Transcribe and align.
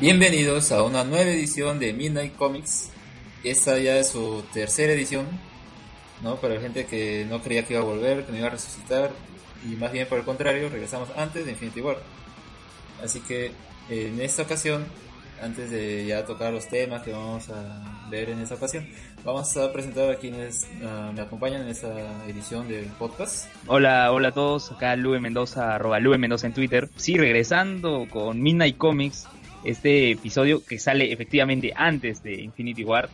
Bienvenidos 0.00 0.72
a 0.72 0.82
una 0.82 1.04
nueva 1.04 1.30
edición 1.30 1.78
de 1.78 1.92
Midnight 1.92 2.34
Comics. 2.34 2.90
Esta 3.44 3.78
ya 3.78 3.98
es 3.98 4.08
su 4.08 4.42
tercera 4.52 4.92
edición, 4.92 5.26
¿no? 6.20 6.34
Para 6.40 6.54
la 6.54 6.60
gente 6.60 6.86
que 6.86 7.24
no 7.30 7.40
creía 7.40 7.64
que 7.64 7.74
iba 7.74 7.82
a 7.82 7.86
volver, 7.86 8.26
que 8.26 8.32
no 8.32 8.38
iba 8.38 8.48
a 8.48 8.50
resucitar, 8.50 9.12
y 9.64 9.76
más 9.76 9.92
bien 9.92 10.08
por 10.08 10.18
el 10.18 10.24
contrario, 10.24 10.68
regresamos 10.68 11.10
antes 11.16 11.44
de 11.44 11.52
Infinity 11.52 11.80
War. 11.80 11.98
Así 13.02 13.20
que 13.20 13.52
en 13.88 14.20
esta 14.20 14.42
ocasión, 14.42 14.84
antes 15.42 15.70
de 15.70 16.06
ya 16.06 16.24
tocar 16.24 16.52
los 16.52 16.68
temas 16.68 17.02
que 17.02 17.12
vamos 17.12 17.48
a 17.50 18.08
ver 18.10 18.30
en 18.30 18.40
esta 18.40 18.54
ocasión, 18.54 18.86
vamos 19.24 19.56
a 19.56 19.72
presentar 19.72 20.10
a 20.10 20.16
quienes 20.16 20.66
uh, 20.82 21.12
me 21.12 21.22
acompañan 21.22 21.62
en 21.62 21.68
esta 21.68 21.88
edición 22.26 22.68
del 22.68 22.86
podcast. 22.86 23.46
Hola, 23.66 24.12
hola 24.12 24.28
a 24.28 24.32
todos, 24.32 24.72
acá 24.72 24.96
Lube 24.96 25.20
Mendoza, 25.20 25.74
arroba 25.74 26.00
Lube 26.00 26.18
Mendoza 26.18 26.46
en 26.46 26.54
Twitter. 26.54 26.88
Sí, 26.96 27.16
regresando 27.16 28.06
con 28.10 28.40
Midnight 28.42 28.76
Comics, 28.76 29.26
este 29.64 30.12
episodio 30.12 30.64
que 30.64 30.78
sale 30.78 31.12
efectivamente 31.12 31.72
antes 31.74 32.22
de 32.22 32.40
Infinity 32.40 32.84
War. 32.84 33.08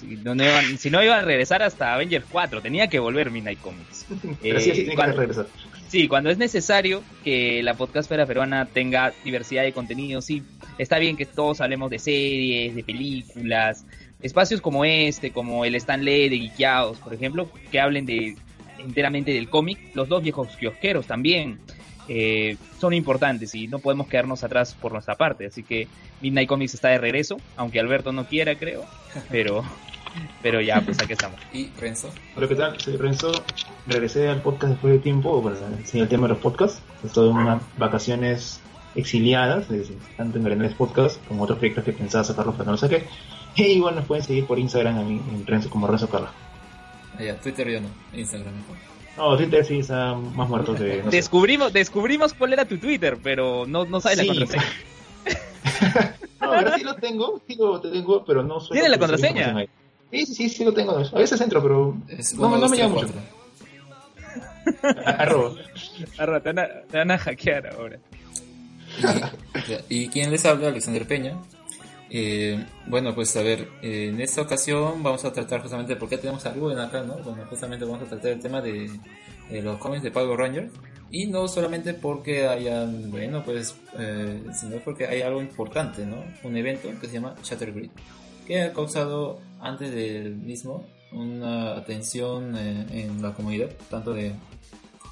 Si 0.00 0.16
no, 0.16 0.34
no 0.34 0.44
iban, 0.44 0.78
si 0.78 0.90
no 0.90 1.02
iba 1.02 1.18
a 1.18 1.22
regresar 1.22 1.62
hasta 1.62 1.94
Avengers 1.94 2.24
4, 2.30 2.60
tenía 2.60 2.88
que 2.88 2.98
volver 2.98 3.30
Midnight 3.30 3.60
Comics. 3.60 4.06
Pero 4.42 4.58
sí, 4.58 4.70
sí, 4.70 4.72
tiene 4.72 4.94
cuando, 4.94 5.14
que 5.14 5.20
regresar. 5.20 5.46
Sí, 5.92 6.08
cuando 6.08 6.30
es 6.30 6.38
necesario 6.38 7.02
que 7.22 7.62
la 7.62 7.74
podcastfera 7.74 8.24
peruana 8.24 8.64
tenga 8.64 9.12
diversidad 9.26 9.62
de 9.62 9.74
contenido, 9.74 10.22
sí, 10.22 10.42
está 10.78 10.96
bien 10.96 11.18
que 11.18 11.26
todos 11.26 11.60
hablemos 11.60 11.90
de 11.90 11.98
series, 11.98 12.74
de 12.74 12.82
películas, 12.82 13.84
espacios 14.22 14.62
como 14.62 14.86
este, 14.86 15.32
como 15.32 15.66
el 15.66 15.74
Stanley 15.74 16.30
de 16.30 16.36
Guiqueados, 16.36 16.96
por 16.96 17.12
ejemplo, 17.12 17.46
que 17.70 17.78
hablen 17.78 18.06
de 18.06 18.36
enteramente 18.78 19.34
del 19.34 19.50
cómic, 19.50 19.78
los 19.92 20.08
dos 20.08 20.22
viejos 20.22 20.56
kiosqueros 20.56 21.06
también, 21.06 21.58
eh, 22.08 22.56
son 22.80 22.94
importantes 22.94 23.54
y 23.54 23.68
no 23.68 23.78
podemos 23.78 24.08
quedarnos 24.08 24.42
atrás 24.44 24.72
por 24.72 24.92
nuestra 24.92 25.16
parte. 25.16 25.44
Así 25.44 25.62
que 25.62 25.88
Midnight 26.22 26.48
Comics 26.48 26.72
está 26.72 26.88
de 26.88 26.96
regreso, 26.96 27.36
aunque 27.54 27.78
Alberto 27.78 28.12
no 28.12 28.24
quiera, 28.24 28.54
creo, 28.54 28.86
pero, 29.30 29.62
pero 30.42 30.60
ya, 30.60 30.80
pues 30.80 30.98
aquí 31.00 31.12
estamos. 31.12 31.40
¿Y 31.52 31.68
Renzo? 31.80 32.10
Hola, 32.36 32.48
¿qué 32.48 32.54
tal? 32.56 32.80
Soy 32.80 32.96
Renzo. 32.96 33.32
Regresé 33.86 34.28
al 34.28 34.42
podcast 34.42 34.72
después 34.72 34.94
de 34.94 34.98
tiempo 35.00 35.42
para 35.42 35.56
enseñar 35.56 36.04
el 36.04 36.08
tema 36.08 36.26
de 36.26 36.34
los 36.34 36.38
podcasts. 36.42 36.80
Estoy 37.04 37.30
en 37.30 37.36
unas 37.36 37.62
vacaciones 37.78 38.60
exiliadas, 38.94 39.64
es 39.70 39.78
decir, 39.78 39.98
tanto 40.16 40.38
en 40.38 40.44
Grandes 40.44 40.74
Podcast 40.74 41.24
como 41.26 41.44
otros 41.44 41.58
proyectos 41.58 41.84
que 41.84 41.92
pensaba 41.92 42.24
sacarlos 42.24 42.54
pero 42.54 42.66
no 42.66 42.72
los 42.72 42.80
saqué. 42.80 43.04
Y 43.54 43.80
bueno, 43.80 43.98
nos 43.98 44.06
pueden 44.06 44.24
seguir 44.24 44.46
por 44.46 44.58
Instagram 44.58 44.98
a 44.98 45.02
mí, 45.02 45.20
en 45.30 45.46
Renzo, 45.46 45.68
como 45.68 45.86
Renzo 45.86 46.08
Carla. 46.08 46.30
Ah, 47.18 47.22
ya, 47.22 47.36
Twitter 47.36 47.68
yo 47.70 47.80
no, 47.82 47.88
Instagram 48.14 48.54
mejor. 48.54 48.76
No, 49.18 49.36
Twitter 49.36 49.62
sí 49.62 49.78
está 49.80 50.14
más 50.14 50.48
muerto 50.48 50.74
que... 50.74 51.02
No 51.04 51.10
sé. 51.10 51.16
Descubrimos, 51.18 51.70
descubrimos 51.70 52.32
cuál 52.32 52.54
era 52.54 52.64
tu 52.64 52.78
Twitter, 52.78 53.18
pero 53.22 53.66
no, 53.66 53.84
no 53.84 54.00
sabes 54.00 54.20
Sí. 54.20 54.26
la 54.26 54.32
contraseña. 54.34 54.64
No, 56.40 56.52
ahora 56.54 56.76
sí 56.76 56.82
lo 56.82 56.94
tengo, 56.96 57.40
sí 57.46 57.54
lo 57.54 57.80
tengo, 57.80 58.24
pero 58.24 58.42
no 58.42 58.58
suelo 58.58 58.72
¿Tiene 58.72 58.88
la 58.88 58.98
contraseña? 58.98 59.54
Sí, 60.12 60.26
sí, 60.26 60.34
sí, 60.34 60.48
sí 60.48 60.64
lo 60.64 60.72
tengo. 60.72 60.96
A 60.98 61.18
veces 61.18 61.40
entro, 61.40 61.60
pero 61.62 61.96
Es 62.08 62.34
no, 62.34 62.48
me- 62.50 62.58
no 62.60 62.68
me 62.68 62.76
llama 62.76 62.94
mucho. 62.94 63.06
1234. 64.66 65.02
Arroba. 65.18 65.54
Arra, 66.18 66.40
te, 66.40 66.52
van 66.52 66.58
a, 66.60 66.68
te 66.88 66.98
van 66.98 67.10
a 67.10 67.18
hackear 67.18 67.66
ahora. 67.74 67.98
Y 69.88 70.08
quien 70.08 70.30
les 70.30 70.44
habla, 70.44 70.68
Alexander 70.68 71.06
Peña. 71.06 71.36
Eh, 72.10 72.62
bueno, 72.88 73.14
pues 73.14 73.34
a 73.36 73.42
ver, 73.42 73.68
eh, 73.80 74.08
en 74.12 74.20
esta 74.20 74.42
ocasión 74.42 75.02
vamos 75.02 75.24
a 75.24 75.32
tratar 75.32 75.62
justamente 75.62 75.96
por 75.96 76.08
qué 76.10 76.18
tenemos 76.18 76.44
a 76.44 76.52
Rubén 76.52 76.78
acá, 76.78 77.02
¿no? 77.02 77.14
Bueno, 77.16 77.44
justamente 77.48 77.86
vamos 77.86 78.02
a 78.02 78.04
tratar 78.04 78.32
el 78.32 78.40
tema 78.40 78.60
de, 78.60 78.90
de 79.50 79.62
los 79.62 79.78
cómics 79.78 80.02
de 80.02 80.10
Power 80.10 80.38
Rangers. 80.38 80.70
Y 81.10 81.26
no 81.26 81.48
solamente 81.48 81.94
porque 81.94 82.46
hayan, 82.46 83.10
bueno, 83.10 83.42
pues, 83.44 83.74
eh, 83.98 84.42
sino 84.54 84.76
porque 84.78 85.06
hay 85.06 85.22
algo 85.22 85.40
importante, 85.40 86.04
¿no? 86.06 86.16
Un 86.42 86.56
evento 86.56 86.88
que 87.00 87.06
se 87.06 87.14
llama 87.14 87.34
Shattergrid, 87.42 87.90
que 88.46 88.62
ha 88.62 88.72
causado 88.72 89.40
antes 89.60 89.92
del 89.94 90.34
mismo 90.36 90.84
una 91.12 91.76
atención 91.76 92.56
eh, 92.56 92.86
en 92.90 93.22
la 93.22 93.34
comunidad, 93.34 93.70
tanto 93.90 94.12
de 94.12 94.34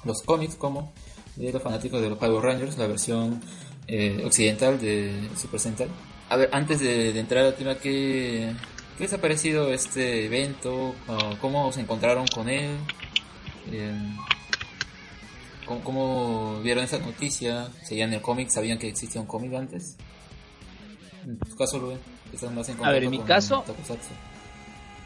los 0.03 0.21
cómics 0.23 0.55
como 0.55 0.91
de 1.35 1.51
los 1.51 1.61
fanáticos 1.61 2.01
de 2.01 2.09
los 2.09 2.17
Power 2.17 2.43
Rangers, 2.43 2.77
la 2.77 2.87
versión 2.87 3.39
eh, 3.87 4.21
occidental 4.25 4.79
de 4.79 5.29
Super 5.37 5.59
Sentai. 5.59 5.87
A 6.29 6.37
ver, 6.37 6.49
antes 6.51 6.79
de, 6.79 7.17
entrar 7.19 7.45
al 7.45 7.55
tema, 7.55 7.75
¿qué, 7.75 8.53
¿qué 8.97 9.03
les 9.03 9.13
ha 9.13 9.19
parecido 9.19 9.71
este 9.71 10.25
evento? 10.25 10.95
¿Cómo 11.41 11.71
se 11.71 11.81
encontraron 11.81 12.25
con 12.27 12.49
él? 12.49 12.77
Eh, 13.71 13.93
¿cómo, 15.65 15.83
cómo 15.83 16.61
vieron 16.61 16.83
esa 16.83 16.99
noticia? 16.99 17.69
¿Seguían 17.83 18.13
el 18.13 18.21
cómic? 18.21 18.49
¿Sabían 18.49 18.79
que 18.79 18.87
existía 18.87 19.21
un 19.21 19.27
cómic 19.27 19.53
antes? 19.53 19.97
En 21.25 21.37
tu 21.37 21.55
caso, 21.55 21.79
Rubén, 21.79 21.99
más 22.53 22.69
en 22.69 22.83
A 22.83 22.91
ver, 22.91 23.03
en 23.03 23.11
mi 23.11 23.19
caso-. 23.19 23.63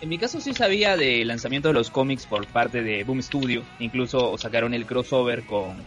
En 0.01 0.09
mi 0.09 0.17
caso 0.17 0.41
sí 0.41 0.53
sabía 0.53 0.97
del 0.97 1.27
lanzamiento 1.27 1.69
de 1.69 1.73
los 1.73 1.89
cómics 1.89 2.25
por 2.25 2.45
parte 2.47 2.83
de 2.83 3.03
Boom 3.03 3.21
Studio. 3.21 3.63
Incluso 3.79 4.37
sacaron 4.37 4.73
el 4.73 4.85
crossover 4.85 5.45
con 5.45 5.77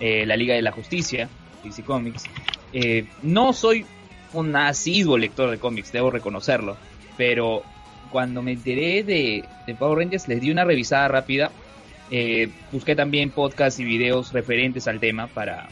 eh, 0.00 0.26
la 0.26 0.36
Liga 0.36 0.54
de 0.54 0.62
la 0.62 0.72
Justicia, 0.72 1.28
DC 1.64 1.82
Comics. 1.84 2.24
Eh, 2.72 3.06
no 3.22 3.52
soy 3.52 3.86
un 4.32 4.54
asiduo 4.56 5.16
lector 5.16 5.50
de 5.50 5.58
cómics, 5.58 5.92
debo 5.92 6.10
reconocerlo. 6.10 6.76
Pero 7.16 7.62
cuando 8.10 8.42
me 8.42 8.52
enteré 8.52 9.02
de, 9.02 9.44
de 9.66 9.74
Power 9.74 9.98
Rangers 9.98 10.28
les 10.28 10.40
di 10.40 10.50
una 10.50 10.64
revisada 10.64 11.08
rápida. 11.08 11.50
Eh, 12.10 12.50
busqué 12.70 12.94
también 12.94 13.30
podcasts 13.30 13.80
y 13.80 13.84
videos 13.84 14.32
referentes 14.32 14.86
al 14.86 15.00
tema 15.00 15.28
para 15.28 15.68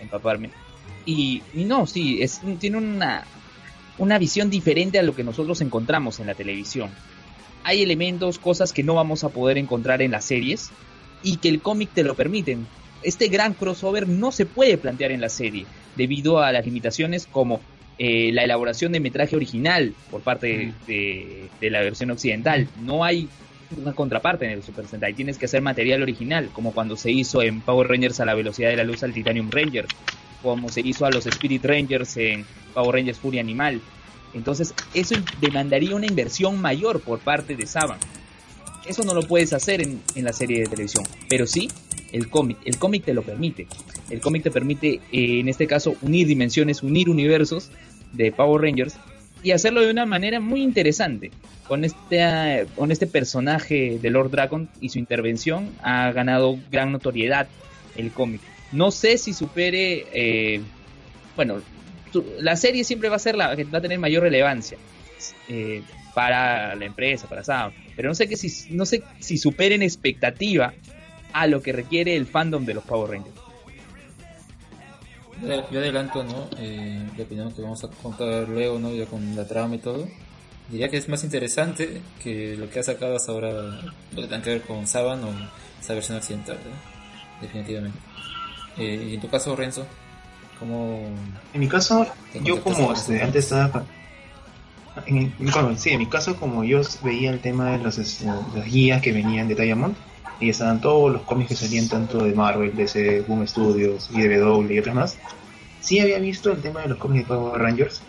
empaparme. 0.00 0.50
Y, 1.06 1.42
y 1.54 1.64
no, 1.64 1.86
sí, 1.86 2.20
es, 2.20 2.40
tiene 2.58 2.78
una, 2.78 3.24
una 3.98 4.18
visión 4.18 4.50
diferente 4.50 4.98
a 4.98 5.02
lo 5.02 5.14
que 5.14 5.24
nosotros 5.24 5.60
encontramos 5.60 6.20
en 6.20 6.26
la 6.26 6.34
televisión 6.34 6.90
hay 7.64 7.82
elementos, 7.82 8.38
cosas 8.38 8.72
que 8.72 8.82
no 8.82 8.94
vamos 8.94 9.24
a 9.24 9.30
poder 9.30 9.58
encontrar 9.58 10.02
en 10.02 10.12
las 10.12 10.26
series 10.26 10.70
y 11.22 11.38
que 11.38 11.48
el 11.48 11.60
cómic 11.60 11.90
te 11.92 12.04
lo 12.04 12.14
permiten. 12.14 12.66
Este 13.02 13.28
gran 13.28 13.54
crossover 13.54 14.06
no 14.06 14.30
se 14.30 14.46
puede 14.46 14.78
plantear 14.78 15.10
en 15.10 15.20
la 15.20 15.30
serie 15.30 15.66
debido 15.96 16.40
a 16.40 16.52
las 16.52 16.64
limitaciones 16.64 17.26
como 17.26 17.60
eh, 17.98 18.30
la 18.32 18.44
elaboración 18.44 18.92
de 18.92 19.00
metraje 19.00 19.34
original 19.34 19.94
por 20.10 20.20
parte 20.20 20.74
de, 20.86 21.48
de 21.60 21.70
la 21.70 21.80
versión 21.80 22.10
occidental. 22.10 22.68
No 22.82 23.02
hay 23.02 23.28
una 23.76 23.94
contraparte 23.94 24.44
en 24.44 24.52
el 24.52 24.62
Super 24.62 24.86
Sentai. 24.86 25.14
Tienes 25.14 25.38
que 25.38 25.46
hacer 25.46 25.62
material 25.62 26.02
original, 26.02 26.50
como 26.52 26.72
cuando 26.72 26.96
se 26.96 27.10
hizo 27.10 27.42
en 27.42 27.62
Power 27.62 27.88
Rangers 27.88 28.20
a 28.20 28.26
la 28.26 28.34
velocidad 28.34 28.68
de 28.68 28.76
la 28.76 28.84
luz 28.84 29.02
al 29.02 29.14
Titanium 29.14 29.50
Ranger, 29.50 29.86
como 30.44 30.68
se 30.68 30.82
hizo 30.82 31.06
a 31.06 31.10
los 31.10 31.26
Spirit 31.26 31.64
Rangers 31.64 32.16
en 32.18 32.44
Power 32.72 32.94
Rangers 32.94 33.18
Furia 33.18 33.40
Animal. 33.40 33.80
Entonces, 34.34 34.74
eso 34.94 35.16
demandaría 35.40 35.96
una 35.96 36.06
inversión 36.06 36.60
mayor 36.60 37.00
por 37.00 37.18
parte 37.18 37.56
de 37.56 37.66
Saban. 37.66 37.98
Eso 38.86 39.02
no 39.02 39.14
lo 39.14 39.22
puedes 39.22 39.52
hacer 39.52 39.80
en, 39.80 40.00
en 40.14 40.24
la 40.24 40.32
serie 40.32 40.60
de 40.60 40.66
televisión, 40.66 41.04
pero 41.28 41.46
sí 41.46 41.68
el 42.12 42.28
cómic. 42.28 42.58
El 42.64 42.78
cómic 42.78 43.04
te 43.04 43.12
lo 43.12 43.22
permite. 43.22 43.66
El 44.08 44.20
cómic 44.20 44.44
te 44.44 44.50
permite, 44.50 45.00
eh, 45.10 45.40
en 45.40 45.48
este 45.48 45.66
caso, 45.66 45.96
unir 46.02 46.26
dimensiones, 46.28 46.82
unir 46.82 47.10
universos 47.10 47.70
de 48.12 48.30
Power 48.30 48.62
Rangers 48.62 48.96
y 49.42 49.50
hacerlo 49.50 49.80
de 49.82 49.90
una 49.90 50.06
manera 50.06 50.40
muy 50.40 50.62
interesante. 50.62 51.32
Con 51.66 51.84
este, 51.84 52.66
con 52.76 52.92
este 52.92 53.06
personaje 53.06 53.98
de 54.00 54.10
Lord 54.10 54.30
Dragon 54.30 54.68
y 54.80 54.90
su 54.90 54.98
intervención 54.98 55.70
ha 55.82 56.12
ganado 56.12 56.58
gran 56.70 56.92
notoriedad 56.92 57.48
el 57.96 58.12
cómic. 58.12 58.42
No 58.74 58.90
sé 58.90 59.18
si 59.18 59.32
supere, 59.32 60.06
eh, 60.12 60.60
bueno, 61.36 61.60
la 62.40 62.56
serie 62.56 62.82
siempre 62.82 63.08
va 63.08 63.16
a 63.16 63.20
ser 63.20 63.36
la 63.36 63.54
que 63.54 63.62
va 63.62 63.78
a 63.78 63.80
tener 63.80 64.00
mayor 64.00 64.24
relevancia 64.24 64.76
eh, 65.48 65.82
para 66.12 66.74
la 66.74 66.84
empresa, 66.84 67.28
para 67.28 67.44
Sam, 67.44 67.72
pero 67.94 68.08
no 68.08 68.16
sé 68.16 68.28
que 68.28 68.36
si 68.36 68.72
no 68.74 68.84
sé 68.84 69.04
si 69.20 69.38
superen 69.38 69.80
expectativa 69.80 70.74
a 71.32 71.46
lo 71.46 71.62
que 71.62 71.72
requiere 71.72 72.16
el 72.16 72.26
fandom 72.26 72.64
de 72.64 72.74
los 72.74 72.82
Power 72.82 73.10
Rangers. 73.10 73.36
Yo 75.70 75.78
adelanto, 75.78 76.24
¿no? 76.24 76.48
Eh, 76.58 77.06
la 77.16 77.22
opinión 77.22 77.52
que 77.52 77.62
vamos 77.62 77.84
a 77.84 77.88
contar 77.88 78.48
luego, 78.48 78.80
¿no? 78.80 78.92
Ya 78.92 79.06
con 79.06 79.36
la 79.36 79.46
trama 79.46 79.76
y 79.76 79.78
todo. 79.78 80.08
Diría 80.68 80.88
que 80.88 80.96
es 80.96 81.08
más 81.08 81.22
interesante 81.22 82.00
que 82.22 82.56
lo 82.56 82.68
que 82.70 82.80
ha 82.80 82.82
sacado 82.82 83.14
hasta 83.14 83.30
ahora, 83.30 83.52
lo 83.52 84.22
que 84.22 84.28
tenga 84.28 84.42
que 84.42 84.50
ver 84.50 84.62
con 84.62 84.86
Saban 84.88 85.22
o 85.22 85.30
esa 85.80 85.94
versión 85.94 86.16
occidental, 86.16 86.56
¿no? 86.56 87.40
Definitivamente. 87.40 87.98
Eh, 88.78 89.08
y 89.10 89.14
en 89.14 89.20
tu 89.20 89.28
caso, 89.28 89.54
Renzo, 89.54 89.86
¿cómo 90.58 91.06
En 91.52 91.60
mi 91.60 91.68
caso, 91.68 92.06
yo 92.42 92.62
como 92.62 92.92
este, 92.92 93.22
antes 93.22 93.44
estaba... 93.44 93.84
En, 95.06 95.34
bueno, 95.38 95.76
sí, 95.76 95.90
en 95.90 95.98
mi 95.98 96.06
caso 96.06 96.36
como 96.36 96.62
yo 96.62 96.80
veía 97.02 97.30
el 97.30 97.40
tema 97.40 97.72
de 97.72 97.78
los, 97.78 97.98
este, 97.98 98.26
las 98.26 98.64
guías 98.64 99.02
que 99.02 99.12
venían 99.12 99.48
de 99.48 99.56
Diamond 99.56 99.96
y 100.40 100.50
estaban 100.50 100.80
todos 100.80 101.12
los 101.12 101.22
cómics 101.22 101.48
que 101.48 101.56
salían 101.56 101.88
tanto 101.88 102.24
de 102.24 102.32
Marvel, 102.32 102.74
DC, 102.76 103.22
Boom 103.22 103.46
Studios, 103.46 104.10
IDW 104.12 104.70
y 104.70 104.78
otros 104.78 104.94
más, 104.94 105.18
sí 105.80 105.98
había 105.98 106.18
visto 106.18 106.52
el 106.52 106.60
tema 106.60 106.82
de 106.82 106.88
los 106.88 106.98
cómics 106.98 107.28
de 107.28 107.34
Power 107.34 107.60
Rangers, 107.60 108.02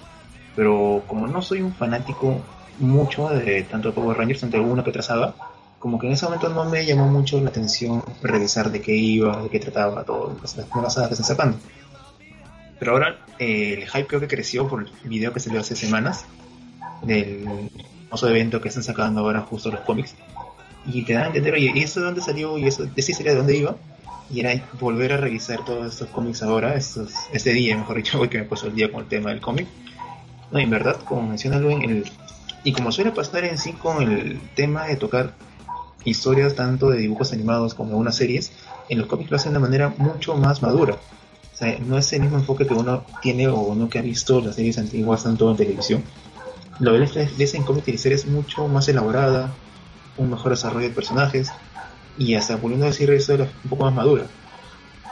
pero 0.55 1.03
como 1.07 1.27
no 1.27 1.41
soy 1.41 1.61
un 1.61 1.73
fanático 1.73 2.41
mucho 2.79 3.29
de 3.29 3.63
tanto 3.63 3.89
de 3.89 3.95
Power 3.95 4.17
Rangers, 4.17 4.41
tanto 4.41 4.57
alguna 4.57 4.83
que 4.83 4.91
trazaba, 4.91 5.35
como 5.85 5.99
que 5.99 6.07
en 6.07 6.13
ese 6.13 6.25
momento 6.25 6.49
no 6.49 6.65
me 6.65 6.83
llamó 6.83 7.07
mucho 7.07 7.39
la 7.39 7.49
atención 7.49 8.03
revisar 8.23 8.71
de 8.71 8.81
qué 8.81 8.95
iba, 8.95 9.43
de 9.43 9.49
qué 9.49 9.59
trataba, 9.59 10.03
todo, 10.03 10.35
las 10.41 10.57
nuevas 10.73 10.95
sagas 10.95 11.09
que 11.09 11.13
están 11.13 11.27
sacando. 11.27 11.59
Pero 12.79 12.93
ahora 12.93 13.23
eh, 13.37 13.73
el 13.77 13.87
hype 13.87 14.07
creo 14.07 14.19
que 14.19 14.27
creció 14.27 14.67
por 14.67 14.81
el 14.81 14.91
video 15.07 15.31
que 15.31 15.39
salió 15.39 15.59
hace 15.59 15.75
semanas 15.75 16.25
del 17.03 17.69
famoso 18.05 18.27
evento 18.27 18.61
que 18.61 18.69
están 18.69 18.81
sacando 18.81 19.21
ahora 19.21 19.41
justo 19.41 19.69
los 19.69 19.81
cómics. 19.81 20.15
Y 20.87 21.03
te 21.03 21.13
dan 21.13 21.25
a 21.25 21.27
entender, 21.27 21.53
oye, 21.53 21.71
¿y 21.75 21.83
eso 21.83 21.99
de 21.99 22.07
dónde 22.07 22.21
salió? 22.21 22.57
¿Y 22.57 22.65
eso 22.65 22.85
de 22.85 22.91
esa 22.95 23.11
historia 23.11 23.33
de 23.33 23.37
dónde 23.37 23.55
iba? 23.55 23.75
Y 24.31 24.39
era 24.39 24.59
volver 24.79 25.13
a 25.13 25.17
revisar 25.17 25.63
todos 25.65 25.93
estos 25.93 26.07
cómics 26.07 26.41
ahora, 26.41 26.73
estos, 26.73 27.13
este 27.31 27.53
día, 27.53 27.77
mejor 27.77 27.97
dicho, 27.97 28.19
hoy 28.21 28.29
que 28.29 28.39
me 28.39 28.45
puso 28.45 28.65
el 28.65 28.73
día 28.73 28.91
con 28.91 29.01
el 29.01 29.07
tema 29.07 29.29
del 29.29 29.39
cómic. 29.39 29.67
No, 30.49 30.57
en 30.57 30.69
verdad, 30.71 30.99
como 31.05 31.21
menciona 31.21 31.59
Luis, 31.59 31.77
el, 31.83 32.11
y 32.63 32.71
como 32.71 32.91
suele 32.91 33.11
pasar 33.11 33.45
en 33.45 33.59
sí 33.59 33.73
con 33.73 34.01
el 34.01 34.39
tema 34.55 34.85
de 34.87 34.95
tocar 34.95 35.35
historias 36.05 36.55
tanto 36.55 36.89
de 36.89 36.99
dibujos 36.99 37.33
animados 37.33 37.73
como 37.73 37.91
de 37.91 37.95
unas 37.95 38.15
series, 38.15 38.51
en 38.89 38.99
los 38.99 39.07
cómics 39.07 39.31
lo 39.31 39.37
hacen 39.37 39.53
de 39.53 39.59
manera 39.59 39.93
mucho 39.97 40.35
más 40.35 40.61
madura. 40.61 40.97
O 41.53 41.57
sea, 41.57 41.77
no 41.79 41.97
es 41.97 42.11
el 42.13 42.21
mismo 42.21 42.37
enfoque 42.37 42.67
que 42.67 42.73
uno 42.73 43.05
tiene 43.21 43.47
o 43.47 43.59
uno 43.59 43.89
que 43.89 43.99
ha 43.99 44.01
visto 44.01 44.41
las 44.41 44.55
series 44.55 44.77
antiguas 44.77 45.23
tanto 45.23 45.49
en 45.49 45.57
televisión. 45.57 46.03
Lo 46.79 46.91
ves 46.93 47.53
en 47.53 47.63
cómics 47.63 47.87
y 47.87 47.97
series 47.97 48.25
mucho 48.25 48.67
más 48.67 48.87
elaborada, 48.89 49.53
un 50.17 50.29
mejor 50.29 50.51
desarrollo 50.51 50.87
de 50.87 50.93
personajes 50.93 51.51
y 52.17 52.35
hasta 52.35 52.57
volviendo 52.57 52.85
a 52.85 52.89
decir 52.89 53.09
eso 53.11 53.33
era 53.33 53.45
un 53.63 53.69
poco 53.69 53.85
más 53.85 53.93
madura. 53.93 54.25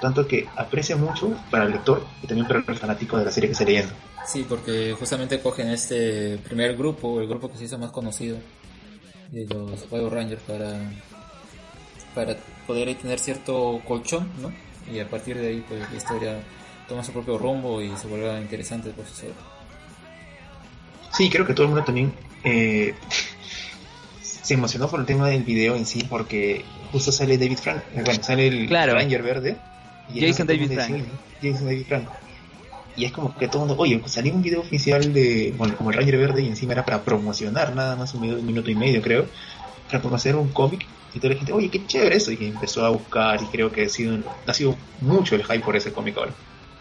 Tanto 0.02 0.28
que 0.28 0.50
aprecia 0.58 0.98
mucho 0.98 1.32
para 1.50 1.64
el 1.64 1.72
lector 1.72 2.06
y 2.22 2.28
también 2.28 2.46
para 2.46 2.60
el 2.60 2.78
fanático 2.78 3.18
de 3.18 3.24
la 3.24 3.32
serie 3.32 3.48
que 3.48 3.54
está 3.54 3.64
leyendo. 3.64 3.94
Sí, 4.28 4.46
porque 4.48 4.94
justamente 5.00 5.40
cogen 5.40 5.70
este 5.70 6.38
primer 6.40 6.76
grupo, 6.76 7.22
el 7.22 7.28
grupo 7.28 7.50
que 7.50 7.58
se 7.58 7.66
hizo 7.66 7.78
más 7.78 7.92
conocido 7.92 8.38
de 9.32 9.46
los 9.46 9.82
Power 9.84 10.14
Rangers 10.14 10.42
para, 10.44 10.92
para 12.14 12.38
poder 12.68 12.94
tener 12.96 13.20
cierto 13.20 13.82
colchón, 13.86 14.30
¿no? 14.42 14.52
Y 14.92 15.00
a 15.00 15.10
partir 15.10 15.38
de 15.38 15.48
ahí, 15.48 15.66
pues 15.68 15.90
la 15.90 15.98
historia 15.98 16.40
toma 16.88 17.04
su 17.04 17.12
propio 17.12 17.38
rumbo 17.38 17.82
y 17.82 17.96
se 17.96 18.08
vuelve 18.08 18.40
interesante 18.40 18.90
por 18.92 19.06
su 19.06 19.26
Sí, 21.16 21.30
creo 21.30 21.46
que 21.46 21.54
todo 21.54 21.64
el 21.64 21.70
mundo 21.70 21.86
también 21.86 22.12
eh, 22.44 22.94
se 24.22 24.54
emocionó 24.54 24.90
por 24.90 25.00
el 25.00 25.06
tema 25.06 25.30
del 25.30 25.44
video 25.44 25.76
en 25.76 25.86
sí, 25.86 26.06
porque 26.10 26.66
justo 26.92 27.12
sale 27.12 27.38
David 27.38 27.58
Frank, 27.58 27.84
eh, 27.96 28.02
bueno, 28.04 28.24
sale 28.24 28.48
el 28.48 28.70
Ranger 28.70 29.24
verde. 29.24 29.58
Y 30.14 30.20
Jason 30.20 30.48
David 30.48 30.74
Frank. 30.74 31.06
Jason 31.42 31.66
David 31.66 31.86
Frank. 31.88 32.10
Y 32.96 33.06
es 33.06 33.12
como 33.12 33.36
que 33.36 33.48
todo 33.48 33.64
el 33.64 33.70
mundo, 33.70 33.82
oye, 33.82 33.98
pues 33.98 34.12
salió 34.12 34.34
un 34.34 34.42
video 34.42 34.62
oficial 34.62 35.14
de, 35.14 35.54
bueno, 35.58 35.76
como 35.76 35.90
el 35.92 35.98
Ranger 35.98 36.18
verde 36.18 36.44
y 36.44 36.48
encima 36.48 36.74
era 36.74 36.86
para 36.86 37.02
promocionar 37.02 37.76
nada 37.76 37.96
más 37.96 38.14
un, 38.14 38.22
video, 38.22 38.38
un 38.38 38.46
minuto 38.46 38.70
y 38.70 38.76
medio, 38.76 39.02
creo, 39.02 39.26
para 39.88 40.02
promocionar 40.02 40.40
un 40.40 40.50
cómic. 40.50 40.86
Y 41.14 41.20
toda 41.20 41.34
la 41.34 41.38
gente, 41.38 41.54
oye, 41.54 41.70
qué 41.70 41.86
chévere 41.86 42.16
eso. 42.16 42.32
Y 42.32 42.38
empezó 42.46 42.86
a 42.86 42.90
buscar 42.90 43.42
y 43.42 43.46
creo 43.46 43.72
que 43.72 43.86
ha 43.86 43.90
sido, 43.90 44.18
ha 44.46 44.54
sido 44.54 44.76
mucho 45.02 45.36
el 45.36 45.44
hype 45.44 45.60
por 45.60 45.76
ese 45.76 45.92
cómic 45.92 46.18
ahora 46.18 46.34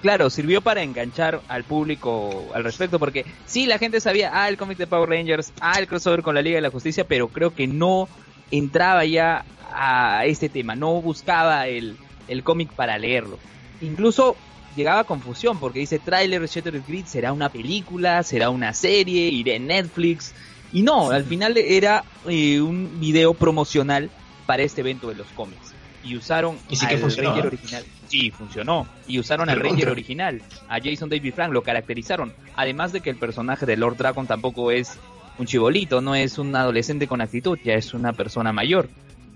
claro, 0.03 0.29
sirvió 0.29 0.61
para 0.61 0.83
enganchar 0.83 1.41
al 1.49 1.65
público 1.65 2.45
al 2.53 2.65
respecto, 2.65 2.99
porque 2.99 3.25
sí, 3.47 3.67
la 3.67 3.79
gente 3.79 4.01
sabía, 4.01 4.31
ah, 4.35 4.49
el 4.49 4.59
cómic 4.59 4.77
de 4.77 4.89
Power 4.89 5.09
Rangers, 5.09 5.53
ah, 5.61 5.79
el 5.79 5.87
crossover 5.87 6.23
con 6.23 6.35
la 6.35 6.43
Liga 6.43 6.57
de 6.57 6.63
la 6.63 6.71
Justicia, 6.71 7.07
pero 7.07 7.29
creo 7.29 7.55
que 7.55 7.69
no 7.69 8.09
entraba 8.51 9.05
ya 9.05 9.45
a 9.73 10.27
este 10.27 10.49
tema, 10.49 10.75
no 10.75 11.01
buscaba 11.01 11.69
el, 11.69 11.97
el 12.29 12.43
cómic 12.43 12.71
para 12.73 12.99
leerlo. 12.99 13.39
Incluso 13.81 14.37
llegaba 14.77 15.01
a 15.01 15.05
confusión, 15.05 15.59
porque 15.59 15.81
dice 15.81 15.99
trailer 15.99 16.47
Shattered 16.47 16.83
Grid, 16.87 17.07
será 17.07 17.33
una 17.33 17.49
película, 17.49 18.23
será 18.23 18.51
una 18.51 18.73
serie, 18.73 19.29
iré 19.29 19.57
en 19.57 19.67
Netflix. 19.67 20.35
Y 20.73 20.83
no, 20.83 21.11
al 21.11 21.25
final 21.25 21.57
era 21.57 22.05
eh, 22.27 22.61
un 22.61 23.01
video 23.01 23.35
promocional 23.35 24.11
para 24.47 24.63
este 24.63 24.81
evento 24.81 25.09
de 25.09 25.17
los 25.17 25.27
cómics. 25.29 25.75
Y 26.05 26.17
usaron 26.17 26.59
¿Y 26.69 26.77
sí 26.77 26.87
al 26.87 27.01
Ranger 27.01 27.47
original. 27.47 27.85
Sí, 28.09 28.31
funcionó. 28.31 28.89
Y 29.07 29.19
usaron 29.19 29.49
al 29.49 29.61
Ranger 29.61 29.89
original, 29.89 30.43
a 30.69 30.81
Jason 30.83 31.09
David 31.09 31.35
Frank, 31.35 31.53
lo 31.53 31.63
caracterizaron. 31.63 32.33
Además 32.57 32.93
de 32.93 33.01
que 33.01 33.11
el 33.11 33.17
personaje 33.17 33.67
de 33.67 33.77
Lord 33.77 33.97
Dragon 33.99 34.27
tampoco 34.27 34.71
es 34.71 34.99
un 35.39 35.47
chibolito, 35.47 36.01
no 36.01 36.15
es 36.15 36.39
un 36.39 36.55
adolescente 36.57 37.07
con 37.07 37.21
actitud, 37.21 37.59
ya 37.65 37.75
es 37.75 37.95
una 37.95 38.13
persona 38.13 38.53
mayor. 38.53 38.89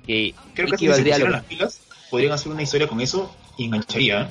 Que 0.06 0.34
Creo 0.54 0.68
que 0.68 0.78
si 0.78 0.92
se 0.92 1.18
las 1.18 1.44
pilas, 1.44 1.80
podrían 2.10 2.32
hacer 2.32 2.52
una 2.52 2.62
historia 2.62 2.88
con 2.88 3.00
eso 3.00 3.34
y 3.56 3.66
engancharía. 3.66 4.30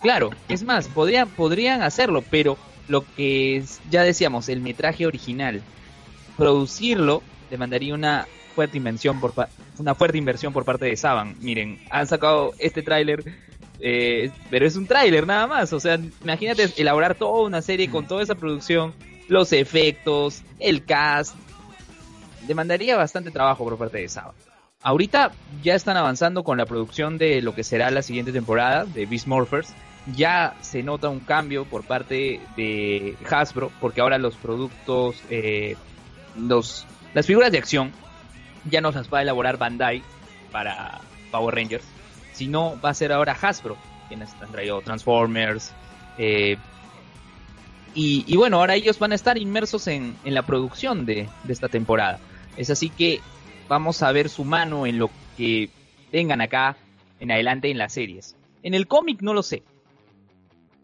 Claro, 0.00 0.30
es 0.48 0.62
más, 0.62 0.88
podrían, 0.88 1.28
podrían 1.28 1.82
hacerlo, 1.82 2.22
pero 2.30 2.56
lo 2.88 3.04
que 3.14 3.62
ya 3.90 4.02
decíamos, 4.02 4.48
el 4.48 4.60
metraje 4.60 5.06
original, 5.06 5.62
producirlo 6.36 7.22
demandaría 7.50 7.94
una 7.94 8.26
fuerte 8.54 8.78
inversión 8.78 9.20
por 9.20 9.32
una 9.78 9.94
fuerte 9.94 10.18
inversión 10.18 10.52
por 10.52 10.64
parte 10.64 10.86
de 10.86 10.96
Saban. 10.96 11.36
Miren, 11.40 11.80
han 11.90 12.06
sacado 12.06 12.52
este 12.58 12.82
tráiler, 12.82 13.24
eh, 13.80 14.30
pero 14.50 14.66
es 14.66 14.76
un 14.76 14.86
tráiler 14.86 15.26
nada 15.26 15.46
más. 15.46 15.72
O 15.72 15.80
sea, 15.80 15.98
imagínate 16.22 16.68
elaborar 16.76 17.14
toda 17.14 17.46
una 17.46 17.62
serie 17.62 17.90
con 17.90 18.06
toda 18.06 18.22
esa 18.22 18.34
producción, 18.34 18.94
los 19.28 19.52
efectos, 19.52 20.42
el 20.58 20.84
cast. 20.84 21.34
Demandaría 22.46 22.96
bastante 22.96 23.30
trabajo 23.30 23.64
por 23.64 23.78
parte 23.78 23.98
de 23.98 24.08
Saban. 24.08 24.34
Ahorita 24.82 25.32
ya 25.62 25.74
están 25.74 25.96
avanzando 25.96 26.42
con 26.42 26.56
la 26.56 26.64
producción 26.64 27.18
de 27.18 27.42
lo 27.42 27.54
que 27.54 27.64
será 27.64 27.90
la 27.90 28.02
siguiente 28.02 28.32
temporada 28.32 28.86
de 28.86 29.04
Beast 29.06 29.26
Morphers. 29.26 29.74
Ya 30.16 30.54
se 30.60 30.82
nota 30.82 31.08
un 31.08 31.20
cambio 31.20 31.64
por 31.64 31.84
parte 31.84 32.40
de 32.56 33.16
Hasbro, 33.30 33.70
porque 33.80 34.00
ahora 34.00 34.18
los 34.18 34.34
productos, 34.36 35.16
eh, 35.30 35.76
los, 36.36 36.86
las 37.14 37.26
figuras 37.26 37.52
de 37.52 37.58
acción 37.58 37.92
ya 38.68 38.80
no 38.80 38.90
las 38.90 39.12
va 39.12 39.18
a 39.18 39.22
elaborar 39.22 39.56
Bandai 39.56 40.02
para 40.50 41.00
Power 41.30 41.54
Rangers, 41.54 41.84
sino 42.32 42.80
va 42.80 42.90
a 42.90 42.94
ser 42.94 43.12
ahora 43.12 43.36
Hasbro, 43.40 43.76
quienes 44.08 44.30
han 44.40 44.50
traído 44.50 44.80
Transformers. 44.82 45.72
Eh, 46.18 46.56
y, 47.94 48.36
bueno, 48.36 48.58
ahora 48.58 48.76
ellos 48.76 48.98
van 48.98 49.12
a 49.12 49.16
estar 49.16 49.36
inmersos 49.36 49.88
en, 49.88 50.16
la 50.24 50.42
producción 50.42 51.06
de, 51.06 51.28
esta 51.48 51.68
temporada. 51.68 52.20
Es 52.56 52.70
así 52.70 52.88
que 52.88 53.20
vamos 53.68 54.02
a 54.02 54.12
ver 54.12 54.28
su 54.28 54.44
mano 54.44 54.86
en 54.86 54.98
lo 54.98 55.10
que 55.36 55.70
tengan 56.10 56.40
acá 56.40 56.76
en 57.18 57.32
adelante 57.32 57.70
en 57.70 57.78
las 57.78 57.92
series. 57.92 58.36
En 58.62 58.74
el 58.74 58.86
cómic 58.86 59.22
no 59.22 59.34
lo 59.34 59.42
sé. 59.42 59.62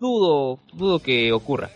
Dudo, 0.01 0.59
dudo 0.73 1.01
que 1.01 1.33
ocurra. 1.33 1.71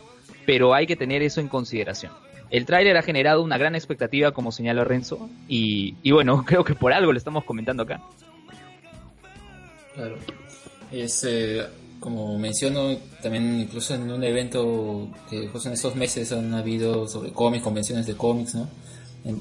Pero 0.47 0.75
hay 0.75 0.87
que 0.87 0.97
tener 0.97 1.23
eso 1.23 1.41
en 1.41 1.49
consideración. 1.49 2.13
El 2.51 2.67
tráiler 2.67 2.97
ha 2.97 3.03
generado 3.03 3.43
una 3.43 3.59
gran 3.59 3.75
expectativa, 3.75 4.33
como 4.33 4.51
señaló 4.51 4.85
Renzo, 4.85 5.31
y, 5.49 6.11
bueno, 6.11 6.45
creo 6.47 6.65
que 6.65 6.75
por 6.75 6.93
algo 6.93 7.13
le 7.13 7.19
estamos 7.19 7.45
comentando 7.45 7.85
acá. 7.85 8.03
Claro. 9.95 10.17
Es, 10.91 11.25
eh, 11.25 11.65
como 12.01 12.39
menciono, 12.39 12.97
también 13.23 13.61
incluso 13.61 13.95
en 13.95 14.11
un 14.11 14.25
evento 14.25 15.09
que 15.29 15.47
justo 15.49 15.69
en 15.69 15.75
estos 15.75 15.95
meses 15.95 16.33
han 16.33 16.53
habido 16.55 17.07
sobre 17.07 17.31
cómics, 17.33 17.63
convenciones 17.63 18.07
de 18.07 18.17
cómics, 18.17 18.55
¿no? 18.55 18.69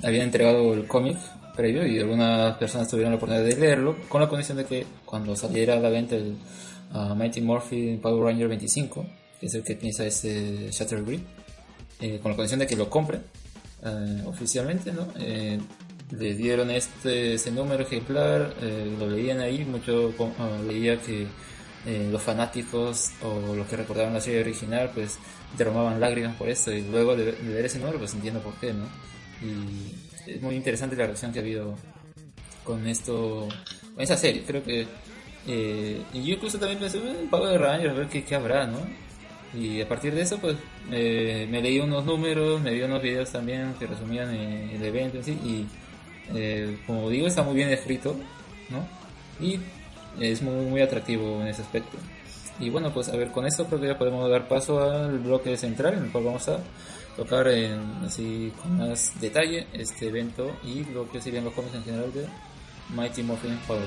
habían 0.03 0.23
entregado 0.23 0.73
el 0.73 0.85
cómic 0.85 1.17
previo 1.59 1.85
y 1.85 1.99
algunas 1.99 2.55
personas 2.55 2.87
tuvieron 2.87 3.11
la 3.11 3.17
oportunidad 3.17 3.45
de 3.45 3.57
leerlo 3.57 3.97
con 4.07 4.21
la 4.21 4.29
condición 4.29 4.57
de 4.57 4.65
que 4.65 4.85
cuando 5.03 5.35
saliera 5.35 5.73
a 5.73 5.79
la 5.79 5.89
venta 5.89 6.15
el 6.15 6.37
uh, 6.93 7.13
Mighty 7.15 7.41
Morphin 7.41 7.99
Power 7.99 8.23
Ranger 8.23 8.47
25, 8.47 9.05
que 9.41 9.45
es 9.45 9.53
el 9.53 9.63
que 9.63 9.75
piensa 9.75 10.05
este 10.05 10.69
Shattered 10.71 11.05
Grid, 11.05 11.19
eh, 11.99 12.19
con 12.23 12.31
la 12.31 12.37
condición 12.37 12.61
de 12.61 12.67
que 12.67 12.77
lo 12.77 12.89
compren 12.89 13.21
eh, 13.83 14.23
oficialmente, 14.25 14.93
¿no? 14.93 15.07
Eh, 15.19 15.59
le 16.11 16.33
dieron 16.33 16.71
este 16.71 17.33
ese 17.33 17.51
número 17.51 17.83
ejemplar, 17.83 18.53
lo 18.97 19.09
leían 19.09 19.41
ahí, 19.41 19.65
mucho 19.65 20.13
ah, 20.39 20.57
leía 20.65 20.97
que 20.99 21.27
los 22.11 22.21
fanáticos 22.21 23.11
o 23.21 23.55
los 23.55 23.67
que 23.67 23.77
recordaban 23.77 24.13
la 24.13 24.21
serie 24.21 24.41
original 24.41 24.91
pues 24.93 25.19
derramaban 25.57 25.99
lágrimas 25.99 26.35
por 26.35 26.49
esto 26.49 26.71
y 26.71 26.81
luego 26.81 27.15
de, 27.15 27.31
ver 27.31 27.65
ese 27.65 27.79
número 27.79 27.99
pues 27.99 28.13
entiendo 28.15 28.39
por 28.39 28.53
qué, 28.55 28.73
¿no? 28.73 28.85
Y 29.41 30.31
es 30.31 30.41
muy 30.41 30.55
interesante 30.55 30.95
la 30.95 31.05
reacción 31.05 31.31
que 31.31 31.39
ha 31.39 31.41
habido 31.41 31.75
con 32.63 32.85
esto, 32.87 33.47
con 33.93 34.03
esa 34.03 34.17
serie, 34.17 34.43
creo 34.45 34.63
que 34.63 34.87
y 36.13 36.23
yo 36.23 36.35
incluso 36.35 36.59
también 36.59 36.79
pensé, 36.79 36.99
un 36.99 37.29
pago 37.29 37.47
de 37.47 37.57
Rangers, 37.57 37.91
a 37.91 37.97
ver 37.97 38.07
qué, 38.07 38.23
qué 38.23 38.35
habrá, 38.35 38.67
¿no? 38.67 38.79
Y 39.53 39.81
a 39.81 39.87
partir 39.87 40.13
de 40.13 40.21
eso, 40.21 40.37
pues 40.37 40.57
eh, 40.91 41.47
me 41.49 41.61
leí 41.61 41.79
unos 41.79 42.05
números, 42.05 42.61
me 42.61 42.71
vi 42.71 42.83
unos 42.83 43.01
videos 43.01 43.31
también 43.31 43.73
que 43.79 43.87
resumían 43.87 44.33
eh, 44.33 44.75
el 44.75 44.83
evento 44.83 45.17
en 45.17 45.23
sí. 45.23 45.31
Y 45.43 45.65
eh, 46.35 46.77
como 46.85 47.09
digo, 47.09 47.25
está 47.25 47.41
muy 47.41 47.55
bien 47.55 47.69
escrito, 47.69 48.15
¿no? 48.69 48.87
Y 49.43 49.59
es 50.19 50.41
muy, 50.41 50.65
muy 50.65 50.81
atractivo 50.81 51.41
en 51.41 51.47
ese 51.47 51.63
aspecto. 51.63 51.97
Y 52.59 52.69
bueno, 52.69 52.93
pues 52.93 53.09
a 53.09 53.15
ver, 53.15 53.31
con 53.31 53.47
esto 53.47 53.65
creo 53.65 53.81
que 53.81 53.87
ya 53.87 53.97
podemos 53.97 54.29
dar 54.29 54.47
paso 54.47 54.83
al 54.83 55.17
bloque 55.17 55.57
central 55.57 55.95
en 55.95 56.03
el 56.05 56.11
cual 56.11 56.25
vamos 56.25 56.47
a 56.49 56.59
tocar 57.15 57.47
en, 57.47 57.79
así 58.05 58.53
con 58.61 58.77
más 58.77 59.19
detalle 59.19 59.67
este 59.73 60.07
evento 60.07 60.55
y 60.63 60.85
lo 60.85 61.09
que 61.09 61.21
serían 61.21 61.45
los 61.45 61.53
cómics 61.53 61.75
en 61.75 61.83
general 61.83 62.13
de 62.13 62.27
Mighty 62.95 63.23
Morphin 63.23 63.57
Power. 63.67 63.83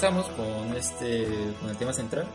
Regresamos 0.00 0.28
con 0.36 0.76
este 0.76 1.26
con 1.60 1.70
el 1.70 1.76
tema 1.76 1.92
central. 1.92 2.26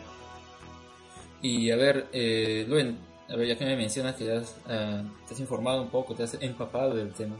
Y 1.41 1.71
a 1.71 1.77
ver, 1.77 2.07
eh, 2.11 2.65
Luen, 2.67 2.97
a 3.29 3.37
ver, 3.37 3.47
ya 3.47 3.57
que 3.57 3.63
me 3.63 3.77
mencionas 3.77 4.15
que 4.15 4.29
ah, 4.67 5.03
te 5.27 5.33
has 5.33 5.39
informado 5.39 5.81
un 5.81 5.89
poco, 5.89 6.13
te 6.13 6.23
has 6.23 6.37
empapado 6.41 6.93
del 6.93 7.13
tema, 7.13 7.37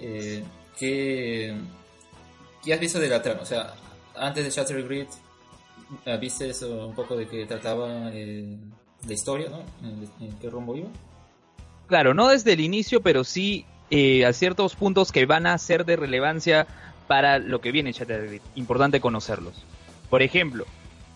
eh, 0.00 0.42
¿qué, 0.76 1.54
¿qué 2.64 2.74
has 2.74 2.80
visto 2.80 2.98
de 2.98 3.08
la 3.08 3.22
trama? 3.22 3.42
O 3.42 3.46
sea, 3.46 3.74
antes 4.16 4.44
de 4.44 4.50
Shattered 4.50 4.86
Grid, 4.86 5.06
ah, 6.06 6.16
¿viste 6.16 6.50
eso 6.50 6.88
un 6.88 6.94
poco 6.94 7.16
de 7.16 7.28
que 7.28 7.46
trataba 7.46 8.10
eh, 8.12 8.56
la 9.06 9.12
historia, 9.12 9.50
¿no? 9.50 9.62
¿En, 10.20 10.32
qué 10.40 10.50
rumbo 10.50 10.76
iba? 10.76 10.88
Claro, 11.86 12.12
no 12.12 12.28
desde 12.28 12.54
el 12.54 12.60
inicio, 12.60 13.02
pero 13.02 13.22
sí 13.22 13.66
eh, 13.90 14.26
a 14.26 14.32
ciertos 14.32 14.74
puntos 14.74 15.12
que 15.12 15.26
van 15.26 15.46
a 15.46 15.56
ser 15.58 15.84
de 15.84 15.94
relevancia 15.94 16.66
para 17.06 17.38
lo 17.38 17.60
que 17.60 17.72
viene 17.72 17.90
en 17.90 17.94
Shattered 17.94 18.28
Grid. 18.28 18.40
Importante 18.54 19.00
conocerlos. 19.00 19.54
Por 20.10 20.22
ejemplo, 20.22 20.66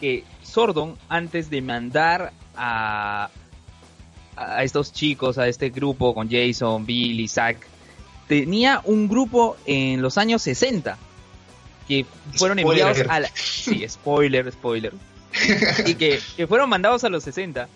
que 0.00 0.24
Sordon, 0.42 0.96
antes 1.08 1.50
de 1.50 1.62
mandar 1.62 2.32
a, 2.56 3.30
a 4.36 4.62
estos 4.62 4.92
chicos, 4.92 5.38
a 5.38 5.48
este 5.48 5.70
grupo 5.70 6.14
con 6.14 6.30
Jason, 6.30 6.86
Bill 6.86 7.28
Zack, 7.28 7.66
tenía 8.28 8.80
un 8.84 9.08
grupo 9.08 9.56
en 9.64 10.02
los 10.02 10.18
años 10.18 10.42
60 10.42 10.98
que 11.88 12.04
fueron 12.34 12.58
enviados 12.58 13.02
a 13.08 13.20
la... 13.20 13.30
Sí, 13.34 13.84
spoiler, 13.88 14.52
spoiler. 14.52 14.92
y 15.86 15.94
que, 15.94 16.20
fueron 16.46 16.68
mandados 16.68 17.02
a 17.04 17.08
los 17.08 17.24
60, 17.24 17.66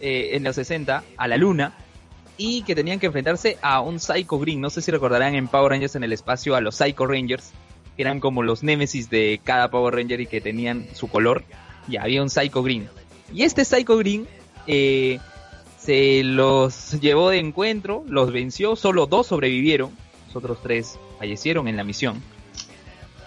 eh, 0.00 0.30
en 0.34 0.44
los 0.44 0.54
60, 0.56 1.02
a 1.16 1.28
la 1.28 1.36
luna, 1.38 1.72
y 2.36 2.62
que 2.62 2.74
tenían 2.74 2.98
que 2.98 3.06
enfrentarse 3.06 3.58
a 3.62 3.80
un 3.80 4.00
Psycho 4.00 4.38
Green. 4.38 4.60
No 4.60 4.70
sé 4.70 4.82
si 4.82 4.90
recordarán 4.90 5.34
en 5.34 5.48
Power 5.48 5.70
Rangers 5.70 5.96
en 5.96 6.04
el 6.04 6.12
espacio 6.12 6.54
a 6.54 6.60
los 6.60 6.76
Psycho 6.76 7.06
Rangers, 7.06 7.52
que 7.96 8.02
eran 8.02 8.20
como 8.20 8.42
los 8.42 8.62
némesis 8.62 9.10
de 9.10 9.40
cada 9.42 9.70
Power 9.70 9.94
Ranger 9.94 10.20
y 10.20 10.26
que 10.26 10.40
tenían 10.40 10.86
su 10.94 11.08
color. 11.08 11.44
Y 11.88 11.96
había 11.96 12.22
un 12.22 12.30
Psycho 12.30 12.62
Green. 12.62 12.88
Y 13.32 13.42
este 13.42 13.64
Psycho 13.64 13.96
Green 13.96 14.26
eh, 14.66 15.18
se 15.78 16.22
los 16.24 17.00
llevó 17.00 17.30
de 17.30 17.38
encuentro, 17.38 18.04
los 18.06 18.32
venció, 18.32 18.76
solo 18.76 19.06
dos 19.06 19.26
sobrevivieron, 19.26 19.90
los 20.26 20.36
otros 20.36 20.58
tres 20.62 20.98
fallecieron 21.18 21.68
en 21.68 21.76
la 21.76 21.84
misión. 21.84 22.22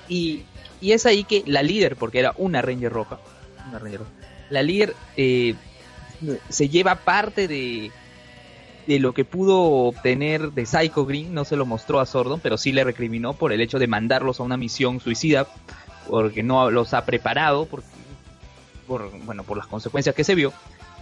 Y, 0.07 0.43
y 0.81 0.91
es 0.91 1.05
ahí 1.05 1.23
que 1.23 1.43
la 1.45 1.63
líder, 1.63 1.95
porque 1.95 2.19
era 2.19 2.33
una 2.37 2.61
Ranger 2.61 2.91
roja, 2.91 3.19
una 3.67 3.79
Ranger 3.79 4.01
la 4.49 4.63
líder 4.63 4.95
eh, 5.17 5.55
se 6.49 6.69
lleva 6.69 6.95
parte 6.95 7.47
de, 7.47 7.91
de 8.87 8.99
lo 8.99 9.13
que 9.13 9.25
pudo 9.25 9.61
obtener 9.61 10.51
de 10.51 10.65
Psycho 10.65 11.05
Green, 11.05 11.33
no 11.33 11.45
se 11.45 11.55
lo 11.55 11.65
mostró 11.65 11.99
a 11.99 12.05
Sordon, 12.05 12.39
pero 12.41 12.57
sí 12.57 12.71
le 12.71 12.83
recriminó 12.83 13.33
por 13.33 13.51
el 13.51 13.61
hecho 13.61 13.79
de 13.79 13.87
mandarlos 13.87 14.39
a 14.39 14.43
una 14.43 14.57
misión 14.57 14.99
suicida, 14.99 15.47
porque 16.07 16.43
no 16.43 16.69
los 16.69 16.93
ha 16.93 17.05
preparado, 17.05 17.65
por, 17.65 17.83
bueno, 19.25 19.43
por 19.43 19.57
las 19.57 19.67
consecuencias 19.67 20.15
que 20.15 20.23
se 20.23 20.35
vio. 20.35 20.53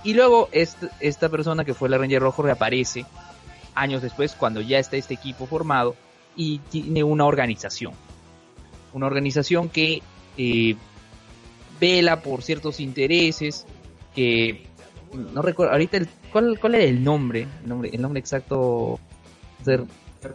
Y 0.03 0.13
luego 0.13 0.49
esta 0.51 1.29
persona 1.29 1.65
que 1.65 1.73
fue 1.73 1.89
la 1.89 1.97
Ranger 1.97 2.21
Rojo 2.21 2.43
reaparece 2.43 3.05
años 3.75 4.01
después, 4.01 4.33
cuando 4.33 4.61
ya 4.61 4.79
está 4.79 4.97
este 4.97 5.13
equipo 5.13 5.45
formado 5.45 5.95
y 6.35 6.59
tiene 6.69 7.03
una 7.03 7.25
organización. 7.25 7.93
Una 8.93 9.07
organización 9.07 9.69
que 9.69 10.01
eh, 10.37 10.75
vela 11.79 12.21
por 12.21 12.43
ciertos 12.43 12.79
intereses, 12.79 13.65
que 14.15 14.67
no 15.13 15.41
recuerdo, 15.41 15.73
ahorita 15.73 15.97
el, 15.97 16.07
¿cuál, 16.31 16.59
¿cuál 16.59 16.75
era 16.75 16.83
el 16.83 17.03
nombre? 17.03 17.47
El 17.61 17.69
nombre, 17.69 17.89
el 17.93 18.01
nombre 18.01 18.19
exacto 18.19 18.99
de, 19.65 19.85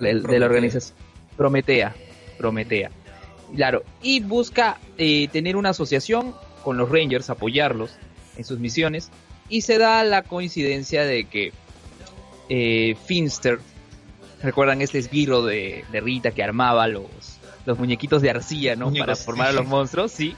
la 0.01 0.47
organización. 0.47 0.97
Prometea, 1.37 1.95
Prometea. 2.37 2.91
Claro, 3.55 3.83
y 4.03 4.21
busca 4.21 4.79
eh, 4.99 5.29
tener 5.29 5.57
una 5.57 5.71
asociación 5.71 6.35
con 6.63 6.77
los 6.77 6.91
Rangers, 6.91 7.31
apoyarlos 7.31 7.91
en 8.37 8.45
sus 8.45 8.59
misiones, 8.59 9.11
y 9.49 9.63
se 9.63 9.79
da 9.79 10.05
la 10.05 10.23
coincidencia 10.23 11.05
de 11.05 11.25
que 11.25 11.53
eh, 12.49 12.97
Finster, 13.07 13.61
¿recuerdan 14.43 14.83
este 14.83 14.99
esbirro 14.99 15.43
de, 15.43 15.85
de 15.91 16.01
Rita 16.01 16.33
que 16.33 16.43
armaba 16.43 16.89
los, 16.89 17.07
los 17.65 17.79
muñequitos 17.79 18.23
de 18.23 18.31
arcilla, 18.31 18.77
¿no? 18.77 18.93
Para 18.93 19.15
formar 19.17 19.49
a 19.49 19.53
los 19.53 19.67
monstruos, 19.67 20.13
sí. 20.13 20.35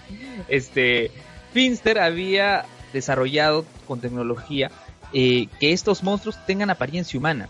Este, 0.49 1.11
Finster 1.53 1.99
había 1.99 2.65
desarrollado 2.93 3.65
con 3.87 4.01
tecnología 4.01 4.71
eh, 5.13 5.49
que 5.59 5.73
estos 5.73 6.03
monstruos 6.03 6.39
tengan 6.47 6.71
apariencia 6.71 7.19
humana 7.19 7.49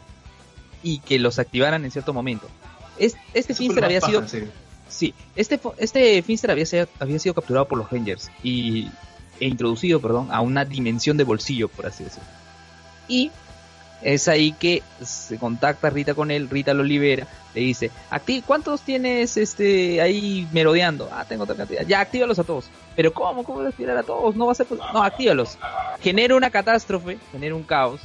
y 0.83 0.99
que 1.01 1.19
los 1.19 1.39
activaran 1.39 1.85
en 1.85 1.91
cierto 1.91 2.13
momento. 2.13 2.49
este 2.99 3.55
Finster 3.55 3.85
había 3.85 4.01
sido... 4.01 4.25
Sí. 4.89 5.15
este, 5.37 5.61
este 5.77 6.21
Finster 6.23 6.51
había, 6.51 6.67
había 6.99 7.19
sido 7.21 7.35
capturado 7.35 7.69
por 7.69 7.79
los 7.79 7.91
Rangers 7.91 8.29
y, 8.43 8.89
e 9.39 9.47
introducido, 9.47 10.01
perdón, 10.01 10.29
a 10.33 10.41
una 10.41 10.65
dimensión 10.65 11.17
de 11.17 11.25
bolsillo, 11.25 11.69
por 11.69 11.87
así 11.87 12.05
decirlo. 12.05 12.29
Y 13.07 13.31
es 14.03 14.29
ahí 14.29 14.53
que 14.53 14.83
se 15.05 15.39
contacta 15.39 15.91
Rita 15.91 16.15
con 16.15 16.31
él, 16.31 16.49
Rita 16.49 16.75
lo 16.75 16.83
libera, 16.83 17.27
le 17.55 17.61
dice, 17.61 17.91
ti 18.25 18.43
¿cuántos 18.47 18.83
tienes 18.83 19.37
este 19.37 20.01
ahí 20.01 20.47
merodeando? 20.53 21.09
Ah, 21.13 21.25
tengo 21.29 21.45
otra 21.45 21.57
cantidad. 21.57 21.85
Ya, 21.87 22.01
actívalos 22.01 22.39
a 22.39 22.45
todos. 22.45 22.71
Pero 22.95 23.13
¿cómo? 23.13 23.45
¿Cómo 23.45 23.69
tirar 23.73 23.97
a 23.97 24.03
todos? 24.03 24.37
No 24.37 24.47
va 24.47 24.53
a 24.53 24.55
ser 24.55 24.67
No, 24.93 25.03
actívalos. 25.03 25.59
Genera 26.01 26.37
una 26.37 26.51
catástrofe, 26.51 27.19
genera 27.33 27.55
un 27.55 27.65
caos. 27.65 28.01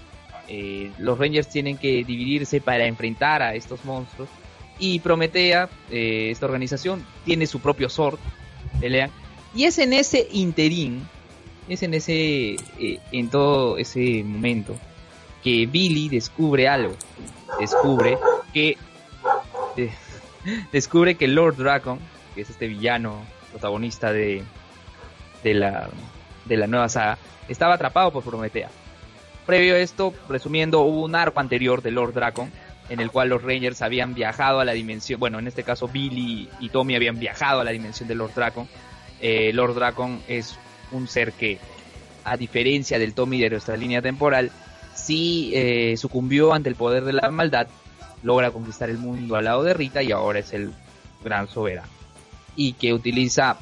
Eh, 0.47 0.91
los 0.97 1.17
Rangers 1.17 1.47
tienen 1.49 1.77
que 1.77 2.03
dividirse 2.03 2.61
para 2.61 2.85
enfrentar 2.85 3.41
a 3.41 3.55
estos 3.55 3.83
monstruos. 3.85 4.29
Y 4.77 4.99
Prometea, 4.99 5.69
eh, 5.89 6.29
esta 6.31 6.45
organización, 6.45 7.05
tiene 7.23 7.47
su 7.47 7.59
propio 7.59 7.87
Sword, 7.89 8.19
pelean. 8.79 9.09
Y 9.55 9.63
es 9.63 9.77
en 9.77 9.93
ese 9.93 10.27
interín, 10.33 11.07
es 11.69 11.81
en 11.83 11.93
ese, 11.93 12.55
eh, 12.79 12.99
en 13.11 13.29
todo 13.29 13.77
ese 13.77 14.23
momento, 14.23 14.75
que 15.45 15.67
Billy 15.67 16.09
descubre 16.09 16.67
algo. 16.67 16.95
Descubre 17.59 18.17
que 18.51 18.77
descubre 20.71 21.13
que 21.13 21.27
Lord 21.27 21.57
Dragon, 21.57 21.99
que 22.33 22.41
es 22.41 22.49
este 22.49 22.67
villano 22.67 23.23
protagonista 23.51 24.11
de, 24.11 24.43
de, 25.43 25.53
la, 25.53 25.87
de 26.45 26.57
la 26.57 26.65
nueva 26.65 26.89
saga, 26.89 27.19
estaba 27.47 27.75
atrapado 27.75 28.11
por 28.11 28.23
Prometea. 28.23 28.71
Previo 29.45 29.75
a 29.75 29.77
esto, 29.77 30.15
resumiendo, 30.27 30.79
hubo 30.79 31.05
un 31.05 31.13
arco 31.13 31.39
anterior 31.39 31.83
de 31.83 31.91
Lord 31.91 32.15
Dragon 32.15 32.51
en 32.89 32.99
el 32.99 33.11
cual 33.11 33.29
los 33.29 33.43
Rangers 33.43 33.83
habían 33.83 34.15
viajado 34.15 34.61
a 34.61 34.65
la 34.65 34.73
dimensión, 34.73 35.19
bueno, 35.19 35.37
en 35.37 35.47
este 35.47 35.61
caso 35.61 35.87
Billy 35.87 36.49
y 36.59 36.69
Tommy 36.69 36.95
habían 36.95 37.19
viajado 37.19 37.59
a 37.59 37.63
la 37.63 37.71
dimensión 37.71 38.07
de 38.07 38.15
Lord 38.15 38.33
Dragon. 38.33 38.67
Eh, 39.21 39.51
Lord 39.53 39.75
Dragon 39.75 40.23
es 40.27 40.57
un 40.91 41.07
ser 41.07 41.33
que, 41.33 41.59
a 42.23 42.35
diferencia 42.35 42.97
del 42.97 43.13
Tommy 43.13 43.39
de 43.39 43.51
nuestra 43.51 43.77
línea 43.77 44.01
temporal, 44.01 44.51
sí 45.05 45.51
eh, 45.53 45.95
sucumbió 45.97 46.53
ante 46.53 46.69
el 46.69 46.75
poder 46.75 47.05
de 47.05 47.13
la 47.13 47.29
maldad, 47.29 47.67
logra 48.23 48.51
conquistar 48.51 48.89
el 48.89 48.97
mundo 48.97 49.35
al 49.35 49.45
lado 49.45 49.63
de 49.63 49.73
Rita 49.73 50.01
y 50.01 50.11
ahora 50.11 50.39
es 50.39 50.53
el 50.53 50.71
gran 51.23 51.47
soberano. 51.47 51.87
Y 52.55 52.73
que 52.73 52.93
utiliza 52.93 53.57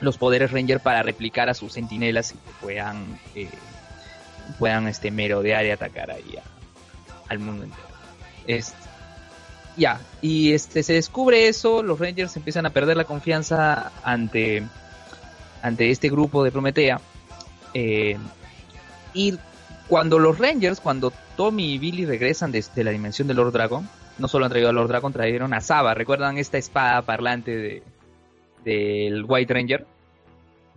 los 0.00 0.16
poderes 0.18 0.50
Ranger 0.50 0.80
para 0.80 1.02
replicar 1.02 1.48
a 1.48 1.54
sus 1.54 1.72
sentinelas 1.72 2.32
y 2.32 2.34
que 2.34 2.50
puedan, 2.60 3.20
eh, 3.34 3.48
puedan 4.58 4.88
este, 4.88 5.10
merodear 5.10 5.64
y 5.66 5.70
atacar 5.70 6.10
ahí 6.10 6.38
al 7.28 7.38
mundo 7.38 7.64
entero. 7.64 8.76
ya, 9.76 10.00
y 10.20 10.52
este, 10.52 10.82
se 10.82 10.94
descubre 10.94 11.48
eso, 11.48 11.82
los 11.82 11.98
Rangers 11.98 12.36
empiezan 12.36 12.66
a 12.66 12.70
perder 12.70 12.96
la 12.96 13.04
confianza 13.04 13.92
ante, 14.02 14.62
ante 15.62 15.90
este 15.90 16.08
grupo 16.08 16.44
de 16.44 16.50
Prometea. 16.50 17.00
Eh, 17.74 18.18
y 19.14 19.38
cuando 19.92 20.18
los 20.18 20.38
Rangers, 20.38 20.80
cuando 20.80 21.12
Tommy 21.36 21.74
y 21.74 21.78
Billy 21.78 22.06
regresan 22.06 22.50
desde 22.50 22.82
la 22.82 22.92
dimensión 22.92 23.28
de 23.28 23.34
Lord 23.34 23.52
Dragon, 23.52 23.86
no 24.16 24.26
solo 24.26 24.46
han 24.46 24.50
traído 24.50 24.70
a 24.70 24.72
Lord 24.72 24.88
Dragon, 24.88 25.12
trajeron 25.12 25.52
a 25.52 25.60
Saba. 25.60 25.92
¿Recuerdan 25.92 26.38
esta 26.38 26.56
espada 26.56 27.02
parlante 27.02 27.54
de 27.58 27.82
del 28.64 29.26
White 29.28 29.52
Ranger? 29.52 29.86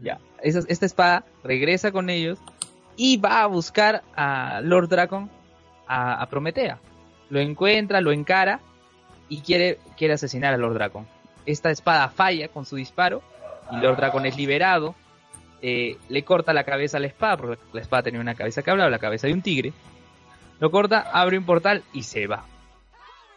Ya, 0.02 0.20
esta 0.42 0.86
espada 0.86 1.24
regresa 1.46 1.94
con 1.94 2.10
ellos 2.10 2.40
y 2.98 3.16
va 3.16 3.44
a 3.44 3.46
buscar 3.46 4.04
a 4.18 4.60
Lord 4.62 4.90
Dragon 4.90 5.30
a, 5.88 6.28
Prometea. 6.30 6.80
Lo 7.30 7.40
encuentra, 7.40 8.02
lo 8.02 8.12
encara 8.12 8.60
y 9.30 9.40
quiere, 9.40 9.80
quiere 9.96 10.16
asesinar 10.16 10.54
a 10.54 10.58
Lord 10.58 10.74
Dragon. 10.74 11.08
Esta 11.46 11.72
espada 11.72 12.10
falla 12.10 12.50
con 12.50 12.66
su 12.66 12.76
disparo 12.76 13.22
y 13.72 13.78
Lord 13.78 13.96
Dragon 13.96 14.26
es 14.26 14.36
liberado 14.36 14.94
eh, 15.62 15.98
le 16.10 16.24
corta 16.24 16.54
la 16.54 16.64
cabeza 16.64 16.98
a 16.98 17.00
la 17.00 17.08
espada, 17.08 17.38
porque 17.38 17.58
la 17.74 17.82
espada 17.82 18.04
tenía 18.04 18.20
una 18.20 18.36
cabeza 18.36 18.62
que 18.62 18.72
hablaba, 18.72 18.90
la 18.90 19.00
cabeza 19.00 19.28
de 19.28 19.34
un 19.34 19.42
tigre. 19.42 19.74
Lo 20.60 20.72
corta, 20.72 21.10
abre 21.14 21.38
un 21.38 21.46
portal 21.46 21.84
y 21.94 22.04
se 22.04 22.28
va. 22.28 22.46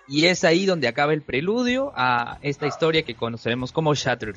Y 0.06 0.26
es 0.26 0.44
ahí 0.44 0.64
donde 0.66 0.88
acaba 0.88 1.12
el 1.12 1.22
preludio 1.22 1.92
a 1.94 2.38
esta 2.42 2.66
historia 2.66 3.02
que 3.02 3.14
conoceremos 3.14 3.72
como 3.72 3.94
Shattered. 3.94 4.37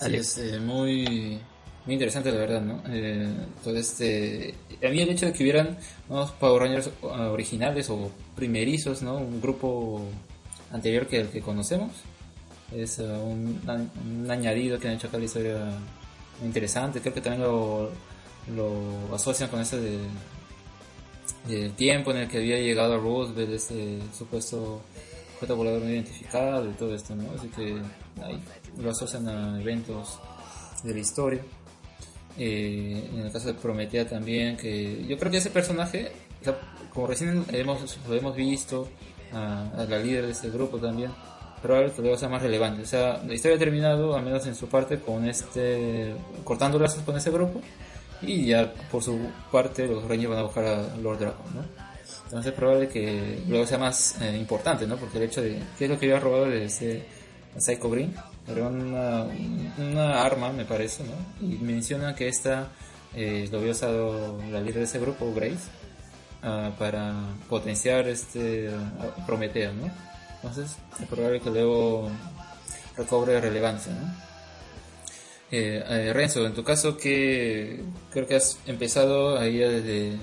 Es 0.00 0.38
eh, 0.38 0.58
muy, 0.58 1.40
muy 1.84 1.94
interesante 1.94 2.30
la 2.32 2.38
verdad, 2.38 2.60
¿no? 2.60 2.82
Eh, 2.88 3.28
todo 3.62 3.76
este... 3.76 4.54
A 4.84 4.88
mí 4.88 5.00
el 5.00 5.10
hecho 5.10 5.26
de 5.26 5.32
que 5.32 5.42
hubieran 5.42 5.78
unos 6.08 6.32
Power 6.32 6.62
Rangers 6.62 6.90
ah, 7.02 7.30
originales 7.30 7.88
o 7.90 8.10
primerizos, 8.34 9.02
¿no? 9.02 9.16
Un 9.16 9.40
grupo 9.40 10.04
anterior 10.72 11.06
que 11.06 11.20
el 11.20 11.28
que 11.28 11.40
conocemos 11.40 11.92
es 12.72 12.98
uh, 12.98 13.04
un, 13.04 13.60
un, 14.06 14.30
añadido 14.30 14.78
que 14.78 14.88
han 14.88 14.94
hecho 14.94 15.08
acá 15.08 15.16
a 15.16 15.20
la 15.20 15.26
historia 15.26 15.68
interesante. 16.42 17.00
Creo 17.00 17.14
que 17.14 17.20
también 17.20 17.42
lo, 17.42 17.90
lo 18.54 19.14
asocian 19.14 19.48
con 19.48 19.60
eso 19.60 19.76
de, 19.76 19.98
del 21.48 21.72
tiempo 21.72 22.10
en 22.10 22.18
el 22.18 22.28
que 22.28 22.38
había 22.38 22.58
llegado 22.58 22.94
a 22.94 22.98
Roosevelt, 22.98 23.50
este 23.50 23.98
supuesto 24.16 24.82
objeto 25.34 25.56
volador 25.56 25.82
no 25.82 25.90
identificado 25.90 26.70
y 26.70 26.72
todo 26.74 26.94
esto, 26.94 27.14
¿no? 27.14 27.30
Así 27.36 27.48
que 27.48 27.76
ahí 28.22 28.40
lo 28.78 28.90
asocian 28.90 29.28
a 29.28 29.60
eventos 29.60 30.18
de 30.82 30.94
la 30.94 31.00
historia. 31.00 31.42
Eh, 32.36 33.10
en 33.12 33.20
el 33.20 33.32
caso 33.32 33.48
de 33.48 33.54
Prometea 33.54 34.08
también, 34.08 34.56
que 34.56 35.04
yo 35.06 35.16
creo 35.18 35.30
que 35.30 35.38
ese 35.38 35.50
personaje, 35.50 36.12
como 36.92 37.06
recién 37.06 37.44
hemos, 37.52 37.98
lo 38.08 38.14
hemos 38.14 38.34
visto, 38.34 38.88
a, 39.32 39.84
la 39.88 39.98
líder 39.98 40.26
de 40.26 40.32
este 40.32 40.50
grupo 40.50 40.78
también, 40.78 41.10
probablemente 41.64 42.02
luego 42.02 42.18
sea 42.18 42.28
más 42.28 42.42
relevante. 42.42 42.82
O 42.82 42.86
sea, 42.86 43.22
la 43.26 43.32
historia 43.32 43.58
terminado, 43.58 44.14
al 44.14 44.22
menos 44.22 44.46
en 44.46 44.54
su 44.54 44.68
parte, 44.68 44.98
con 44.98 45.26
este, 45.26 46.14
cortando 46.44 46.78
lazos 46.78 47.02
con 47.02 47.16
ese 47.16 47.30
grupo, 47.30 47.62
y 48.20 48.48
ya 48.48 48.70
por 48.92 49.02
su 49.02 49.18
parte 49.50 49.86
los 49.86 50.06
Rangers 50.06 50.28
van 50.28 50.38
a 50.40 50.42
buscar 50.42 50.64
a 50.66 50.96
Lord 50.98 51.20
Dragon, 51.20 51.54
¿no? 51.54 51.64
Entonces 52.24 52.52
es 52.52 52.58
probable 52.58 52.88
que 52.88 53.42
luego 53.48 53.66
sea 53.66 53.78
más 53.78 54.20
eh, 54.20 54.36
importante, 54.36 54.86
¿no? 54.86 54.96
Porque 54.96 55.16
el 55.16 55.24
hecho 55.24 55.40
de, 55.40 55.58
¿qué 55.78 55.84
es 55.86 55.90
lo 55.90 55.98
que 55.98 56.04
había 56.04 56.20
robado 56.20 56.50
de 56.50 56.66
ese 56.66 57.06
Psycho 57.56 57.88
Green? 57.88 58.14
Era 58.46 58.68
una, 58.68 59.24
una 59.78 60.22
arma, 60.22 60.52
me 60.52 60.66
parece, 60.66 61.02
¿no? 61.04 61.48
Y 61.48 61.56
menciona 61.56 62.14
que 62.14 62.28
esta 62.28 62.68
eh, 63.16 63.48
lo 63.50 63.58
había 63.58 63.72
usado 63.72 64.38
la 64.50 64.60
líder 64.60 64.80
de 64.80 64.84
ese 64.84 64.98
grupo, 64.98 65.32
Grace, 65.34 65.64
uh, 66.42 66.72
para 66.78 67.14
potenciar 67.48 68.06
este 68.06 68.68
Prometeo, 69.26 69.72
¿no? 69.72 70.13
Entonces 70.44 70.76
es 71.00 71.06
probable 71.06 71.40
que 71.40 71.48
luego 71.48 72.10
recobre 72.98 73.40
relevancia, 73.40 73.94
¿no? 73.94 74.14
Eh, 75.50 75.82
eh, 75.88 76.12
Renzo, 76.12 76.44
en 76.44 76.52
tu 76.52 76.62
caso, 76.62 76.98
que 76.98 77.82
creo 78.10 78.26
que 78.26 78.34
has 78.34 78.58
empezado 78.66 79.38
ahí 79.38 79.56
desde, 79.56 80.18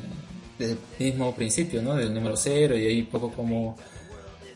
desde, 0.59 0.73
el 0.73 0.79
mismo 0.99 1.33
principio, 1.33 1.81
¿no? 1.81 1.95
Del 1.95 2.13
número 2.13 2.37
cero 2.37 2.77
y 2.77 2.85
ahí 2.85 3.01
poco 3.01 3.31
como 3.31 3.75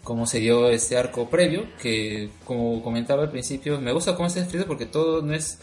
cómo 0.04 0.28
se 0.28 0.40
dio 0.40 0.70
este 0.70 0.98
arco 0.98 1.30
previo, 1.32 1.66
que 1.82 2.30
como 2.46 2.84
comentaba 2.84 3.24
al 3.24 3.32
principio, 3.32 3.82
me 3.82 3.92
gusta 3.92 4.16
cómo 4.16 4.28
está 4.28 4.42
escrito 4.42 4.68
porque 4.68 4.86
todo 4.86 5.24
no 5.24 5.34
es, 5.34 5.58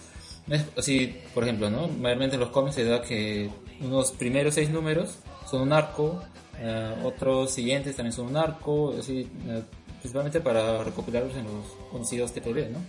así, 0.77 1.15
por 1.33 1.45
ejemplo, 1.45 1.71
¿no? 1.71 1.87
Mayormente 1.87 2.35
en 2.35 2.41
los 2.41 2.51
cómics 2.51 2.75
se 2.75 2.85
da 2.85 3.03
que 3.03 3.51
unos 3.81 4.11
primeros 4.11 4.55
seis 4.55 4.69
números 4.69 5.19
son 5.49 5.63
un 5.63 5.73
arco, 5.73 6.21
eh, 6.59 6.95
otros 7.05 7.53
siguientes 7.53 7.95
también 7.95 8.13
son 8.13 8.27
un 8.27 8.37
arco, 8.37 8.95
así, 8.99 9.29
eh, 9.47 9.63
principalmente 10.03 10.41
para 10.41 10.83
recopilarlos 10.83 11.37
en 11.37 11.45
los 11.45 11.65
conocidos 11.91 12.33
TPB, 12.33 12.71
¿no? 12.71 12.81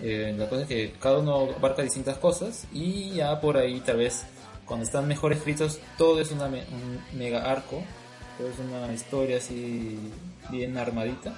Eh, 0.00 0.34
la 0.36 0.48
cosa 0.48 0.62
es 0.62 0.68
que 0.68 0.92
cada 1.00 1.18
uno 1.18 1.48
abarca 1.56 1.82
distintas 1.82 2.16
cosas 2.18 2.66
y 2.72 3.10
ya 3.10 3.40
por 3.40 3.56
ahí 3.56 3.80
tal 3.80 3.98
vez 3.98 4.24
cuando 4.64 4.84
están 4.84 5.06
mejor 5.06 5.32
escritos 5.32 5.78
todo 5.98 6.20
es 6.20 6.30
una 6.30 6.46
un 6.46 7.00
mega 7.12 7.50
arco, 7.50 7.82
todo 8.38 8.48
es 8.48 8.58
una 8.58 8.92
historia 8.92 9.38
así 9.38 9.98
bien 10.50 10.76
armadita. 10.78 11.34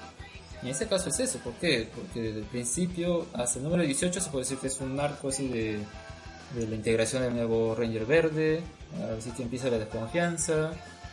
Y 0.62 0.66
en 0.66 0.72
este 0.72 0.86
caso 0.86 1.08
es 1.10 1.20
eso, 1.20 1.38
¿por 1.38 1.52
qué? 1.54 1.88
Porque 1.94 2.20
desde 2.20 2.40
el 2.40 2.46
principio 2.46 3.26
hasta 3.34 3.58
el 3.58 3.64
número 3.64 3.82
18 3.82 4.20
se 4.20 4.30
puede 4.30 4.44
decir 4.44 4.58
que 4.58 4.66
es 4.68 4.80
un 4.80 4.98
arco 4.98 5.28
así 5.28 5.48
de, 5.48 5.78
de 6.54 6.66
la 6.66 6.74
integración 6.74 7.22
del 7.22 7.34
nuevo 7.34 7.74
Ranger 7.74 8.06
Verde, 8.06 8.62
así 9.16 9.30
que 9.30 9.42
empieza 9.42 9.68
la 9.68 9.78
desconfianza, 9.78 10.72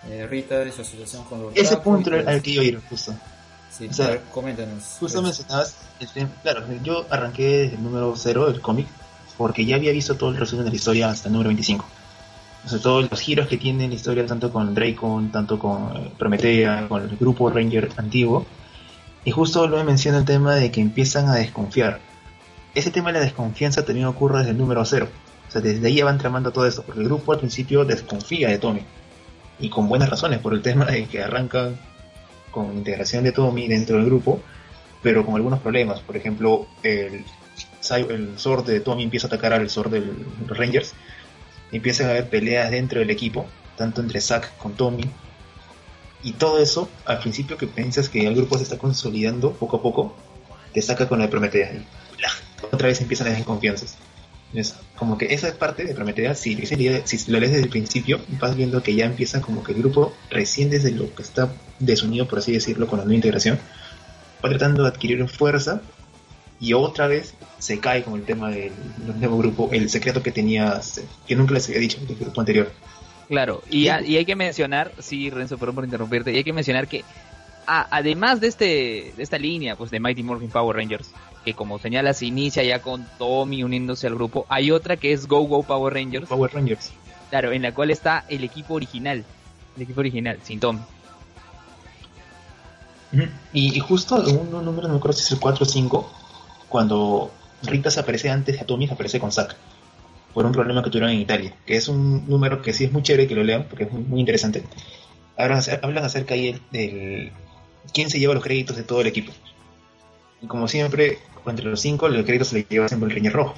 eh, 0.10 0.28
Rita 0.28 0.60
de 0.60 0.72
su 0.72 0.82
asociación 0.82 1.24
con 1.26 1.42
los 1.42 1.56
Ese 1.56 1.78
punto 1.78 2.12
al 2.14 2.42
que 2.42 2.54
yo 2.54 2.64
ir, 2.64 2.82
justo. 2.90 3.14
Sí, 3.78 3.88
o 3.88 3.94
sea, 3.94 4.22
coméntanos. 4.32 4.98
Justo 5.00 5.22
mencionabas, 5.22 5.76
claro, 6.44 6.64
yo 6.84 7.08
arranqué 7.10 7.44
desde 7.44 7.76
el 7.76 7.84
número 7.84 8.14
0 8.16 8.52
del 8.52 8.62
cómic, 8.62 8.88
porque 9.36 9.66
ya 9.66 9.78
había 9.78 9.92
visto 9.92 10.16
todo 10.16 10.30
el 10.30 10.38
resumen 10.38 10.66
de 10.66 10.72
la 10.72 10.76
historia 10.76 11.10
hasta 11.10 11.28
el 11.28 11.34
número 11.34 11.50
25. 11.50 11.84
O 12.66 12.70
sea, 12.70 12.80
todos 12.80 13.10
los 13.10 13.20
giros 13.20 13.48
que 13.48 13.58
tiene 13.58 13.88
la 13.88 13.96
historia, 13.96 14.26
tanto 14.28 14.52
con 14.52 14.76
Dracon, 14.76 15.32
tanto 15.32 15.58
con 15.58 15.98
eh, 15.98 16.12
Prometea, 16.18 16.88
con 16.88 17.02
el 17.02 17.18
grupo 17.18 17.50
Ranger 17.50 17.90
antiguo. 17.98 18.46
Y 19.26 19.32
justo 19.32 19.68
lo 19.68 19.84
menciona 19.84 20.20
el 20.20 20.26
tema 20.26 20.56
de 20.56 20.72
que 20.72 20.80
empiezan 20.80 21.28
a 21.28 21.36
desconfiar. 21.36 22.00
Ese 22.76 22.92
tema 22.92 23.12
de 23.12 23.20
la 23.20 23.26
desconfianza 23.26 23.84
también 23.84 24.06
ocurre 24.06 24.40
desde 24.40 24.52
el 24.52 24.58
número 24.58 24.86
0. 24.86 25.08
O 25.48 25.52
sea, 25.52 25.62
desde 25.62 25.86
ahí 25.88 26.02
van 26.02 26.20
tramando 26.20 26.52
todo 26.52 26.68
esto, 26.68 26.84
porque 26.84 27.02
el 27.02 27.08
grupo 27.08 27.34
al 27.34 27.40
principio 27.40 27.86
desconfía 27.86 28.50
de 28.50 28.60
Tommy. 28.60 28.82
Y 29.60 29.70
con 29.70 29.90
buenas 29.90 30.10
razones, 30.10 30.40
por 30.40 30.54
el 30.54 30.62
tema 30.62 30.86
de 30.86 31.06
que 31.06 31.22
arrancan 31.22 31.76
con 32.54 32.78
integración 32.78 33.26
de 33.26 33.34
Tommy 33.34 33.68
dentro 33.68 33.98
del 33.98 34.06
grupo, 34.06 34.40
pero 35.02 35.26
con 35.26 35.36
algunos 35.36 35.60
problemas. 35.60 36.00
Por 36.00 36.16
ejemplo, 36.16 36.68
el, 36.84 37.26
el 37.90 38.40
Sword 38.40 38.66
de 38.66 38.80
Tommy 38.80 39.04
empieza 39.04 39.28
a 39.28 39.30
atacar 39.30 39.52
al 39.52 39.70
Sword 39.70 39.92
de 39.92 40.02
los 40.48 40.58
Rangers 40.58 40.94
empiezan 41.74 42.08
a 42.08 42.12
haber 42.12 42.30
peleas 42.30 42.72
dentro 42.72 43.00
del 43.00 43.10
equipo, 43.10 43.46
tanto 43.76 44.02
entre 44.02 44.22
Zack 44.22 44.58
con 44.58 44.74
Tommy. 44.74 45.10
Y 46.22 46.34
todo 46.34 46.60
eso, 46.60 46.88
al 47.06 47.20
principio 47.20 47.58
que 47.58 47.68
piensas 47.68 48.08
que 48.08 48.26
el 48.26 48.36
grupo 48.36 48.58
se 48.58 48.64
está 48.64 48.78
consolidando 48.78 49.52
poco 49.52 49.78
a 49.78 49.82
poco, 49.82 50.16
te 50.72 50.82
saca 50.82 51.10
con 51.10 51.20
la 51.20 51.30
Prometea. 51.30 51.74
Y 51.74 51.86
otra 52.72 52.88
vez 52.88 53.02
empiezan 53.02 53.28
las 53.28 53.38
desconfianzas. 53.38 53.98
Es 54.54 54.76
como 54.96 55.18
que 55.18 55.34
esa 55.34 55.48
es 55.48 55.56
parte 55.56 55.86
de 55.86 55.96
Prometea, 55.96 56.36
si, 56.36 56.56
si 56.66 57.32
lo 57.32 57.40
lees 57.40 57.52
desde 57.52 57.64
el 57.64 57.70
principio, 57.70 58.22
vas 58.40 58.56
viendo 58.56 58.84
que 58.84 58.96
ya 58.96 59.06
empieza 59.06 59.42
como 59.42 59.64
que 59.64 59.72
el 59.72 59.80
grupo 59.80 60.14
recién 60.30 60.70
desde 60.70 60.92
lo 60.92 61.14
que 61.14 61.24
está 61.24 61.52
desunido, 61.80 62.28
por 62.28 62.40
así 62.40 62.52
decirlo, 62.52 62.88
con 62.88 63.00
la 63.00 63.06
nueva 63.06 63.16
integración, 63.16 63.60
va 64.44 64.50
tratando 64.50 64.84
de 64.84 64.90
adquirir 64.90 65.28
fuerza 65.28 65.82
y 66.60 66.74
otra 66.74 67.08
vez 67.08 67.34
se 67.58 67.80
cae 67.80 68.04
con 68.04 68.16
el 68.16 68.24
tema 68.24 68.50
del, 68.50 68.72
nuevo 69.20 69.38
grupo, 69.38 69.70
el 69.72 69.90
secreto 69.90 70.22
que 70.22 70.32
tenía, 70.32 70.80
que 71.28 71.36
nunca 71.36 71.54
les 71.54 71.68
había 71.68 71.80
dicho 71.80 71.98
el 72.08 72.16
grupo 72.16 72.40
anterior. 72.40 72.72
Claro, 73.28 73.64
y, 73.70 73.86
y 73.86 73.90
hay 73.90 74.26
que 74.26 74.36
mencionar, 74.36 74.92
sí, 75.00 75.30
Renzo, 75.30 75.58
perdón 75.58 75.76
por 75.76 75.84
interrumpirte, 75.86 76.32
y 76.32 76.38
hay 76.38 76.44
que 76.44 76.54
mencionar 76.54 76.88
que 76.88 77.04
además 77.66 78.42
de 78.42 78.48
este 78.48 79.14
de 79.16 79.24
esta 79.24 79.38
línea 79.38 79.76
pues 79.76 79.90
de 79.92 80.00
Mighty 80.00 80.24
Morphin 80.24 80.50
Power 80.50 80.76
Rangers, 80.76 81.12
que 81.44 81.54
como 81.54 81.80
señala 81.80 82.14
se 82.14 82.26
inicia 82.26 82.64
ya 82.64 82.82
con 82.82 83.06
Tommy 83.18 83.64
uniéndose 83.64 84.08
al 84.08 84.16
grupo, 84.16 84.46
hay 84.50 84.72
otra 84.72 84.98
que 84.98 85.14
es 85.14 85.28
Go 85.28 85.42
Go 85.42 85.64
Power 85.64 85.94
Rangers. 85.94 86.28
Power 86.28 86.54
Rangers. 86.54 86.92
Claro, 87.30 87.52
en 87.52 87.64
la 87.64 87.74
cual 87.74 87.92
está 87.92 88.26
el 88.30 88.44
equipo 88.44 88.76
original, 88.76 89.24
el 89.76 89.82
equipo 89.82 90.00
original, 90.00 90.40
sin 90.44 90.60
Tommy. 90.60 90.80
Y, 93.54 93.80
justo 93.80 94.16
un 94.16 94.50
número, 94.52 94.88
no 94.88 94.94
me 94.94 94.98
acuerdo 94.98 95.14
si 95.14 95.24
es 95.24 95.32
el 95.32 95.40
4 95.40 95.64
o 95.64 95.68
5, 95.68 96.12
cuando 96.68 97.32
Rita 97.62 97.92
se 97.92 98.00
aparece 98.00 98.30
antes 98.30 98.60
de 98.60 98.66
Tommy, 98.66 98.88
se 98.88 98.94
aparece 98.94 99.20
con 99.20 99.32
Zack. 99.32 99.56
Por 100.34 100.46
un 100.48 100.52
problema 100.52 100.84
que 100.84 100.90
tuvieron 100.90 101.12
en 101.12 101.20
Italia. 101.20 101.54
Que 101.66 101.76
es 101.76 101.88
un 101.88 102.28
número 102.28 102.62
que 102.62 102.74
sí 102.74 102.86
es 102.86 102.92
muy 102.92 103.04
chévere 103.04 103.28
que 103.28 103.36
lo 103.36 103.44
lean, 103.44 103.68
porque 103.70 103.84
es 103.84 103.92
muy, 103.92 104.20
interesante. 104.20 104.64
Ahora 105.38 105.62
hablan 105.84 106.04
acerca 106.04 106.34
ahí 106.34 106.60
del, 106.72 107.32
quién 107.94 108.10
se 108.10 108.20
lleva 108.20 108.34
los 108.34 108.44
créditos 108.44 108.76
de 108.76 108.84
todo 108.84 109.02
el 109.02 109.08
equipo. 109.08 109.32
Y 110.42 110.48
como 110.48 110.68
siempre, 110.68 111.20
entre 111.50 111.66
los 111.66 111.82
cinco, 111.82 112.08
los 112.10 112.26
créditos 112.26 112.50
se 112.50 112.56
le 112.56 112.66
lleva 112.70 112.88
siempre 112.88 113.10
el 113.10 113.16
Riñer 113.16 113.34
Rojo. 113.34 113.56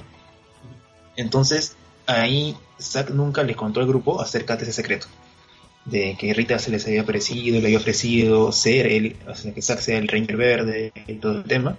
Entonces, 1.16 1.76
ahí 2.06 2.56
Zack 2.80 3.10
nunca 3.10 3.42
le 3.42 3.54
contó 3.54 3.80
al 3.80 3.86
grupo 3.86 4.20
acerca 4.20 4.56
de 4.56 4.64
ese 4.64 4.72
secreto. 4.72 5.06
De 5.84 6.16
que 6.18 6.34
Rita 6.34 6.58
se 6.58 6.70
les 6.70 6.86
había 6.86 7.02
aparecido, 7.02 7.60
le 7.60 7.66
había 7.66 7.78
ofrecido 7.78 8.50
ser 8.52 8.86
él, 8.86 9.16
o 9.28 9.34
sea, 9.34 9.54
que 9.54 9.62
Zack 9.62 9.80
sea 9.80 9.98
el 9.98 10.08
Ranger 10.08 10.36
Verde 10.36 10.92
y 11.06 11.14
todo 11.14 11.38
el 11.38 11.44
tema. 11.44 11.76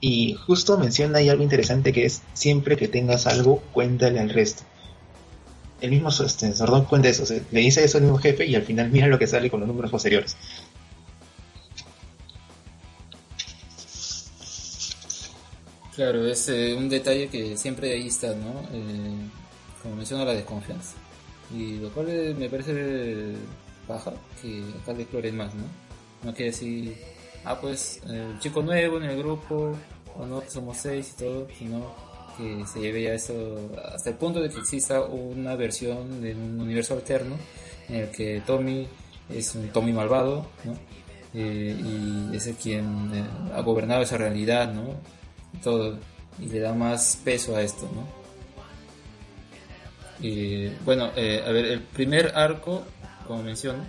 Y 0.00 0.34
justo 0.34 0.78
menciona 0.78 1.18
ahí 1.18 1.28
algo 1.28 1.42
interesante 1.42 1.92
que 1.92 2.04
es 2.04 2.22
siempre 2.34 2.76
que 2.76 2.88
tengas 2.88 3.26
algo, 3.26 3.62
cuéntale 3.72 4.20
al 4.20 4.30
resto. 4.30 4.62
El 5.80 5.90
mismo 5.90 6.08
este, 6.08 6.54
Sordón 6.54 6.84
cuenta 6.84 7.08
eso, 7.08 7.24
le 7.50 7.60
dice 7.60 7.84
eso 7.84 7.98
al 7.98 8.04
mismo 8.04 8.18
jefe 8.18 8.46
y 8.46 8.54
al 8.54 8.62
final 8.62 8.90
mira 8.90 9.08
lo 9.08 9.18
que 9.18 9.26
sale 9.26 9.50
con 9.50 9.60
los 9.60 9.68
números 9.68 9.90
posteriores. 9.90 10.36
Claro, 15.96 16.26
es 16.26 16.46
eh, 16.50 16.74
un 16.74 16.90
detalle 16.90 17.28
que 17.28 17.56
siempre 17.56 17.90
ahí 17.94 18.08
está, 18.08 18.28
¿no? 18.34 18.60
Eh, 18.70 19.16
como 19.82 19.96
menciona 19.96 20.26
la 20.26 20.34
desconfianza. 20.34 20.94
Y 21.50 21.78
lo 21.78 21.88
cual 21.90 22.08
eh, 22.10 22.34
me 22.38 22.50
parece 22.50 23.32
baja, 23.88 24.12
que 24.42 24.62
acá 24.82 24.92
le 24.92 25.02
exploren 25.02 25.34
más, 25.38 25.54
¿no? 25.54 25.64
No 26.22 26.34
quiere 26.34 26.50
decir 26.50 26.94
ah, 27.46 27.58
pues, 27.58 28.02
el 28.06 28.38
chico 28.40 28.60
nuevo 28.60 28.98
en 28.98 29.04
el 29.04 29.16
grupo, 29.16 29.74
o 30.18 30.26
no, 30.26 30.42
que 30.42 30.50
somos 30.50 30.76
seis 30.76 31.14
y 31.14 31.24
todo, 31.24 31.48
sino 31.58 31.94
que 32.36 32.66
se 32.66 32.80
lleve 32.80 33.04
ya 33.04 33.14
eso 33.14 33.70
hasta 33.94 34.10
el 34.10 34.16
punto 34.16 34.40
de 34.42 34.50
que 34.50 34.58
exista 34.58 35.00
una 35.00 35.56
versión 35.56 36.20
de 36.20 36.34
un 36.34 36.60
universo 36.60 36.92
alterno 36.92 37.36
en 37.88 37.94
el 37.94 38.10
que 38.10 38.42
Tommy 38.46 38.86
es 39.30 39.54
un 39.54 39.68
Tommy 39.70 39.92
malvado, 39.94 40.46
¿no? 40.64 40.76
Y 41.32 42.36
es 42.36 42.46
el 42.46 42.56
quien 42.56 43.10
ha 43.54 43.60
gobernado 43.62 44.02
esa 44.02 44.18
realidad, 44.18 44.72
¿no? 44.74 44.94
Todo, 45.62 45.98
y 46.40 46.46
le 46.46 46.60
da 46.60 46.72
más 46.74 47.18
peso 47.24 47.56
a 47.56 47.62
esto, 47.62 47.88
¿no? 47.94 48.06
Y 50.26 50.68
bueno, 50.84 51.10
eh, 51.16 51.42
a 51.46 51.50
ver, 51.52 51.66
el 51.66 51.80
primer 51.82 52.32
arco, 52.34 52.82
como 53.26 53.42
menciono, 53.42 53.84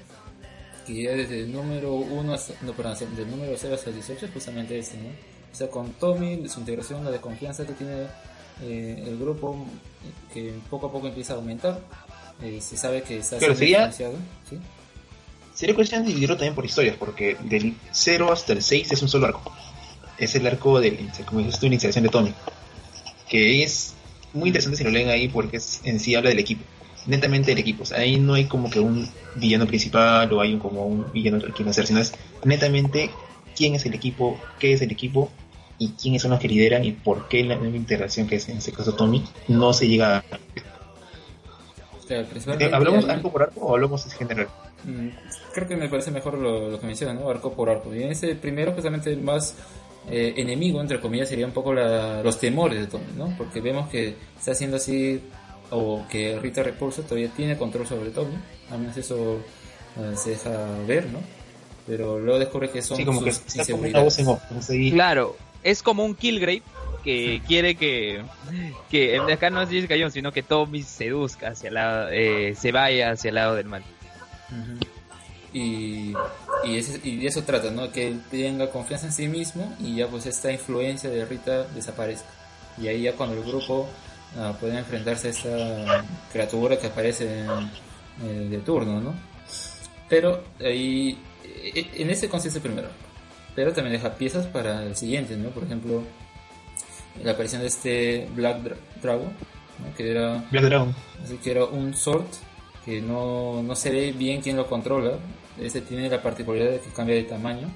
que 0.85 1.03
ya 1.03 1.11
desde 1.11 1.41
el 1.41 1.51
número 1.51 1.93
1 1.95 2.33
hasta, 2.33 2.53
no, 2.61 2.73
perdón, 2.73 3.15
del 3.15 3.29
número 3.29 3.53
0 3.57 3.75
hasta 3.75 3.89
el 3.89 3.95
18 3.95 4.25
es 4.25 4.31
justamente 4.31 4.77
este, 4.77 4.97
¿no? 4.97 5.09
O 5.51 5.55
sea, 5.55 5.69
con 5.69 5.91
Tommy, 5.93 6.47
su 6.49 6.59
integración, 6.59 7.03
la 7.03 7.11
de 7.11 7.19
confianza 7.19 7.65
que 7.65 7.73
tiene 7.73 8.03
eh, 8.61 9.03
el 9.07 9.17
grupo, 9.17 9.65
que 10.33 10.53
poco 10.69 10.87
a 10.87 10.91
poco 10.91 11.07
empieza 11.07 11.33
a 11.33 11.35
aumentar, 11.37 11.79
eh, 12.41 12.59
se 12.61 12.77
sabe 12.77 13.01
que 13.03 13.17
está 13.19 13.37
Pero 13.39 13.55
sería- 13.55 13.91
¿sí? 13.91 14.05
Sería 15.53 15.73
cuestión 15.73 16.03
de 16.03 16.09
dividirlo 16.09 16.35
también 16.35 16.53
por 16.53 16.65
historias, 16.65 16.95
porque 16.97 17.35
del 17.45 17.75
0 17.91 18.31
hasta 18.31 18.53
el 18.53 18.61
6 18.61 18.91
es 18.91 19.01
un 19.01 19.09
solo 19.09 19.25
arco. 19.27 19.51
Es 20.17 20.35
el 20.35 20.47
arco 20.47 20.79
de, 20.79 20.97
como 21.25 21.39
dices 21.41 21.59
tú, 21.59 21.65
iniciación 21.67 22.03
de 22.03 22.09
Tony. 22.09 22.33
Que 23.29 23.63
es 23.63 23.93
muy 24.33 24.49
interesante 24.49 24.77
si 24.77 24.83
lo 24.83 24.89
leen 24.89 25.09
ahí, 25.09 25.27
porque 25.27 25.57
es, 25.57 25.81
en 25.83 25.99
sí 25.99 26.15
habla 26.15 26.29
del 26.29 26.39
equipo. 26.39 26.63
Netamente 27.05 27.51
del 27.51 27.59
equipo. 27.59 27.83
O 27.83 27.85
sea, 27.85 27.99
ahí 27.99 28.17
no 28.19 28.33
hay 28.33 28.45
como 28.45 28.69
que 28.69 28.79
un 28.79 29.07
villano 29.35 29.65
principal 29.67 30.31
o 30.33 30.41
hay 30.41 30.53
un, 30.53 30.59
como 30.59 30.85
un 30.85 31.11
villano 31.11 31.37
al 31.37 31.53
quien 31.53 31.69
hacer, 31.69 31.87
sino 31.87 31.99
es 31.99 32.13
netamente 32.43 33.09
quién 33.55 33.75
es 33.75 33.85
el 33.85 33.93
equipo, 33.93 34.39
qué 34.59 34.73
es 34.73 34.81
el 34.81 34.91
equipo 34.91 35.31
y 35.79 35.89
quiénes 35.91 36.21
son 36.23 36.31
los 36.31 36.39
que 36.39 36.47
lideran 36.47 36.83
y 36.83 36.91
por 36.91 37.27
qué 37.27 37.43
la 37.43 37.55
nueva 37.55 37.77
integración 37.77 38.27
que 38.27 38.35
es 38.37 38.49
en 38.49 38.57
este 38.57 38.71
caso 38.71 38.93
Tommy 38.95 39.23
no 39.47 39.73
se 39.73 39.87
llega 39.87 40.17
a... 40.17 40.23
Claro, 42.07 42.25
principalmente 42.27 42.73
¿Hablamos 42.73 43.05
hay- 43.05 43.11
arco 43.11 43.31
por 43.31 43.43
arco 43.43 43.59
o 43.61 43.73
hablamos 43.75 44.05
en 44.05 44.11
general? 44.11 44.47
Mm, 44.85 45.09
Creo 45.53 45.67
que 45.67 45.75
me 45.75 45.89
parece 45.89 46.11
mejor 46.11 46.35
lo, 46.37 46.69
lo 46.71 46.79
que 46.79 46.85
menciona, 46.87 47.13
¿no? 47.13 47.29
Arco 47.29 47.53
por 47.53 47.69
arco. 47.69 47.93
Y 47.93 48.03
en 48.03 48.11
ese 48.11 48.35
primero, 48.35 48.73
justamente 48.73 49.11
el 49.11 49.21
más 49.21 49.55
eh, 50.09 50.33
enemigo, 50.37 50.79
entre 50.81 50.99
comillas, 50.99 51.29
sería 51.29 51.45
un 51.45 51.51
poco 51.51 51.73
la- 51.73 52.21
los 52.23 52.39
temores 52.39 52.79
de 52.79 52.87
Tommy, 52.87 53.05
¿no? 53.17 53.33
Porque 53.37 53.61
vemos 53.61 53.89
que 53.89 54.15
está 54.37 54.51
haciendo 54.51 54.77
así, 54.77 55.21
o 55.69 56.05
que 56.09 56.39
Rita 56.39 56.63
Repulsa 56.63 57.01
todavía 57.03 57.29
tiene 57.35 57.57
control 57.57 57.85
sobre 57.87 58.09
Tommy. 58.11 58.35
Al 58.71 58.79
menos 58.79 58.95
eso 58.97 59.39
eh, 59.97 60.13
se 60.15 60.31
deja 60.31 60.51
ver, 60.87 61.07
¿no? 61.07 61.19
Pero 61.85 62.19
luego 62.19 62.39
descubre 62.39 62.69
que 62.69 62.81
son 62.81 62.97
Sí, 62.97 63.05
como 63.05 63.21
que 63.23 63.31
como 63.71 64.03
voz 64.03 64.17
Claro, 64.91 65.35
es 65.63 65.81
como 65.81 66.03
un 66.05 66.15
Killgrave 66.15 66.61
que 67.03 67.41
quiere 67.47 67.75
que, 67.75 68.21
que 68.89 69.15
en 69.15 69.29
acá 69.31 69.49
no 69.49 69.61
es 69.61 69.69
Jessica 69.69 69.95
Jones, 69.97 70.13
sino 70.13 70.31
que 70.33 70.43
Tommy 70.43 70.83
seduzca 70.83 71.49
hacia 71.49 71.69
el 71.69 71.73
lado, 71.75 72.09
eh, 72.11 72.53
se 72.59 72.71
vaya 72.73 73.11
hacia 73.11 73.29
el 73.29 73.35
lado 73.35 73.55
del 73.55 73.67
mal. 73.67 73.83
Y, 75.53 76.13
y, 76.65 76.77
ese- 76.77 76.99
y 77.03 77.17
de 77.17 77.27
eso 77.27 77.43
trata, 77.43 77.71
¿no? 77.71 77.91
Que 77.91 78.09
él 78.09 78.21
tenga 78.29 78.69
confianza 78.69 79.07
en 79.07 79.13
sí 79.13 79.27
mismo 79.27 79.75
y 79.79 79.95
ya 79.95 80.07
pues 80.07 80.25
esta 80.25 80.51
influencia 80.51 81.09
de 81.09 81.25
Rita 81.25 81.63
desaparezca. 81.75 82.27
Y 82.77 82.87
ahí 82.87 83.03
ya 83.03 83.13
cuando 83.13 83.37
el 83.37 83.43
grupo 83.43 83.87
ah, 84.37 84.55
pueda 84.59 84.77
enfrentarse 84.77 85.27
a 85.27 85.31
esta 85.31 86.05
criatura 86.31 86.77
que 86.77 86.87
aparece 86.87 87.45
en, 88.21 88.49
de 88.49 88.57
turno, 88.59 88.99
¿no? 88.99 89.13
Pero 90.09 90.43
ahí, 90.59 91.17
eh, 91.43 91.87
en 91.95 92.09
ese 92.09 92.29
consiste 92.29 92.59
primero. 92.59 92.89
Pero 93.55 93.73
también 93.73 93.93
deja 93.93 94.13
piezas 94.15 94.45
para 94.45 94.83
el 94.83 94.95
siguiente, 94.95 95.35
¿no? 95.35 95.49
Por 95.49 95.63
ejemplo, 95.63 96.03
la 97.23 97.31
aparición 97.31 97.61
de 97.61 97.67
este 97.67 98.27
Black 98.35 98.61
Dra- 98.63 98.77
Dragon, 99.01 99.25
¿no? 99.79 99.95
Que 99.95 100.11
era 100.11 100.45
Black 100.51 100.63
Dragon. 100.65 100.95
Así 101.23 101.37
que 101.37 101.51
era 101.51 101.65
un 101.65 101.95
sort 101.95 102.27
que 102.87 103.01
no, 103.01 103.61
no 103.61 103.75
se 103.75 103.91
ve 103.91 104.13
bien 104.13 104.41
quién 104.41 104.55
lo 104.55 104.65
controla. 104.65 105.19
Este 105.61 105.81
tiene 105.81 106.09
la 106.09 106.21
particularidad 106.23 106.71
de 106.71 106.79
que 106.79 106.89
cambia 106.91 107.15
de 107.17 107.23
tamaño. 107.23 107.67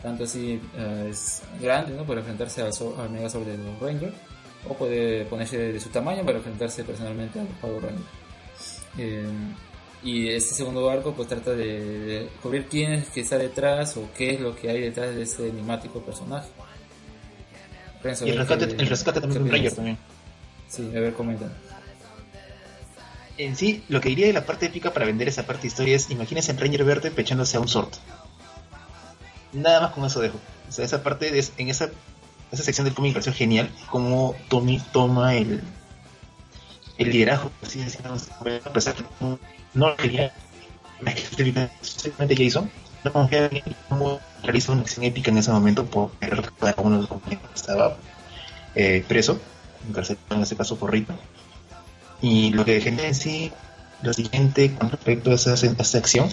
Tanto 0.00 0.24
así 0.24 0.60
eh, 0.76 1.08
es 1.10 1.42
grande 1.60 1.94
¿no? 1.96 2.04
para 2.04 2.20
enfrentarse 2.20 2.62
al, 2.62 2.72
Sword- 2.72 3.00
al 3.00 3.10
Mega 3.10 3.28
Sword 3.28 3.46
de 3.46 3.58
los 3.58 3.80
Rangers. 3.80 4.14
O 4.68 4.74
puede 4.74 5.24
ponerse 5.24 5.58
de 5.58 5.80
su 5.80 5.88
tamaño 5.88 6.24
para 6.24 6.38
enfrentarse 6.38 6.84
personalmente 6.84 7.40
al 7.40 7.46
Power 7.60 7.82
Ranger. 7.82 8.04
Eh, 8.98 9.26
y 10.04 10.28
este 10.28 10.54
segundo 10.54 10.88
arco 10.88 11.12
pues 11.14 11.26
trata 11.28 11.50
de, 11.50 11.80
de 11.80 12.20
descubrir 12.24 12.66
quién 12.66 12.92
es 12.92 13.08
que 13.08 13.22
está 13.22 13.38
detrás 13.38 13.96
o 13.96 14.08
qué 14.16 14.34
es 14.34 14.40
lo 14.40 14.54
que 14.54 14.70
hay 14.70 14.80
detrás 14.82 15.14
de 15.16 15.22
este 15.22 15.48
enigmático 15.48 16.00
personaje. 16.00 16.48
Renzo, 18.02 18.26
Y 18.26 18.30
el 18.30 18.38
rescate, 18.38 18.64
el 18.66 18.86
rescate 18.86 19.20
también 19.20 19.42
de 19.42 19.48
un 19.48 19.54
Ranger 19.56 19.72
también. 19.74 19.98
Sí, 20.68 20.90
a 20.94 21.00
ver, 21.00 21.14
comenta. 21.14 21.50
En 23.36 23.56
sí, 23.56 23.84
lo 23.88 24.00
que 24.00 24.10
diría 24.10 24.26
de 24.26 24.32
la 24.32 24.46
parte 24.46 24.66
épica 24.66 24.92
para 24.92 25.06
vender 25.06 25.28
esa 25.28 25.44
parte 25.44 25.62
de 25.62 25.68
historia 25.68 25.96
es, 25.96 26.10
imagínense 26.10 26.52
el 26.52 26.58
Ranger 26.58 26.84
verde 26.84 27.10
pechándose 27.10 27.56
a 27.56 27.60
un 27.60 27.68
Sword. 27.68 27.92
Nada 29.52 29.80
más 29.80 29.92
con 29.92 30.04
eso 30.04 30.20
dejo. 30.20 30.38
O 30.68 30.72
sea, 30.72 30.84
esa 30.84 31.02
parte, 31.02 31.30
de, 31.30 31.44
en 31.58 31.68
esa, 31.68 31.90
esa 32.52 32.62
sección 32.62 32.84
del 32.84 32.94
cómic 32.94 33.10
me 33.10 33.14
pareció 33.14 33.32
genial, 33.32 33.70
como 33.90 34.36
Tommy 34.48 34.80
toma 34.92 35.34
el, 35.34 35.62
el 36.98 37.10
liderazgo, 37.10 37.50
así 37.62 37.80
decirlo, 37.80 38.14
a 38.64 38.72
pesar 38.72 38.94
que 38.94 39.04
no, 39.20 39.38
lo 39.74 39.96
quería, 39.96 40.32
simplemente 41.82 42.36
Jason, 42.36 42.70
no 43.02 43.12
confía 43.12 43.46
en 43.46 43.56
él, 43.56 43.76
como 43.88 44.20
realiza 44.42 44.72
una 44.72 44.82
acción 44.82 45.04
épica 45.04 45.30
en 45.30 45.38
ese 45.38 45.50
momento 45.50 45.86
por 45.86 46.12
querer 46.12 46.50
a 46.60 46.80
uno 46.80 46.96
de 46.96 47.02
los 47.02 47.08
compañeros 47.08 47.48
que 47.48 47.54
estaba 47.54 47.96
eh, 48.74 49.04
preso, 49.06 49.40
en 50.30 50.40
este 50.40 50.56
caso 50.56 50.76
por 50.76 50.92
Rita. 50.92 51.14
Y 52.20 52.50
lo 52.50 52.64
que 52.64 52.76
en 53.06 53.14
sí, 53.14 53.52
lo 54.02 54.12
siguiente 54.12 54.74
con 54.74 54.90
respecto 54.90 55.30
a 55.30 55.34
esa, 55.34 55.52
acción, 55.98 56.28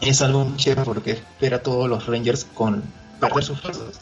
es 0.00 0.20
algo 0.22 0.44
muy 0.44 0.56
chévere 0.56 0.82
porque 0.84 1.12
espera 1.12 1.56
a 1.58 1.62
todos 1.62 1.88
los 1.88 2.06
Rangers 2.06 2.44
con 2.44 2.82
perder 3.20 3.44
sus 3.44 3.60
fuerzas. 3.60 4.00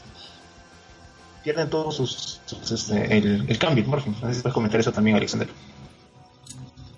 Pierden 1.43 1.69
todos 1.69 1.97
sus, 1.97 2.41
este, 2.73 3.19
el, 3.19 3.45
el 3.49 3.59
cambio, 3.59 3.85
Morphin. 3.85 4.17
No 4.23 4.33
sé 4.33 4.43
comentar 4.51 4.81
eso 4.81 4.93
también, 4.93 5.17
Alexander. 5.17 5.49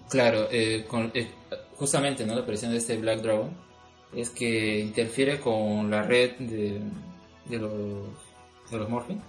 Claro, 0.08 0.46
eh, 0.52 0.84
con- 0.88 1.10
eh, 1.14 1.30
justamente 1.76 2.24
¿no? 2.24 2.34
la 2.34 2.42
aparición 2.42 2.70
de 2.70 2.78
este 2.78 2.96
Black 2.96 3.22
Dragon 3.22 3.50
es 4.14 4.30
que 4.30 4.78
interfiere 4.80 5.40
con 5.40 5.90
la 5.90 6.02
red 6.02 6.36
de, 6.38 6.80
de 7.46 7.58
los, 7.58 7.72
de 8.70 8.78
los 8.78 8.88
Morphin 8.88 9.20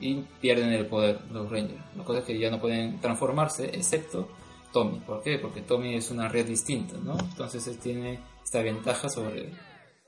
y 0.00 0.14
pierden 0.40 0.72
el 0.72 0.86
poder 0.86 1.20
los 1.30 1.50
Rangers. 1.50 1.80
La 1.96 2.04
cosa 2.04 2.20
es 2.20 2.24
que 2.24 2.38
ya 2.38 2.50
no 2.50 2.60
pueden 2.60 3.00
transformarse, 3.00 3.66
excepto 3.66 4.28
Tommy. 4.72 5.00
¿Por 5.00 5.22
qué? 5.22 5.38
Porque 5.38 5.62
Tommy 5.62 5.94
es 5.94 6.10
una 6.10 6.28
red 6.28 6.46
distinta, 6.46 6.96
¿no? 7.02 7.18
Entonces 7.18 7.66
él 7.66 7.78
tiene 7.78 8.18
esta 8.44 8.62
ventaja 8.62 9.08
sobre, 9.08 9.50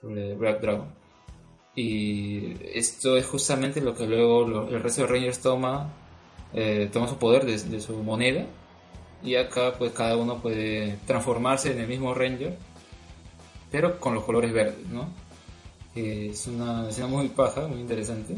sobre 0.00 0.34
Black 0.34 0.60
Dragon. 0.60 0.88
Y 1.74 2.56
esto 2.76 3.16
es 3.16 3.26
justamente 3.26 3.80
lo 3.80 3.94
que 3.94 4.06
luego 4.06 4.68
el 4.68 4.82
resto 4.82 5.02
de 5.02 5.08
Rangers 5.08 5.40
toma, 5.40 5.92
eh, 6.52 6.90
toma 6.92 7.08
su 7.08 7.18
poder 7.18 7.44
de, 7.44 7.56
de 7.58 7.80
su 7.80 8.02
moneda 8.02 8.46
y 9.22 9.34
acá 9.36 9.74
pues 9.78 9.92
cada 9.92 10.16
uno 10.16 10.40
puede 10.40 10.98
transformarse 11.06 11.72
en 11.72 11.80
el 11.80 11.88
mismo 11.88 12.14
Ranger, 12.14 12.56
pero 13.70 13.98
con 13.98 14.14
los 14.14 14.24
colores 14.24 14.52
verdes, 14.52 14.86
¿no? 14.88 15.08
Eh, 15.94 16.28
es 16.32 16.46
una 16.46 16.88
escena 16.88 17.08
muy 17.08 17.28
paja, 17.28 17.66
muy 17.66 17.80
interesante. 17.80 18.36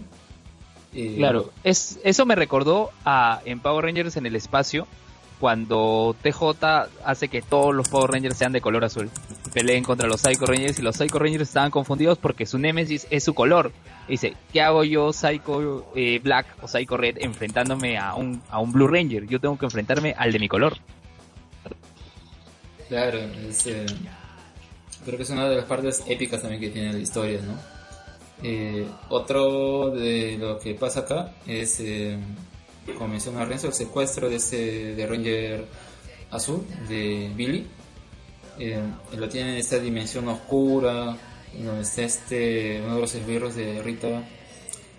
Eh, 0.95 1.15
Claro, 1.17 1.51
es, 1.63 1.99
eso 2.05 2.27
me 2.27 2.35
recordó 2.35 2.91
a 3.05 3.41
en 3.45 3.61
Power 3.61 3.85
Rangers 3.85 4.17
en 4.17 4.27
el 4.27 4.37
espacio, 4.37 4.87
cuando 5.39 6.15
TJ 6.23 6.89
hace 7.05 7.29
que 7.29 7.41
todos 7.41 7.75
los 7.75 7.89
Power 7.89 8.11
Rangers 8.11 8.37
sean 8.37 8.53
de 8.53 8.61
color 8.61 8.85
azul. 8.85 9.11
Peleen 9.55 9.83
contra 9.83 10.07
los 10.07 10.21
Psycho 10.21 10.47
Rangers 10.47 10.79
y 10.79 10.83
los 10.83 10.97
Psycho 10.97 11.19
Rangers 11.19 11.49
estaban 11.49 11.71
confundidos 11.71 12.19
porque 12.19 12.45
su 12.45 12.59
Nemesis 12.59 13.07
es 13.11 13.25
su 13.25 13.35
color. 13.35 13.73
Dice, 14.07 14.35
¿qué 14.53 14.61
hago 14.61 14.85
yo, 14.85 15.13
Psycho 15.13 15.87
eh, 15.95 16.21
Black 16.23 16.47
o 16.63 16.69
Psycho 16.69 16.97
Red, 16.97 17.19
enfrentándome 17.21 17.97
a 17.97 18.15
un, 18.15 18.43
a 18.51 18.59
un 18.59 18.73
Blue 18.73 18.87
Ranger? 18.89 19.27
Yo 19.27 19.41
tengo 19.41 19.57
que 19.57 19.65
enfrentarme 19.65 20.15
al 20.19 20.33
de 20.33 20.39
mi 20.39 20.49
color. 20.49 20.77
Claro, 22.89 23.19
es, 23.49 23.67
eh, 23.67 23.87
creo 25.05 25.17
que 25.17 25.23
es 25.23 25.31
una 25.31 25.49
de 25.49 25.57
las 25.57 25.65
partes 25.65 26.03
épicas 26.07 26.43
también 26.43 26.61
que 26.61 26.71
tiene 26.71 26.93
la 26.93 26.99
historia, 26.99 27.41
¿no? 27.41 27.57
Eh, 28.43 28.87
otro 29.11 29.91
de 29.91 30.37
lo 30.39 30.59
que 30.59 30.75
pasa 30.75 31.01
acá 31.01 31.33
es, 31.47 31.79
eh, 31.81 32.17
como 32.97 33.09
menciona 33.09 33.45
Renzo, 33.45 33.67
el 33.69 33.75
secuestro 33.75 34.29
de 34.31 34.37
ese 34.37 34.95
de 34.95 35.07
Ranger 35.07 35.65
Azul, 36.31 36.65
de 36.89 37.31
Billy. 37.35 37.67
Eh, 38.59 38.81
lo 39.17 39.29
tiene 39.29 39.53
en 39.53 39.57
esta 39.57 39.79
dimensión 39.79 40.29
oscura, 40.29 41.17
donde 41.55 41.83
está 41.83 42.03
este, 42.03 42.81
uno 42.85 42.97
de 42.97 43.01
los 43.01 43.15
esbirros 43.15 43.55
de 43.55 43.83
Rita. 43.83 44.23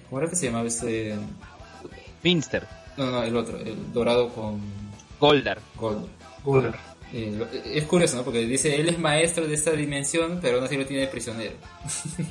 ¿Cómo 0.10 0.21
era 0.21 0.30
que 0.30 0.36
se 0.36 0.47
llamaba 0.47 0.67
este? 0.67 1.15
Finster, 2.21 2.67
No, 2.97 3.10
no, 3.10 3.23
el 3.23 3.36
otro, 3.36 3.58
el 3.58 3.91
dorado 3.93 4.30
con 4.30 4.60
Goldar. 5.19 5.60
gold. 5.75 6.08
Google. 6.43 6.71
Eh, 7.13 7.34
lo- 7.38 7.47
es 7.52 7.84
curioso, 7.86 8.15
¿no? 8.17 8.24
Porque 8.24 8.39
dice, 8.45 8.76
él 8.80 8.88
es 8.89 8.97
maestro 8.97 9.45
de 9.47 9.54
esta 9.54 9.71
dimensión, 9.71 10.39
pero 10.41 10.56
aún 10.58 10.65
así 10.65 10.78
lo 10.78 10.86
tiene 10.86 11.08
prisionero. 11.08 11.54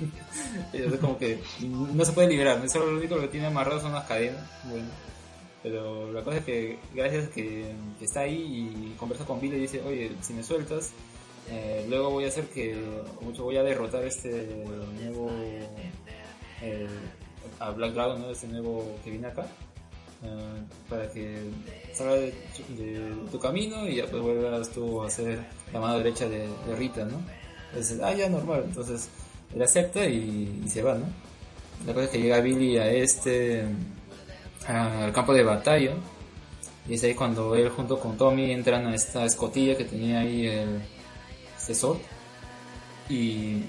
es 0.72 0.94
como 1.00 1.18
que 1.18 1.38
no 1.60 2.04
se 2.04 2.12
puede 2.12 2.28
liberar. 2.28 2.66
Solo 2.68 2.90
lo 2.92 2.98
único 2.98 3.20
que 3.20 3.28
tiene 3.28 3.46
amarrado 3.46 3.80
son 3.80 3.92
las 3.92 4.04
cadenas. 4.06 4.42
Pero 5.62 6.10
la 6.12 6.22
cosa 6.24 6.38
es 6.38 6.44
que 6.44 6.78
gracias 6.94 7.26
a 7.26 7.30
que, 7.30 7.66
que 7.98 8.04
está 8.06 8.20
ahí 8.20 8.70
y 8.92 8.94
conversa 8.98 9.26
con 9.26 9.40
Billy 9.40 9.56
y 9.56 9.60
dice, 9.60 9.82
oye, 9.82 10.10
si 10.22 10.32
me 10.32 10.42
sueltas, 10.42 10.92
eh, 11.50 11.84
luego 11.88 12.08
voy 12.10 12.24
a 12.24 12.28
hacer 12.28 12.44
que, 12.46 12.74
mucho 13.20 13.44
voy 13.44 13.58
a 13.58 13.62
derrotar 13.62 14.02
este 14.04 14.64
nuevo, 14.98 15.30
eh, 16.62 16.86
a 17.58 17.70
Black 17.72 17.92
Dragon, 17.92 18.22
¿no? 18.22 18.30
Este 18.30 18.46
nuevo 18.46 18.98
que 19.04 19.10
viene 19.10 19.26
acá. 19.26 19.46
Eh, 20.22 20.62
para 20.88 21.10
que 21.10 21.50
salga 21.94 22.16
de, 22.16 22.34
tu 23.30 23.38
camino 23.38 23.88
y 23.88 23.96
ya 23.96 24.06
pues 24.06 24.22
vuelvas 24.22 24.68
tú 24.70 25.02
a 25.02 25.08
ser 25.08 25.40
la 25.72 25.80
mano 25.80 25.96
derecha 25.96 26.28
de, 26.28 26.46
Rita, 26.76 27.06
¿no? 27.06 27.22
Entonces, 27.70 28.00
ah, 28.02 28.12
ya 28.12 28.28
normal. 28.28 28.64
Entonces, 28.66 29.08
él 29.54 29.62
acepta 29.62 30.04
y, 30.04 30.62
se 30.68 30.82
va, 30.82 30.94
¿no? 30.94 31.06
La 31.86 31.94
cosa 31.94 32.04
es 32.06 32.10
que 32.10 32.20
llega 32.20 32.40
Billy 32.40 32.76
a 32.76 32.90
este, 32.90 33.64
al 34.66 35.12
campo 35.12 35.32
de 35.32 35.42
batalla. 35.42 35.92
Y 36.88 36.94
es 36.94 37.04
ahí 37.04 37.14
cuando 37.14 37.54
él 37.54 37.70
junto 37.70 37.98
con 37.98 38.16
Tommy 38.16 38.50
entran 38.50 38.86
a 38.86 38.94
esta 38.94 39.24
escotilla 39.24 39.76
que 39.76 39.84
tenía 39.84 40.20
ahí 40.20 40.46
el 40.46 40.82
asesor. 41.56 41.98
Y 43.08 43.62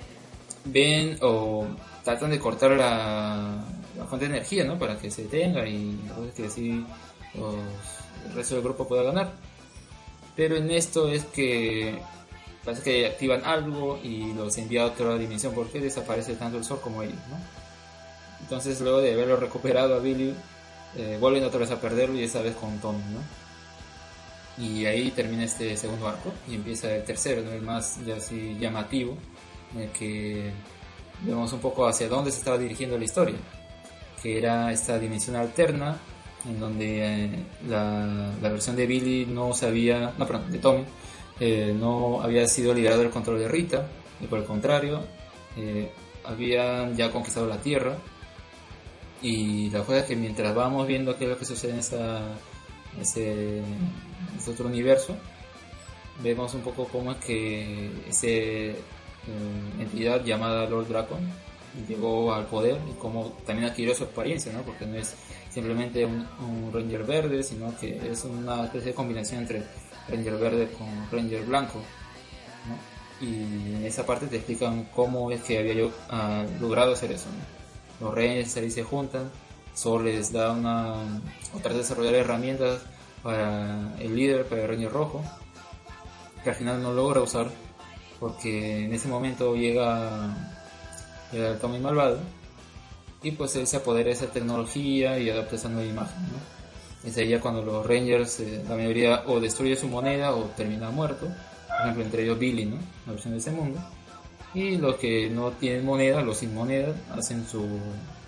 ven 0.66 1.18
o 1.22 1.66
tratan 2.04 2.32
de 2.32 2.40
cortar 2.40 2.72
la, 2.72 3.64
fuente 4.08 4.28
de 4.28 4.36
energía, 4.36 4.64
¿no? 4.64 4.78
Para 4.78 4.98
que 4.98 5.12
se 5.12 5.24
detenga 5.24 5.68
y 5.68 6.00
que 6.36 6.46
así 6.46 6.86
el 7.34 8.34
resto 8.34 8.56
del 8.56 8.64
grupo 8.64 8.88
pueda 8.88 9.04
ganar. 9.04 9.32
Pero 10.36 10.56
en 10.56 10.72
esto 10.72 11.10
es 11.10 11.26
que 11.26 12.00
parece 12.64 12.84
que 12.84 13.08
activan 13.08 13.44
algo 13.44 14.00
y 14.04 14.34
los 14.34 14.58
envía 14.58 14.84
a 14.84 14.86
otra 14.88 15.18
dimensión 15.18 15.54
porque 15.54 15.80
desaparece 15.80 16.36
tanto 16.36 16.58
el 16.58 16.64
sol 16.64 16.80
como 16.82 17.04
ellos. 17.04 17.16
Entonces 18.42 18.80
luego 18.82 19.00
de 19.02 19.14
haberlo 19.14 19.38
recuperado 19.38 19.96
a 19.96 20.00
Billy, 20.00 20.34
eh, 20.96 21.18
vuelven 21.20 21.44
otra 21.44 21.60
vez 21.60 21.72
a 21.72 21.80
perderlo 21.80 22.18
y 22.18 22.24
esta 22.24 22.42
vez 22.42 22.56
con 22.56 22.80
Tommy, 22.80 23.04
¿no? 23.14 23.42
Y 24.64 24.86
ahí 24.86 25.12
termina 25.12 25.44
este 25.44 25.76
segundo 25.78 26.08
arco 26.08 26.34
y 26.48 26.56
empieza 26.56 26.94
el 26.94 27.04
tercero, 27.04 27.42
el 27.52 27.62
más 27.62 28.04
ya 28.06 28.18
así 28.18 28.58
llamativo, 28.60 29.18
en 29.74 29.82
el 29.82 29.90
que 29.92 30.52
vemos 31.22 31.54
un 31.54 31.60
poco 31.60 31.88
hacia 31.88 32.10
dónde 32.10 32.32
se 32.32 32.40
estaba 32.40 32.58
dirigiendo 32.58 32.98
la 32.98 33.06
historia, 33.06 33.36
que 34.22 34.38
era 34.38 34.72
esta 34.72 35.00
dimensión 35.00 35.36
alterna 35.36 36.00
en 36.46 36.60
donde 36.60 37.26
eh, 37.26 37.30
la, 37.68 38.32
versión 38.42 38.76
de 38.76 38.86
Billy 38.88 39.26
no 39.26 39.54
sabía, 39.54 40.14
no, 40.18 40.26
perdón, 40.26 40.52
de 40.52 40.60
Tommy, 40.60 40.84
eh, 41.40 41.76
no 41.78 42.22
había 42.22 42.48
sido 42.48 42.74
liberado 42.74 43.02
del 43.02 43.12
control 43.12 43.40
de 43.40 43.48
Rita, 43.48 43.88
y 44.20 44.28
por 44.28 44.40
el 44.40 44.46
contrario, 44.46 45.02
eh, 45.58 45.92
habían 46.24 46.96
ya 46.96 47.12
conquistado 47.12 47.48
la 47.48 47.58
Tierra. 47.58 47.98
Y 49.22 49.70
la 49.70 49.82
cosa 49.82 50.00
es 50.00 50.06
que 50.06 50.16
mientras 50.16 50.54
vamos 50.56 50.88
viendo 50.88 51.16
qué 51.16 51.26
es 51.26 51.30
lo 51.30 51.38
que 51.38 51.46
sucede 51.46 51.74
en 51.74 51.80
esa, 51.80 52.22
ese, 53.00 53.62
ese 54.36 54.52
otro 54.52 54.66
universo, 54.66 55.16
vemos 56.24 56.54
un 56.56 56.62
poco 56.62 56.88
cómo 56.88 57.12
es 57.12 57.18
que 57.18 57.92
esa 58.10 58.28
entidad 59.80 60.24
llamada 60.24 60.68
Lord 60.68 60.88
Dracon 60.88 61.20
llegó 61.88 62.34
al 62.34 62.46
poder 62.48 62.78
y 62.90 62.94
cómo 63.00 63.34
también 63.46 63.70
adquirió 63.70 63.96
su 63.96 64.04
apariencia, 64.06 64.52
¿no? 64.52 64.62
Porque 64.62 64.86
no 64.86 64.96
es 64.96 65.16
simplemente 65.50 66.06
un, 66.06 66.26
Ranger 66.74 67.04
verde, 67.04 67.44
sino 67.44 67.78
que 67.78 68.12
es 68.12 68.24
una 68.26 68.66
especie 68.66 68.90
de 68.90 68.96
combinación 68.96 69.42
entre 69.42 69.64
Ranger 70.10 70.38
verde 70.38 70.70
con 70.78 70.88
Ranger 71.12 71.44
blanco. 71.46 71.82
Y 73.20 73.76
en 73.76 73.86
esa 73.86 74.06
parte 74.06 74.28
te 74.28 74.38
explican 74.38 74.86
cómo 74.96 75.32
es 75.32 75.44
que 75.44 75.60
había 75.60 75.74
yo 75.74 75.92
ah, 76.10 76.44
logrado 76.60 76.94
hacer 76.94 77.12
eso. 77.12 77.28
Los 78.00 78.16
Rangers 78.16 78.52
se 78.52 78.84
juntan, 78.84 79.30
Sol 79.74 80.06
les 80.06 80.32
da 80.32 80.52
una. 80.52 80.94
o 81.54 81.58
trata 81.60 81.74
de 81.74 81.78
desarrollar 81.78 82.16
herramientas 82.16 82.82
para 83.24 83.96
el 84.00 84.16
líder, 84.16 84.46
para 84.46 84.64
el 84.64 84.68
Ranger 84.68 84.92
rojo, 84.92 85.24
que 86.44 86.50
al 86.50 86.56
final 86.56 86.82
no 86.82 86.94
logra 86.94 87.22
usar, 87.22 87.48
porque 88.20 88.86
en 88.86 88.94
ese 88.94 89.08
momento 89.08 89.56
llega, 89.56 90.60
el 91.34 91.58
Tommy 91.60 91.80
malvado 91.80 92.20
y 93.24 93.32
pues 93.32 93.56
él 93.56 93.68
se 93.68 93.78
apodera 93.78 94.08
de 94.08 94.14
esa 94.14 94.28
tecnología 94.28 95.20
y 95.20 95.30
adapta 95.30 95.56
esa 95.56 95.70
nueva 95.70 95.88
imagen. 95.88 96.22
¿no? 96.24 97.10
Es 97.10 97.18
ahí 97.18 97.38
cuando 97.40 97.62
los 97.62 97.86
Rangers, 97.86 98.40
eh, 98.40 98.64
la 98.68 98.76
mayoría 98.76 99.24
o 99.28 99.40
destruye 99.40 99.76
su 99.76 99.88
moneda 99.88 100.34
o 100.36 100.46
termina 100.58 100.90
muerto, 100.90 101.28
por 101.68 101.82
ejemplo 101.82 102.04
entre 102.04 102.24
ellos 102.24 102.40
Billy, 102.40 102.66
¿no? 102.66 102.78
la 103.06 103.14
versión 103.14 103.34
de 103.34 103.40
ese 103.40 103.52
mundo. 103.52 103.80
Y 104.54 104.78
los 104.78 104.96
que 104.96 105.30
no 105.30 105.52
tienen 105.52 105.86
moneda, 105.86 106.22
los 106.22 106.38
sin 106.38 106.54
moneda, 106.54 106.94
hacen 107.18 107.48
su, 107.48 107.66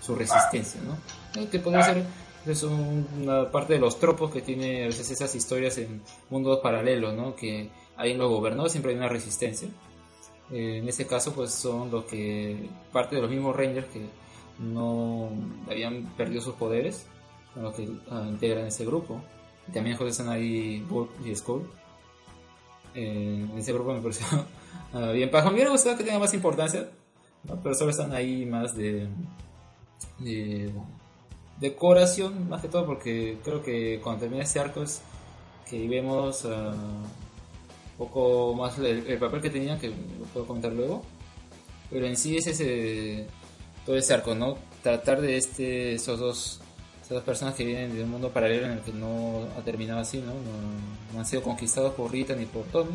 su 0.00 0.14
resistencia, 0.14 0.80
¿no? 0.82 0.96
Eh, 1.38 1.48
que 1.50 1.58
puede 1.58 1.82
ser 1.82 2.02
es 2.46 2.62
una 2.62 3.50
parte 3.50 3.74
de 3.74 3.78
los 3.78 3.98
tropos 3.98 4.30
que 4.30 4.42
tiene 4.42 4.84
a 4.84 4.86
veces 4.86 5.10
esas 5.10 5.34
historias 5.34 5.78
en 5.78 6.02
mundos 6.30 6.60
paralelos, 6.60 7.14
¿no? 7.14 7.34
Que 7.34 7.70
hay 7.96 8.12
en 8.12 8.18
los 8.18 8.28
gobernados 8.28 8.72
siempre 8.72 8.92
hay 8.92 8.98
una 8.98 9.08
resistencia. 9.08 9.68
Eh, 10.50 10.78
en 10.78 10.88
este 10.88 11.06
caso, 11.06 11.32
pues 11.32 11.52
son 11.52 11.90
los 11.90 12.04
que, 12.04 12.68
parte 12.92 13.16
de 13.16 13.22
los 13.22 13.30
mismos 13.30 13.56
Rangers 13.56 13.86
que 13.88 14.06
no 14.58 15.30
habían 15.68 16.04
perdido 16.16 16.40
sus 16.40 16.54
poderes, 16.54 17.06
con 17.52 17.64
los 17.64 17.74
que 17.74 17.82
uh, 17.82 18.24
integran 18.28 18.66
ese 18.66 18.84
grupo. 18.84 19.20
Y 19.68 19.72
también 19.72 19.96
están 20.00 20.28
ahí 20.28 20.80
Burke 20.88 21.28
y 21.28 21.34
Skull. 21.34 21.68
Eh, 22.94 23.46
en 23.50 23.58
ese 23.58 23.72
grupo 23.72 23.92
me 23.92 24.00
pareció 24.00 24.26
uh, 24.92 25.12
bien 25.12 25.30
para 25.30 25.48
A 25.48 25.50
mí 25.50 25.58
me 25.58 25.68
gustaba 25.68 25.96
que 25.96 26.04
tenga 26.04 26.18
más 26.18 26.34
importancia, 26.34 26.88
pero 27.62 27.74
solo 27.74 27.90
están 27.90 28.12
ahí 28.12 28.46
más 28.46 28.76
de, 28.76 29.08
de 30.18 30.72
decoración, 31.58 32.48
más 32.48 32.62
que 32.62 32.68
todo, 32.68 32.86
porque 32.86 33.38
creo 33.42 33.62
que 33.62 34.00
cuando 34.02 34.20
termina 34.20 34.44
este 34.44 34.60
arco 34.60 34.82
es 34.82 35.00
que 35.68 35.88
vemos 35.88 36.44
un 36.44 37.04
poco 37.98 38.54
más 38.54 38.78
el, 38.78 39.06
el, 39.06 39.18
papel 39.18 39.40
que 39.40 39.50
tenían, 39.50 39.78
que 39.78 39.88
lo 39.88 40.24
puedo 40.32 40.46
comentar 40.46 40.72
luego. 40.72 41.02
Pero 41.90 42.06
en 42.06 42.16
sí 42.16 42.36
es 42.36 42.46
ese 42.46 43.26
todo 43.84 43.96
ese 43.96 44.14
arco, 44.14 44.34
¿no? 44.34 44.56
Tratar 44.82 45.20
de 45.20 45.36
este, 45.36 45.94
esos 45.94 46.18
dos, 46.18 46.60
esas 46.98 47.10
dos 47.10 47.22
personas 47.22 47.54
que 47.54 47.64
vienen 47.64 47.94
de 47.94 48.02
un 48.02 48.10
mundo 48.10 48.30
paralelo 48.30 48.66
en 48.66 48.72
el 48.72 48.80
que 48.80 48.92
no 48.92 49.46
ha 49.58 49.62
terminado 49.62 50.00
así, 50.00 50.18
¿no? 50.18 50.32
No, 51.12 51.18
han 51.18 51.26
sido 51.26 51.42
conquistados 51.42 51.94
por 51.94 52.10
Rita 52.10 52.34
ni 52.34 52.46
por 52.46 52.64
Tommy. 52.66 52.92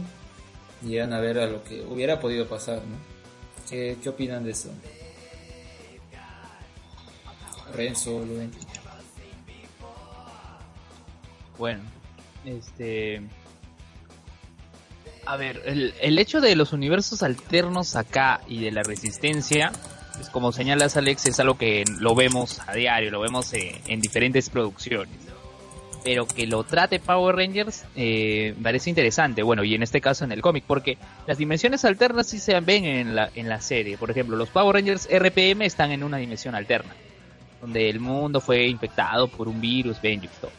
Llegan 0.84 1.14
a 1.14 1.20
ver 1.20 1.40
a 1.40 1.48
lo 1.48 1.64
que 1.64 1.82
hubiera 1.82 2.20
podido 2.20 2.48
pasar, 2.48 2.78
¿no? 2.78 2.98
¿Qué, 3.70 3.98
qué 4.02 4.10
opinan 4.10 4.44
de 4.44 4.52
eso? 4.52 4.70
Renzo, 7.76 8.26
Bueno, 11.58 11.84
este... 12.46 13.22
A 15.26 15.38
ver, 15.38 15.62
el, 15.66 15.94
el 16.02 16.20
hecho 16.20 16.42
de 16.42 16.56
los 16.56 16.74
universos 16.74 17.24
alternos 17.24 17.96
acá 17.96 18.42
y 18.48 18.62
de 18.62 18.72
la 18.72 18.84
resistencia 18.84 19.72
pues, 20.20 20.30
como 20.30 20.52
señalas 20.52 20.98
Alex, 20.98 21.28
es 21.28 21.40
algo 21.40 21.58
que 21.58 21.86
lo 21.98 22.14
vemos 22.14 22.60
a 22.68 22.74
diario, 22.74 23.10
lo 23.10 23.22
vemos 23.22 23.54
eh, 23.54 23.80
en 23.88 24.02
diferentes 24.02 24.50
producciones. 24.50 25.16
Pero 26.04 26.28
que 26.28 26.46
lo 26.46 26.66
trate 26.66 27.00
Power 27.00 27.38
Rangers 27.38 27.86
eh, 27.96 28.54
parece 28.62 28.90
interesante, 28.90 29.44
bueno, 29.44 29.64
y 29.64 29.76
en 29.76 29.84
este 29.84 30.02
caso 30.02 30.26
en 30.26 30.34
el 30.34 30.42
cómic, 30.42 30.66
porque 30.68 30.98
las 31.26 31.38
dimensiones 31.38 31.86
alternas 31.86 32.28
sí 32.28 32.38
se 32.38 32.60
ven 32.60 32.84
en 32.84 33.16
la, 33.16 33.30
en 33.34 33.48
la 33.48 33.62
serie. 33.62 33.98
Por 33.98 34.12
ejemplo, 34.12 34.36
los 34.36 34.50
Power 34.50 34.76
Rangers 34.76 35.08
RPM 35.10 35.62
están 35.62 35.92
en 35.92 36.04
una 36.04 36.18
dimensión 36.18 36.54
alterna, 36.54 36.94
donde 37.62 37.90
el 37.90 38.02
mundo 38.02 38.42
fue 38.42 38.68
infectado 38.68 39.30
por 39.30 39.48
un 39.48 39.62
virus, 39.62 40.02
Vengeance. 40.02 40.50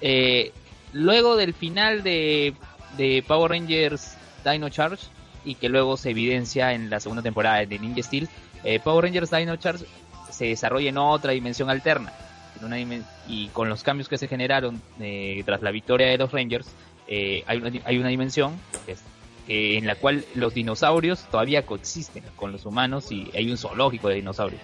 Eh, 0.00 0.52
luego 0.92 1.34
del 1.34 1.54
final 1.54 2.04
de, 2.04 2.54
de 2.96 3.24
Power 3.26 3.50
Rangers 3.50 4.16
Dino 4.44 4.68
Charge, 4.68 5.06
y 5.44 5.54
que 5.56 5.68
luego 5.68 5.96
se 5.96 6.10
evidencia 6.10 6.72
en 6.72 6.90
la 6.90 7.00
segunda 7.00 7.22
temporada 7.22 7.64
de 7.64 7.78
Ninja 7.78 8.02
Steel, 8.02 8.28
eh, 8.64 8.80
Power 8.80 9.04
Rangers 9.04 9.30
Dino 9.30 9.56
Charge 9.56 9.84
se 10.30 10.46
desarrolla 10.46 10.88
en 10.88 10.98
otra 10.98 11.32
dimensión 11.32 11.70
alterna. 11.70 12.12
y 13.26 13.48
con 13.48 13.68
los 13.68 13.82
cambios 13.82 14.08
que 14.08 14.18
se 14.18 14.28
generaron 14.28 14.80
eh, 15.00 15.42
tras 15.44 15.62
la 15.62 15.72
victoria 15.72 16.06
de 16.06 16.18
los 16.18 16.30
Rangers, 16.30 16.68
eh, 17.08 17.42
hay, 17.46 17.58
una, 17.58 18.08
dimensión 18.08 18.56
en 19.48 19.86
la 19.86 19.96
cual 19.96 20.24
los 20.36 20.54
dinosaurios 20.54 21.24
todavía 21.30 21.66
coexisten 21.66 22.22
con 22.36 22.52
los 22.52 22.64
humanos 22.64 23.10
y 23.10 23.28
hay 23.34 23.50
un 23.50 23.58
zoológico 23.58 24.08
de 24.08 24.16
dinosaurios. 24.16 24.62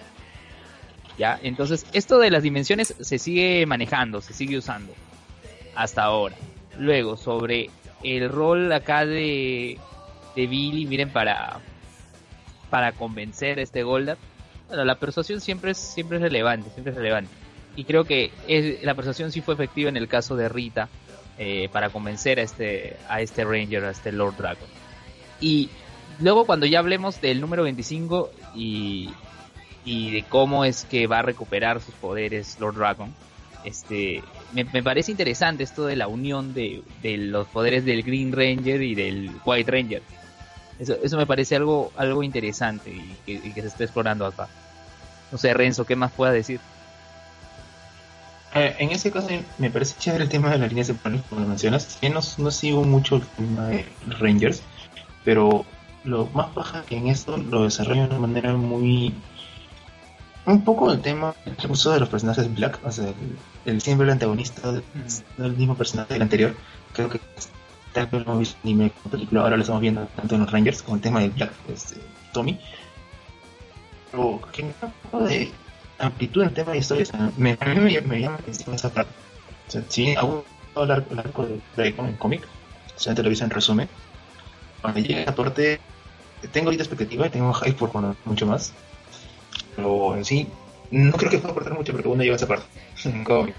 ¿Ya? 1.17 1.37
Entonces, 1.43 1.85
esto 1.91 2.17
de 2.17 2.31
las 2.31 2.43
dimensiones 2.43 2.95
se 2.97 3.19
sigue 3.19 3.65
manejando, 3.65 4.21
se 4.21 4.33
sigue 4.33 4.57
usando 4.57 4.93
hasta 5.75 6.03
ahora. 6.03 6.35
Luego, 6.77 7.17
sobre 7.17 7.69
el 8.03 8.29
rol 8.29 8.71
acá 8.71 9.05
de, 9.05 9.77
de 10.35 10.47
Billy, 10.47 10.85
miren, 10.85 11.11
para, 11.11 11.59
para 12.69 12.91
convencer 12.93 13.59
a 13.59 13.61
este 13.61 13.83
Goldar. 13.83 14.17
Bueno, 14.67 14.85
la 14.85 14.95
persuasión 14.95 15.41
siempre 15.41 15.71
es, 15.71 15.77
siempre 15.77 16.17
es 16.17 16.23
relevante, 16.23 16.69
siempre 16.69 16.91
es 16.91 16.97
relevante. 16.97 17.31
Y 17.75 17.85
creo 17.85 18.03
que 18.03 18.31
la 18.83 18.95
persuasión 18.95 19.31
sí 19.31 19.41
fue 19.41 19.53
efectiva 19.53 19.89
en 19.89 19.97
el 19.97 20.07
caso 20.07 20.35
de 20.35 20.49
Rita 20.49 20.89
eh, 21.37 21.69
para 21.71 21.89
convencer 21.89 22.39
a 22.39 22.43
este, 22.43 22.97
a 23.07 23.21
este 23.21 23.45
Ranger, 23.45 23.85
a 23.85 23.91
este 23.91 24.11
Lord 24.11 24.35
Dragon. 24.37 24.67
Y 25.39 25.69
luego 26.19 26.45
cuando 26.45 26.65
ya 26.65 26.79
hablemos 26.79 27.21
del 27.21 27.39
número 27.39 27.63
25 27.63 28.31
y, 28.55 29.09
y 29.85 30.11
de 30.11 30.23
cómo 30.23 30.65
es 30.65 30.85
que 30.85 31.07
va 31.07 31.19
a 31.19 31.21
recuperar 31.21 31.79
sus 31.79 31.95
poderes 31.95 32.59
Lord 32.59 32.75
Dragon, 32.75 33.13
este, 33.63 34.21
me, 34.53 34.63
me, 34.65 34.83
parece 34.83 35.11
interesante 35.11 35.63
esto 35.63 35.85
de 35.85 35.95
la 35.95 36.07
unión 36.07 36.53
de, 36.53 36.83
de, 37.01 37.17
los 37.17 37.47
poderes 37.47 37.85
del 37.85 38.03
Green 38.03 38.31
Ranger 38.31 38.81
y 38.81 38.95
del 38.95 39.31
White 39.45 39.71
Ranger. 39.71 40.01
Eso, 40.79 40.95
eso 41.03 41.17
me 41.17 41.25
parece 41.25 41.55
algo, 41.55 41.91
algo 41.97 42.23
interesante 42.23 42.91
y 43.25 43.51
que, 43.51 43.61
se 43.61 43.67
está 43.67 43.83
explorando 43.83 44.25
acá. 44.25 44.47
No 45.31 45.37
sé, 45.37 45.53
Renzo, 45.53 45.85
¿qué 45.85 45.95
más 45.95 46.11
pueda 46.11 46.31
decir? 46.31 46.59
Eh, 48.55 48.75
en 48.79 48.91
ese 48.91 49.11
caso 49.11 49.27
me 49.59 49.69
parece 49.69 49.95
chévere 49.99 50.23
el 50.23 50.29
tema 50.29 50.49
de 50.49 50.57
las 50.57 50.69
líneas 50.69 50.87
de 50.87 50.95
como 50.95 51.41
lo 51.41 51.47
mencionas. 51.47 51.99
no, 52.01 52.21
no 52.37 52.51
sigo 52.51 52.83
mucho 52.83 53.17
el 53.17 53.27
tema 53.27 53.67
de 53.67 53.85
Rangers, 54.07 54.63
pero 55.23 55.65
lo 56.03 56.25
más 56.27 56.53
baja 56.55 56.83
que 56.83 56.97
en 56.97 57.07
esto 57.07 57.37
lo 57.37 57.65
desarrollan 57.65 58.09
de 58.09 58.15
una 58.15 58.27
manera 58.27 58.53
muy 58.53 59.13
un 60.51 60.63
poco 60.63 60.91
el 60.91 61.01
tema 61.01 61.35
el 61.45 61.71
uso 61.71 61.91
de 61.91 61.99
los 61.99 62.09
personajes 62.09 62.53
Black, 62.53 62.79
o 62.83 62.91
sea, 62.91 63.13
el, 63.65 63.81
siempre 63.81 64.05
el 64.05 64.11
antagonista 64.11 64.71
del, 64.71 65.53
mismo 65.55 65.75
personaje 65.75 66.13
del 66.13 66.21
anterior, 66.21 66.55
creo 66.93 67.09
que 67.09 67.19
tal 67.93 68.07
vez 68.07 68.25
lo 68.25 68.31
hemos 68.31 68.39
visto 68.39 68.57
en 68.63 68.69
anime 68.69 68.91
película, 69.09 69.41
ahora 69.41 69.57
lo 69.57 69.61
estamos 69.61 69.81
viendo 69.81 70.05
tanto 70.15 70.35
en 70.35 70.41
los 70.41 70.51
Rangers 70.51 70.81
como 70.81 70.95
el 70.95 71.01
tema 71.01 71.19
de 71.19 71.29
Black, 71.29 71.51
este, 71.71 71.95
Tommy. 72.33 72.59
Pero 74.11 74.41
que 74.51 74.63
un 74.63 74.73
poco 75.03 75.23
de 75.25 75.51
amplitud 75.99 76.41
en 76.41 76.47
el 76.49 76.53
tema 76.53 76.71
de 76.71 76.79
historias, 76.79 77.11
me, 77.37 77.57
a 77.59 77.65
mí 77.65 77.75
me, 77.75 78.01
me 78.01 78.21
llama 78.21 78.37
la 78.37 78.41
atención 78.41 78.75
esa 78.75 78.89
parte. 78.89 79.11
O 79.67 79.71
sea, 79.71 79.83
si 79.87 80.15
aún 80.15 80.41
el 80.75 80.91
arco, 80.91 81.13
el 81.13 81.19
arco 81.19 81.45
de 81.45 81.59
Dragon 81.75 82.07
en 82.07 82.15
cómic, 82.15 82.47
solamente 82.95 83.23
lo 83.23 83.31
hice 83.31 83.43
en 83.43 83.49
resumen, 83.51 83.87
cuando 84.81 84.99
llegue 84.99 85.19
a 85.19 85.23
esa 85.23 85.35
parte, 85.35 85.79
tengo 86.51 86.67
ahorita 86.67 86.83
expectativa 86.83 87.27
y 87.27 87.29
tengo 87.29 87.53
hype 87.53 87.73
por 87.73 87.91
conocer 87.91 88.17
mucho 88.25 88.47
más 88.47 88.73
pero 89.79 90.15
en 90.15 90.25
sí 90.25 90.47
no 90.91 91.11
creo 91.13 91.29
que 91.29 91.37
pueda 91.37 91.51
aportar 91.51 91.73
mucho 91.73 91.91
porque 91.91 92.07
uno 92.07 92.23
lleva 92.23 92.35
esa 92.35 92.47
parte 92.47 92.65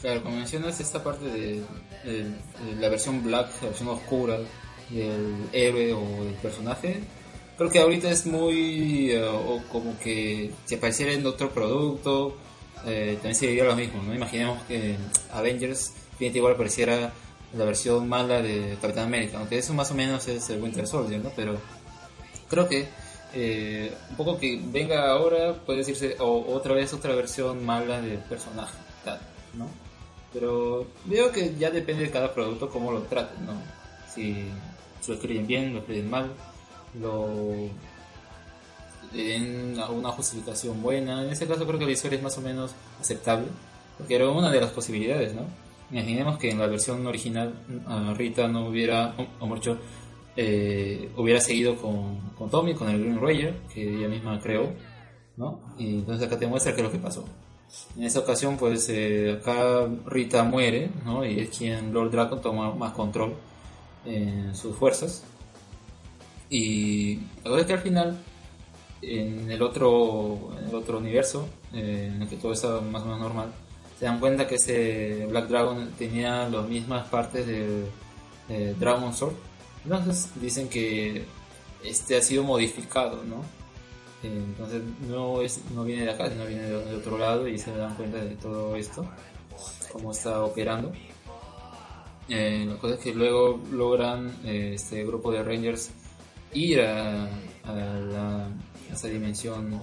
Claro, 0.00 0.22
como 0.22 0.36
mencionas 0.36 0.78
esta 0.78 1.02
parte 1.02 1.24
de, 1.24 1.62
la 2.78 2.88
versión 2.88 3.24
black, 3.24 3.48
la 3.62 3.68
versión 3.68 3.88
oscura 3.88 4.38
del 4.90 5.48
héroe 5.52 5.94
o 5.94 6.24
del 6.24 6.34
personaje, 6.34 7.00
creo 7.56 7.70
que 7.70 7.80
ahorita 7.80 8.10
es 8.10 8.26
muy 8.26 9.10
eh, 9.10 9.24
o 9.24 9.62
como 9.72 9.98
que 9.98 10.52
si 10.66 10.74
apareciera 10.76 11.12
en 11.12 11.26
otro 11.26 11.50
producto, 11.50 12.36
eh, 12.86 13.14
también 13.14 13.34
sería 13.34 13.64
lo 13.64 13.74
mismo, 13.74 14.02
¿no? 14.02 14.14
Imaginemos 14.14 14.62
que 14.64 14.96
Avengers 15.32 15.94
igual 16.20 16.54
apareciera 16.54 17.12
la 17.56 17.64
versión 17.64 18.08
mala 18.08 18.42
de 18.42 18.76
Capitán 18.80 19.06
América, 19.06 19.38
aunque 19.38 19.58
eso 19.58 19.74
más 19.74 19.90
o 19.90 19.94
menos 19.94 20.28
es 20.28 20.48
el 20.50 20.62
Winter 20.62 20.86
Soldier, 20.86 21.20
¿no? 21.20 21.32
Pero 21.34 21.58
creo 22.48 22.68
que 22.68 22.86
eh, 23.34 23.92
un 24.10 24.16
poco 24.16 24.38
que 24.38 24.60
venga 24.64 25.10
ahora, 25.10 25.54
puede 25.54 25.80
decirse, 25.80 26.16
o 26.18 26.54
otra 26.54 26.74
vez 26.74 26.92
otra 26.94 27.14
versión 27.14 27.64
mala 27.64 28.00
del 28.00 28.18
personaje, 28.18 28.78
¿no? 29.54 29.68
Pero 30.32 30.86
veo 31.04 31.32
que 31.32 31.54
ya 31.56 31.70
depende 31.70 32.04
de 32.04 32.10
cada 32.10 32.32
producto 32.32 32.68
cómo 32.68 32.92
lo 32.92 33.02
traten, 33.02 33.46
¿no? 33.46 33.54
Si, 34.12 34.48
lo 35.08 35.14
escriben 35.14 35.46
bien, 35.46 35.72
lo 35.72 35.80
escriben 35.80 36.10
mal, 36.10 36.32
lo 37.00 37.28
den 39.12 39.78
una 39.78 40.10
justificación 40.10 40.82
buena. 40.82 41.22
En 41.22 41.30
este 41.30 41.46
caso 41.46 41.66
creo 41.66 41.78
que 41.78 41.86
la 41.86 41.92
historia 41.92 42.16
es 42.16 42.22
más 42.22 42.36
o 42.38 42.40
menos 42.40 42.72
aceptable, 43.00 43.46
porque 43.96 44.16
era 44.16 44.28
una 44.28 44.50
de 44.50 44.60
las 44.60 44.70
posibilidades, 44.70 45.34
¿no? 45.34 45.46
Imaginemos 45.90 46.38
que 46.38 46.50
en 46.50 46.58
la 46.58 46.66
versión 46.66 47.06
original 47.06 47.54
Rita 48.16 48.48
no 48.48 48.66
hubiera, 48.66 49.14
o, 49.38 49.46
mucho 49.46 49.78
eh, 50.36 51.10
hubiera 51.16 51.40
seguido 51.40 51.76
con, 51.76 52.20
con, 52.36 52.50
Tommy, 52.50 52.74
con 52.74 52.90
el 52.90 53.00
Green 53.00 53.20
Ranger, 53.20 53.54
que 53.72 53.82
ella 53.82 54.08
misma 54.08 54.38
creó, 54.40 54.70
¿no? 55.36 55.60
Y 55.78 56.00
entonces 56.00 56.26
acá 56.26 56.38
te 56.38 56.46
muestra 56.46 56.74
qué 56.74 56.82
es 56.82 56.86
lo 56.86 56.92
que 56.92 56.98
pasó. 56.98 57.24
En 57.96 58.04
esa 58.04 58.20
ocasión, 58.20 58.56
pues 58.58 58.88
eh, 58.90 59.38
acá 59.40 59.88
Rita 60.04 60.44
muere, 60.44 60.90
¿no? 61.04 61.24
Y 61.24 61.40
es 61.40 61.56
quien 61.56 61.92
Lord 61.92 62.10
Dragon 62.10 62.40
toma 62.40 62.74
más 62.74 62.92
control 62.92 63.34
en 64.04 64.54
sus 64.54 64.76
fuerzas. 64.76 65.24
Y 66.50 67.18
la 67.42 67.58
es 67.58 67.66
que 67.66 67.72
al 67.72 67.80
final, 67.80 68.18
en 69.02 69.50
el 69.50 69.62
otro, 69.62 70.50
en 70.60 70.68
el 70.68 70.74
otro 70.74 70.98
universo, 70.98 71.48
eh, 71.72 72.12
en 72.14 72.22
el 72.22 72.28
que 72.28 72.36
todo 72.36 72.52
está 72.52 72.80
más 72.80 73.02
o 73.02 73.06
menos 73.06 73.20
normal, 73.20 73.52
se 73.98 74.04
dan 74.04 74.20
cuenta 74.20 74.46
que 74.46 74.56
ese 74.56 75.26
Black 75.30 75.48
Dragon 75.48 75.92
tenía 75.98 76.46
las 76.48 76.68
mismas 76.68 77.08
partes 77.08 77.46
de, 77.46 77.86
de 78.48 78.74
Dragon 78.74 79.14
Sword 79.14 79.34
entonces 79.94 80.30
dicen 80.40 80.68
que 80.68 81.24
este 81.84 82.16
ha 82.16 82.22
sido 82.22 82.42
modificado, 82.42 83.22
¿no? 83.24 83.42
Entonces 84.22 84.82
no 85.08 85.40
es 85.42 85.60
no 85.72 85.84
viene 85.84 86.04
de 86.04 86.10
acá, 86.10 86.28
sino 86.28 86.46
viene 86.46 86.64
de, 86.64 86.96
otro 86.96 87.18
lado 87.18 87.46
y 87.46 87.58
se 87.58 87.70
dan 87.76 87.94
cuenta 87.94 88.18
de 88.18 88.34
todo 88.36 88.74
esto, 88.76 89.08
cómo 89.92 90.12
está 90.12 90.42
operando. 90.42 90.92
Eh, 92.28 92.64
la 92.68 92.76
cosa 92.78 92.94
es 92.94 93.00
que 93.00 93.14
luego 93.14 93.60
logran 93.70 94.36
eh, 94.44 94.72
este 94.74 95.04
grupo 95.04 95.30
de 95.30 95.44
Rangers 95.44 95.90
ir 96.52 96.80
a, 96.80 97.28
a, 97.64 98.48
esa 98.92 99.08
dimensión 99.08 99.80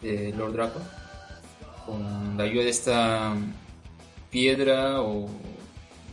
de 0.00 0.32
Lord 0.32 0.52
Draco 0.52 0.80
con 1.84 2.36
la 2.36 2.44
ayuda 2.44 2.64
de 2.64 2.70
esta 2.70 3.34
piedra 4.30 5.02
o 5.02 5.28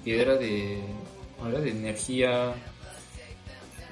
piedra 0.03 0.35
de, 0.35 0.81
de 1.61 1.69
energía 1.69 2.53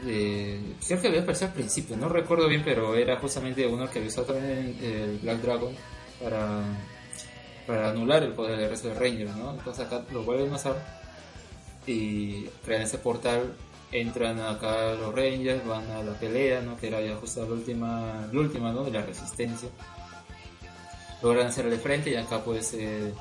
creo 0.02 1.02
que 1.02 1.08
había 1.08 1.22
aparecido 1.22 1.48
al 1.48 1.54
principio, 1.54 1.96
no 1.98 2.10
recuerdo 2.10 2.48
bien, 2.48 2.64
pero 2.64 2.96
era 2.96 3.18
justamente 3.18 3.68
uno 3.68 3.90
que 3.90 4.00
había 4.00 4.10
usado 4.10 4.34
también 4.34 4.78
el 4.82 5.20
Black 5.20 5.42
Dragon 5.42 5.76
para, 6.22 6.64
para 7.68 7.90
anular 7.92 8.24
el 8.24 8.34
poder 8.34 8.58
del 8.58 8.70
resto 8.70 8.88
de 8.88 8.96
Rangers, 8.96 9.36
¿no? 9.36 9.52
Entonces 9.52 9.86
acá 9.86 10.04
lo 10.12 10.24
vuelven 10.24 10.52
a 10.54 10.56
usar 10.56 11.02
y 11.86 12.46
crean 12.66 12.84
ese 12.84 12.98
portal, 12.98 13.54
entran 13.92 14.40
acá 14.40 14.94
los 14.94 15.14
Rangers, 15.14 15.66
van 15.66 15.90
a 15.92 16.04
la 16.04 16.14
pelea, 16.14 16.62
¿no? 16.62 16.78
Que 16.78 16.88
era 16.88 17.02
ya 17.02 17.16
justo 17.16 17.46
la 17.46 17.54
última, 17.54 18.28
la 18.32 18.40
última, 18.40 18.72
¿no? 18.72 18.84
De 18.84 18.92
la 18.92 19.02
resistencia. 19.02 19.70
Logran 21.22 21.48
hacerle 21.48 21.78
frente 21.78 22.10
y 22.10 22.16
acá 22.16 22.44
pues 22.44 22.74
eh, 22.74 23.14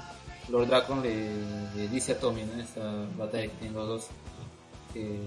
Lord 0.49 0.69
Dragon 0.69 1.03
le, 1.03 1.88
dice 1.88 2.12
a 2.12 2.19
Tommy, 2.19 2.45
¿no? 2.45 2.61
Esta 2.61 3.07
batalla 3.16 3.45
que 3.45 3.57
tienen 3.57 3.75
los 3.75 3.88
dos, 3.88 4.07
que 4.95 5.19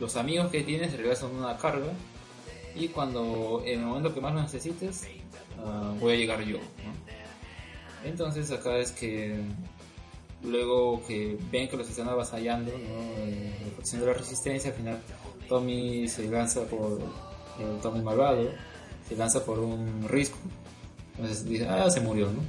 los 0.00 0.16
amigos 0.16 0.50
que 0.50 0.62
tienes 0.62 0.90
en 0.90 0.98
realidad 0.98 1.18
son 1.18 1.36
una 1.36 1.56
carga 1.56 1.92
y 2.74 2.88
cuando 2.88 3.62
en 3.64 3.80
el 3.80 3.86
momento 3.86 4.12
que 4.12 4.20
más 4.20 4.34
lo 4.34 4.42
necesites 4.42 5.06
ah, 5.58 5.94
voy 6.00 6.14
a 6.14 6.16
llegar 6.16 6.42
yo 6.42 6.58
entonces 8.04 8.50
acá 8.50 8.76
es 8.78 8.92
que 8.92 9.36
luego 10.42 11.04
que 11.06 11.38
ven 11.50 11.68
que 11.68 11.76
los 11.76 11.88
están 11.88 12.08
avasallando 12.08 12.72
¿no? 12.72 13.98
de 13.98 14.06
la 14.06 14.12
resistencia 14.12 14.70
al 14.70 14.76
final 14.76 14.98
Tommy 15.48 16.08
se 16.08 16.28
lanza 16.28 16.64
por 16.64 17.00
el 17.58 17.80
Tommy 17.80 18.02
malvado 18.02 18.50
se 19.08 19.16
lanza 19.16 19.44
por 19.44 19.58
un 19.58 20.08
risco. 20.08 20.38
Entonces 21.16 21.44
dice 21.44 21.68
ah 21.68 21.88
se 21.90 22.00
murió 22.00 22.26
no 22.26 22.40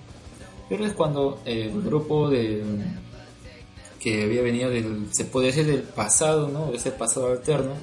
pero 0.68 0.86
es 0.86 0.94
cuando 0.94 1.40
el 1.46 1.82
grupo 1.84 2.30
de 2.30 2.64
que 4.06 4.22
había 4.22 4.44
venido 4.44 4.70
del, 4.70 5.08
se 5.12 5.26
puede 5.26 5.48
decir 5.48 5.65
del 5.65 5.82
pasado, 5.82 6.48
¿no? 6.48 6.72
Ese 6.72 6.91
pasado 6.91 7.32
alterno, 7.32 7.74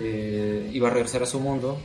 eh, 0.00 0.68
iba 0.72 0.88
a 0.88 0.90
regresar 0.90 1.22
a 1.22 1.26
su 1.26 1.38
mundo, 1.38 1.78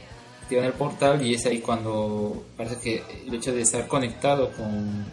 en 0.58 0.64
el 0.64 0.74
portal 0.74 1.26
y 1.26 1.34
es 1.34 1.46
ahí 1.46 1.60
cuando 1.60 2.44
parece 2.58 2.78
que 2.78 3.04
el 3.28 3.34
hecho 3.34 3.54
de 3.54 3.62
estar 3.62 3.88
conectado 3.88 4.52
con 4.52 5.06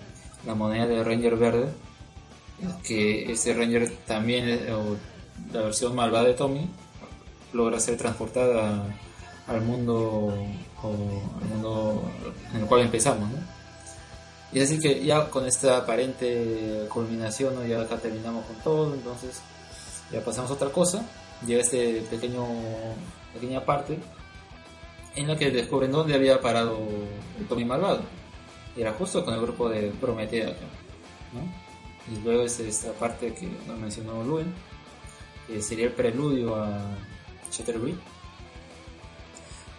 la 0.46 0.54
moneda 0.54 0.86
de 0.86 1.04
Ranger 1.04 1.36
Verde, 1.36 1.68
que 2.82 3.32
ese 3.32 3.54
Ranger 3.54 3.90
también, 4.06 4.72
o 4.72 4.96
la 5.52 5.62
versión 5.62 5.94
malvada 5.94 6.24
de 6.24 6.34
Tommy, 6.34 6.68
logra 7.52 7.80
ser 7.80 7.96
transportada 7.96 8.84
al 9.46 9.60
mundo, 9.62 10.34
al 10.82 11.48
mundo 11.48 12.10
en 12.54 12.60
el 12.60 12.66
cual 12.66 12.82
empezamos, 12.82 13.30
¿no? 13.30 13.59
Y 14.52 14.60
así 14.60 14.78
que 14.78 15.04
ya 15.04 15.30
con 15.30 15.46
esta 15.46 15.78
aparente 15.78 16.86
culminación, 16.88 17.66
ya 17.68 17.82
acá 17.82 17.98
terminamos 17.98 18.44
con 18.46 18.56
todo, 18.56 18.94
entonces 18.94 19.40
ya 20.10 20.24
pasamos 20.24 20.50
a 20.50 20.54
otra 20.54 20.70
cosa. 20.70 21.04
Llega 21.46 21.62
este 21.62 22.02
pequeño, 22.10 22.46
pequeña 23.32 23.64
parte 23.64 23.98
en 25.16 25.28
la 25.28 25.36
que 25.36 25.50
descubren 25.50 25.92
dónde 25.92 26.14
había 26.14 26.40
parado 26.40 26.78
el 27.38 27.46
Tommy 27.46 27.64
Malvado. 27.64 28.02
Y 28.76 28.82
era 28.82 28.92
justo 28.92 29.24
con 29.24 29.34
el 29.34 29.40
grupo 29.40 29.68
de 29.68 29.90
Prometea 30.00 30.46
¿no? 31.32 31.70
Y 32.12 32.20
luego 32.22 32.42
es 32.42 32.58
esta 32.60 32.92
parte 32.92 33.32
que 33.34 33.48
nos 33.66 33.78
mencionó 33.78 34.22
Luen, 34.24 34.52
que 35.46 35.62
sería 35.62 35.86
el 35.86 35.92
preludio 35.92 36.56
a 36.56 36.96
Shatterbury. 37.52 37.96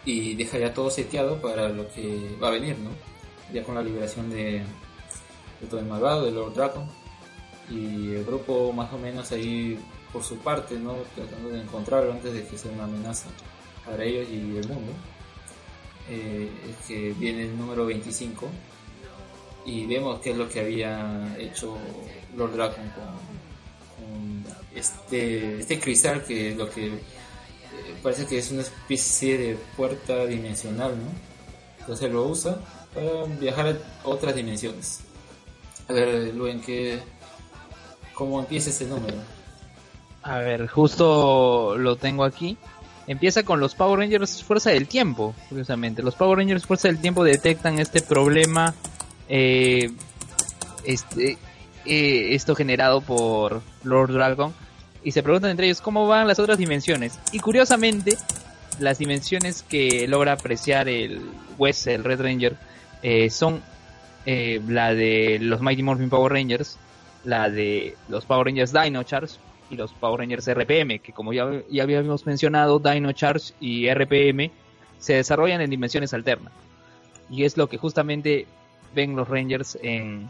Y 0.05 0.35
deja 0.35 0.57
ya 0.57 0.73
todo 0.73 0.89
seteado 0.89 1.41
para 1.41 1.69
lo 1.69 1.87
que 1.89 2.37
va 2.41 2.47
a 2.47 2.51
venir, 2.51 2.77
¿no? 2.79 3.10
Ya 3.53 3.63
con 3.63 3.75
la 3.75 3.83
liberación 3.83 4.29
de, 4.29 4.63
todo 5.69 5.79
el 5.79 5.85
malvado, 5.85 6.25
de 6.25 6.31
Lord 6.31 6.53
Dragon, 6.53 6.85
y 7.69 8.15
el 8.15 8.25
grupo 8.25 8.71
más 8.73 8.91
o 8.93 8.97
menos 8.97 9.31
ahí 9.31 9.79
por 10.11 10.23
su 10.23 10.37
parte, 10.37 10.77
¿no? 10.77 10.95
tratando 11.15 11.49
de 11.49 11.61
encontrarlo 11.61 12.11
antes 12.11 12.33
de 12.33 12.45
que 12.45 12.57
sea 12.57 12.71
una 12.71 12.83
amenaza 12.83 13.27
para 13.85 14.03
ellos 14.03 14.27
y 14.29 14.57
el 14.57 14.67
mundo. 14.67 14.91
Eh, 16.09 16.49
es 16.69 16.87
que 16.87 17.13
viene 17.13 17.43
el 17.43 17.57
número 17.57 17.85
25 17.85 18.49
y 19.65 19.85
vemos 19.85 20.19
qué 20.19 20.31
es 20.31 20.37
lo 20.37 20.49
que 20.49 20.59
había 20.59 21.35
hecho 21.37 21.77
Lord 22.35 22.53
Dragon 22.53 22.91
con, 22.95 24.43
este, 24.75 25.59
este 25.59 25.79
cristal 25.79 26.23
que 26.25 26.55
lo 26.55 26.69
que 26.69 26.87
eh, 26.87 26.99
parece 28.01 28.25
que 28.25 28.39
es 28.39 28.51
una 28.51 28.61
especie 28.61 29.37
de 29.37 29.57
puerta 29.77 30.25
dimensional, 30.25 30.97
¿no? 30.97 31.11
Entonces 31.79 32.11
lo 32.11 32.25
usa 32.25 32.59
para 32.93 33.23
viajar 33.39 33.67
a 34.03 34.07
otras 34.07 34.35
dimensiones. 34.35 35.01
A 35.87 35.93
ver, 35.93 36.33
Luen, 36.33 36.61
¿qué, 36.61 36.99
¿cómo 38.13 38.39
empieza 38.39 38.69
ese 38.69 38.85
número? 38.85 39.17
A 40.23 40.37
ver, 40.37 40.67
justo 40.67 41.75
lo 41.77 41.95
tengo 41.95 42.23
aquí. 42.23 42.57
empieza 43.07 43.43
con 43.43 43.59
los 43.59 43.75
Power 43.75 43.99
Rangers 43.99 44.43
Fuerza 44.43 44.69
del 44.69 44.87
Tiempo, 44.87 45.33
curiosamente. 45.49 46.03
Los 46.03 46.15
Power 46.15 46.37
Rangers 46.37 46.65
Fuerza 46.65 46.87
del 46.87 46.99
Tiempo 46.99 47.23
detectan 47.23 47.79
este 47.79 48.01
problema, 48.01 48.73
eh, 49.27 49.91
este, 50.85 51.37
eh, 51.85 52.35
esto 52.35 52.55
generado 52.55 53.01
por 53.01 53.61
Lord 53.83 54.13
Dragon, 54.13 54.53
y 55.03 55.11
se 55.11 55.23
preguntan 55.23 55.51
entre 55.51 55.65
ellos 55.65 55.81
cómo 55.81 56.07
van 56.07 56.27
las 56.27 56.39
otras 56.39 56.57
dimensiones. 56.57 57.19
Y 57.31 57.39
curiosamente, 57.39 58.17
las 58.79 58.99
dimensiones 58.99 59.63
que 59.63 60.07
logra 60.07 60.33
apreciar 60.33 60.87
el 60.87 61.21
West, 61.57 61.87
el 61.87 62.03
Red 62.03 62.21
Ranger, 62.21 62.57
eh, 63.01 63.29
son 63.29 63.61
eh, 64.25 64.61
la 64.67 64.93
de 64.93 65.39
los 65.41 65.61
Mighty 65.61 65.83
Morphin 65.83 66.09
Power 66.09 66.31
Rangers, 66.31 66.77
la 67.23 67.49
de 67.49 67.95
los 68.09 68.25
Power 68.25 68.47
Rangers 68.47 68.73
Dino 68.73 69.03
Charge 69.03 69.35
y 69.69 69.75
los 69.75 69.93
Power 69.93 70.19
Rangers 70.19 70.47
RPM, 70.47 70.99
que 70.99 71.13
como 71.13 71.33
ya, 71.33 71.49
ya 71.69 71.83
habíamos 71.83 72.25
mencionado, 72.25 72.79
Dino 72.79 73.11
Charge 73.13 73.53
y 73.59 73.89
RPM 73.89 74.51
se 74.99 75.15
desarrollan 75.15 75.61
en 75.61 75.69
dimensiones 75.69 76.13
alternas. 76.13 76.53
Y 77.29 77.45
es 77.45 77.57
lo 77.57 77.67
que 77.67 77.77
justamente 77.77 78.45
ven 78.93 79.15
los 79.15 79.27
Rangers 79.27 79.77
en, 79.81 80.29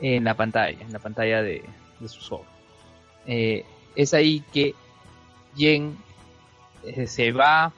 en 0.00 0.24
la 0.24 0.34
pantalla, 0.34 0.80
en 0.80 0.92
la 0.92 0.98
pantalla 0.98 1.42
de, 1.42 1.64
de 2.00 2.08
sus 2.08 2.30
ojos. 2.32 2.46
Eh, 3.26 3.64
es 3.94 4.14
ahí 4.14 4.42
que 4.52 4.74
Jen 5.56 5.96
eh, 6.84 7.06
se 7.06 7.32
va 7.32 7.72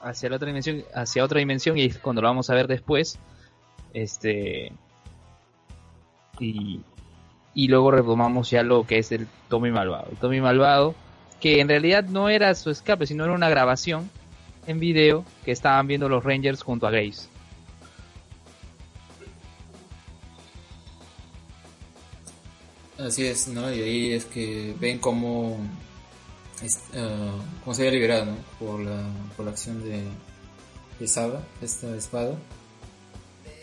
hacia 0.00 0.30
la 0.30 0.36
otra 0.36 0.46
dimensión, 0.46 0.84
hacia 0.94 1.24
otra 1.24 1.38
dimensión 1.38 1.78
y 1.78 1.84
es 1.84 1.98
cuando 1.98 2.22
lo 2.22 2.28
vamos 2.28 2.50
a 2.50 2.54
ver 2.54 2.66
después. 2.66 3.18
Este 3.94 4.72
y, 6.38 6.80
y 7.54 7.68
luego 7.68 7.90
retomamos 7.90 8.50
ya 8.50 8.62
lo 8.62 8.86
que 8.86 8.98
es 8.98 9.12
el 9.12 9.26
Tommy 9.48 9.70
Malvado. 9.70 10.08
El 10.10 10.18
Tommy 10.18 10.40
Malvado, 10.40 10.94
que 11.40 11.60
en 11.60 11.68
realidad 11.68 12.04
no 12.04 12.28
era 12.28 12.54
su 12.54 12.70
escape, 12.70 13.06
sino 13.06 13.24
era 13.24 13.32
una 13.32 13.48
grabación 13.48 14.10
en 14.66 14.80
video 14.80 15.24
que 15.44 15.52
estaban 15.52 15.86
viendo 15.86 16.08
los 16.08 16.24
Rangers 16.24 16.62
junto 16.62 16.86
a 16.86 16.90
Grace. 16.90 17.28
Así 22.98 23.26
es, 23.26 23.48
¿no? 23.48 23.72
Y 23.72 23.80
ahí 23.80 24.12
es 24.12 24.24
que 24.24 24.74
ven 24.80 24.98
cómo, 24.98 25.50
uh, 25.52 25.58
cómo 27.62 27.74
se 27.74 27.82
había 27.82 27.92
liberado. 27.92 28.34
Por 28.58 28.80
la, 28.80 29.02
por 29.36 29.44
la 29.44 29.50
acción 29.50 29.82
de, 29.82 30.02
de 30.98 31.08
Saba, 31.08 31.42
esta 31.60 31.94
espada. 31.96 32.36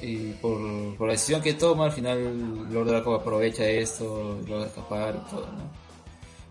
Y 0.02 0.34
por, 0.34 0.96
por, 0.98 1.08
la 1.08 1.14
decisión 1.14 1.42
que 1.42 1.54
toma, 1.54 1.86
al 1.86 1.92
final 1.92 2.72
Lord 2.72 2.88
Draco 2.88 3.16
aprovecha 3.16 3.66
esto, 3.66 4.40
logra 4.48 4.68
escapar 4.68 5.16
y 5.16 5.30
todo, 5.30 5.46
¿no? 5.52 5.82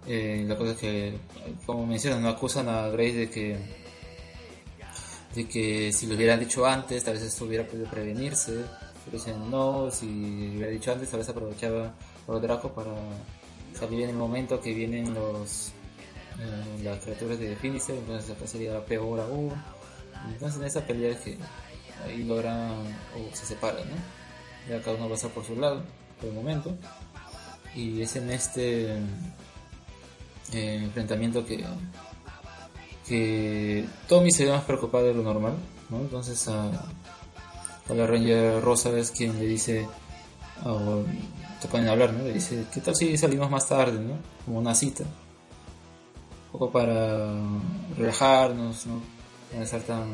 Eh, 0.06 0.44
la 0.46 0.56
cosa 0.56 0.72
es 0.72 0.78
que, 0.78 1.14
como 1.66 1.86
mencionan, 1.86 2.22
no 2.22 2.28
acusan 2.28 2.68
a 2.68 2.88
Grace 2.88 3.12
de 3.12 3.30
que 3.30 3.58
de 5.34 5.46
que 5.46 5.92
si 5.92 6.06
lo 6.06 6.16
hubieran 6.16 6.40
dicho 6.40 6.66
antes, 6.66 7.04
tal 7.04 7.14
vez 7.14 7.22
esto 7.22 7.44
hubiera 7.44 7.66
podido 7.66 7.88
prevenirse. 7.88 8.64
Pero 9.04 9.16
dicen 9.16 9.50
no, 9.50 9.90
si 9.90 10.06
lo 10.06 10.56
hubiera 10.56 10.72
dicho 10.72 10.92
antes, 10.92 11.08
tal 11.08 11.20
vez 11.20 11.28
aprovechaba 11.28 11.94
Lord 12.26 12.42
Draco 12.42 12.72
para 12.72 12.92
salir 13.74 14.02
en 14.02 14.10
el 14.10 14.16
momento 14.16 14.60
que 14.60 14.74
vienen 14.74 15.14
los 15.14 15.72
eh, 16.38 16.82
las 16.82 16.98
criaturas 17.00 17.38
de 17.38 17.54
Finisher, 17.56 17.96
entonces 17.96 18.30
acá 18.30 18.46
sería 18.46 18.84
peor 18.84 19.20
aún. 19.20 19.52
Entonces 20.28 20.60
en 20.60 20.66
esa 20.66 20.86
pelea 20.86 21.12
es 21.12 21.20
que 21.20 21.38
ahí 22.04 22.24
logran 22.24 22.72
o 23.14 23.34
se 23.34 23.46
separan, 23.46 23.88
¿no? 23.88 23.96
Ya 24.68 24.82
cada 24.82 24.96
uno 24.96 25.08
pasa 25.08 25.28
por 25.28 25.44
su 25.44 25.56
lado 25.56 25.82
por 26.18 26.28
el 26.28 26.34
momento. 26.34 26.76
Y 27.74 28.02
es 28.02 28.16
en 28.16 28.30
este 28.30 28.96
eh, 30.52 30.80
enfrentamiento 30.84 31.44
que 31.44 31.64
que 33.06 33.84
Tommy 34.08 34.30
se 34.30 34.44
ve 34.44 34.52
más 34.52 34.62
preocupado 34.62 35.06
de 35.06 35.14
lo 35.14 35.22
normal, 35.22 35.54
¿no? 35.88 35.98
Entonces 35.98 36.46
a, 36.46 36.70
a 37.88 37.94
la 37.94 38.06
Ranger 38.06 38.62
Rosa 38.62 38.96
es 38.96 39.10
quien 39.10 39.36
le 39.36 39.46
dice, 39.46 39.88
o 40.64 41.02
pueden 41.68 41.88
hablar, 41.88 42.12
¿no? 42.12 42.24
Le 42.24 42.34
dice, 42.34 42.66
¿qué 42.72 42.80
tal 42.80 42.94
si 42.94 43.16
salimos 43.16 43.50
más 43.50 43.68
tarde, 43.68 43.98
¿no? 44.00 44.14
Como 44.44 44.58
una 44.58 44.74
cita. 44.74 45.04
Un 45.04 46.52
poco 46.52 46.70
para 46.70 47.34
relajarnos, 47.96 48.86
¿no? 48.86 49.19
No 49.54 49.62
estar 49.62 49.80
tan, 49.82 50.08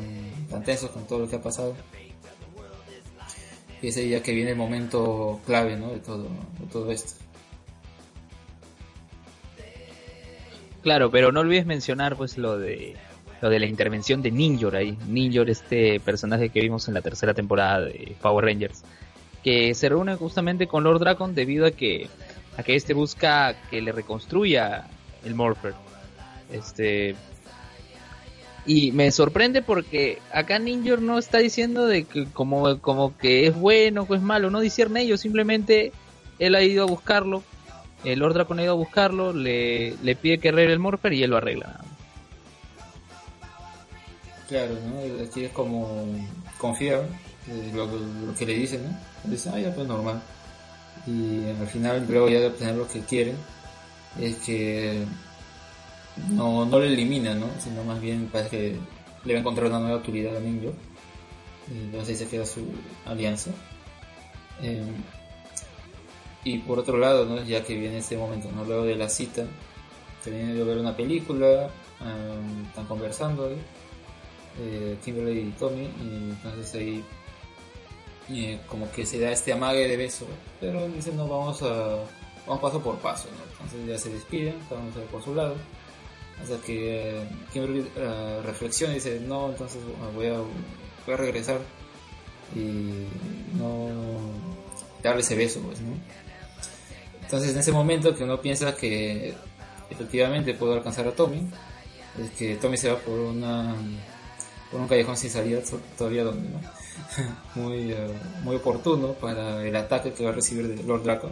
tan 0.49 0.63
tensos 0.63 0.89
con 0.89 1.05
todo 1.05 1.19
lo 1.19 1.29
que 1.29 1.35
ha 1.35 1.41
pasado. 1.41 1.75
Y 3.81 3.87
ese 3.87 4.01
día 4.01 4.23
que 4.23 4.33
viene 4.33 4.51
el 4.51 4.57
momento 4.57 5.39
clave, 5.45 5.77
¿no? 5.77 5.91
De 5.91 5.99
todo, 5.99 6.23
de 6.23 6.65
todo 6.71 6.91
esto. 6.91 7.13
Claro, 10.81 11.11
pero 11.11 11.31
no 11.31 11.41
olvides 11.41 11.65
mencionar 11.65 12.15
pues 12.15 12.37
lo 12.37 12.57
de 12.57 12.95
lo 13.41 13.49
de 13.49 13.59
la 13.59 13.67
intervención 13.67 14.21
de 14.21 14.31
Ninjor 14.31 14.75
ahí. 14.75 14.97
Ninjor, 15.07 15.49
este 15.49 15.99
personaje 15.99 16.49
que 16.49 16.61
vimos 16.61 16.87
en 16.87 16.93
la 16.93 17.01
tercera 17.01 17.33
temporada 17.33 17.81
de 17.81 18.15
Power 18.21 18.45
Rangers, 18.45 18.83
que 19.43 19.75
se 19.75 19.89
reúne 19.89 20.15
justamente 20.15 20.67
con 20.67 20.83
Lord 20.83 20.99
Dragon 20.99 21.35
debido 21.35 21.65
a 21.65 21.71
que 21.71 22.09
a 22.57 22.63
que 22.63 22.75
este 22.75 22.93
busca 22.93 23.55
que 23.69 23.81
le 23.81 23.91
reconstruya 23.91 24.87
el 25.23 25.35
Morpher. 25.35 25.73
Este 26.51 27.15
y 28.67 28.91
me 28.91 29.11
sorprende 29.11 29.63
porque 29.63 30.19
acá 30.31 30.59
Ninjor 30.59 31.01
no 31.01 31.17
está 31.17 31.39
diciendo 31.39 31.87
de 31.87 32.03
que 32.03 32.25
como, 32.25 32.79
como 32.79 33.17
que 33.17 33.47
es 33.47 33.55
bueno 33.55 34.05
o 34.07 34.13
es 34.13 34.21
malo, 34.21 34.51
no 34.51 34.59
discierne 34.59 35.01
ellos, 35.01 35.21
simplemente 35.21 35.91
él 36.37 36.53
ha 36.53 36.61
ido 36.61 36.83
a 36.83 36.87
buscarlo 36.87 37.41
el 38.03 38.19
Lord 38.19 38.33
Dragon 38.35 38.59
ha 38.59 38.63
ido 38.63 38.73
a 38.73 38.75
buscarlo, 38.75 39.33
le, 39.33 39.95
le 40.03 40.15
pide 40.15 40.37
que 40.39 40.49
arregle 40.49 40.73
el 40.73 40.79
Morpher 40.79 41.11
y 41.13 41.23
él 41.23 41.31
lo 41.31 41.37
arregla. 41.37 41.79
Claro, 44.47 44.75
¿no? 44.85 45.23
Aquí 45.23 45.45
es 45.45 45.51
como 45.51 46.05
confiar 46.57 47.05
en 47.47 47.75
lo, 47.75 47.85
lo, 47.85 48.35
que 48.37 48.45
le 48.45 48.53
dicen, 48.53 48.83
¿no? 48.83 49.29
Dice, 49.29 49.49
ah, 49.53 49.59
ya 49.59 49.73
pues 49.73 49.87
normal. 49.87 50.21
Y 51.05 51.49
al 51.49 51.67
final, 51.67 52.05
luego 52.07 52.29
ya 52.29 52.39
de 52.39 52.47
obtener 52.47 52.75
lo 52.75 52.87
que 52.87 53.01
quieren, 53.01 53.35
es 54.19 54.37
que 54.37 55.03
no, 56.29 56.65
no 56.65 56.79
lo 56.79 56.83
eliminan, 56.83 57.39
¿no? 57.39 57.47
Sino 57.59 57.83
más 57.83 57.99
bien 58.01 58.29
parece 58.31 58.49
que 58.49 58.75
le 59.25 59.33
va 59.33 59.37
a 59.37 59.41
encontrar 59.41 59.67
una 59.67 59.79
nueva 59.79 59.95
autoridad 59.97 60.35
a 60.35 60.39
Ninja. 60.39 60.69
Entonces 61.69 62.09
ahí 62.09 62.15
se 62.15 62.27
queda 62.27 62.45
su 62.45 62.65
alianza. 63.05 63.51
Eh, 64.61 64.83
y 66.43 66.59
por 66.59 66.79
otro 66.79 66.97
lado, 66.97 67.25
¿no? 67.25 67.43
ya 67.43 67.63
que 67.63 67.75
viene 67.75 67.97
este 67.97 68.17
momento, 68.17 68.49
¿no? 68.51 68.63
luego 68.63 68.85
de 68.85 68.95
la 68.95 69.09
cita, 69.09 69.45
viene 70.29 70.53
de 70.53 70.63
ver 70.63 70.77
una 70.77 70.95
película, 70.95 71.69
um, 72.01 72.65
están 72.65 72.85
conversando 72.85 73.49
eh, 74.59 74.97
Kimberly 75.03 75.39
y 75.39 75.51
Tommy, 75.51 75.83
y 75.83 76.31
entonces 76.31 76.73
ahí 76.75 77.03
eh, 78.29 78.59
como 78.67 78.91
que 78.91 79.05
se 79.05 79.19
da 79.19 79.31
este 79.31 79.53
amague 79.53 79.87
de 79.87 79.97
beso, 79.97 80.25
pero 80.59 80.87
dicen 80.89 81.17
no, 81.17 81.27
vamos 81.27 81.61
a 81.63 81.97
vamos 82.45 82.61
paso 82.61 82.81
por 82.81 82.97
paso, 82.97 83.27
¿no? 83.31 83.43
entonces 83.51 83.87
ya 83.87 83.97
se 83.97 84.09
despiden, 84.09 84.55
cada 84.69 84.81
uno 84.81 84.91
por 85.11 85.23
su 85.23 85.35
lado, 85.35 85.55
hasta 86.41 86.57
que 86.65 87.19
eh, 87.19 87.29
Kimberly 87.51 87.79
uh, 87.79 88.41
reflexiona 88.43 88.93
y 88.93 88.95
dice, 88.97 89.19
no, 89.19 89.49
entonces 89.49 89.81
voy 90.15 90.27
a, 90.27 90.37
voy 90.37 91.13
a 91.13 91.17
regresar 91.17 91.59
y 92.55 93.07
no 93.57 93.89
darle 95.03 95.21
ese 95.21 95.35
beso, 95.35 95.61
pues, 95.61 95.81
¿no? 95.81 95.93
Entonces 97.21 97.51
en 97.51 97.59
ese 97.59 97.71
momento 97.71 98.15
que 98.15 98.23
uno 98.23 98.39
piensa 98.39 98.75
que 98.75 99.33
efectivamente 99.89 100.53
puedo 100.53 100.73
alcanzar 100.73 101.07
a 101.07 101.11
Tommy, 101.11 101.49
es 102.21 102.31
que 102.31 102.55
Tommy 102.55 102.77
se 102.77 102.89
va 102.91 102.99
por 102.99 103.19
una 103.19 103.75
por 104.71 104.81
un 104.81 104.87
callejón 104.87 105.15
sin 105.15 105.29
salida 105.29 105.61
todavía 105.97 106.23
donde 106.25 106.49
¿no? 106.49 106.59
muy 107.55 107.93
uh, 107.93 108.13
muy 108.43 108.55
oportuno 108.57 109.13
para 109.13 109.65
el 109.65 109.75
ataque 109.75 110.13
que 110.13 110.23
va 110.23 110.31
a 110.31 110.33
recibir 110.33 110.67
de 110.67 110.83
Lord 110.83 111.03
Draco. 111.03 111.29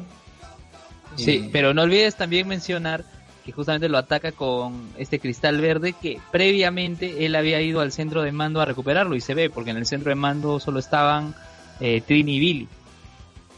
Sí, 1.15 1.49
pero 1.51 1.73
no 1.73 1.83
olvides 1.83 2.15
también 2.15 2.47
mencionar 2.47 3.05
que 3.45 3.51
justamente 3.51 3.87
lo 3.89 3.97
ataca 3.97 4.31
con 4.31 4.89
este 4.97 5.19
cristal 5.19 5.61
verde 5.61 5.93
que 5.93 6.19
previamente 6.31 7.25
él 7.25 7.35
había 7.35 7.61
ido 7.61 7.81
al 7.81 7.91
centro 7.91 8.23
de 8.23 8.31
mando 8.31 8.59
a 8.59 8.65
recuperarlo 8.65 9.15
y 9.15 9.21
se 9.21 9.35
ve 9.35 9.49
porque 9.49 9.69
en 9.69 9.77
el 9.77 9.85
centro 9.85 10.09
de 10.09 10.15
mando 10.15 10.59
solo 10.59 10.79
estaban 10.79 11.35
eh, 11.79 12.01
Trini 12.01 12.35
y 12.35 12.39
Billy. 12.39 12.67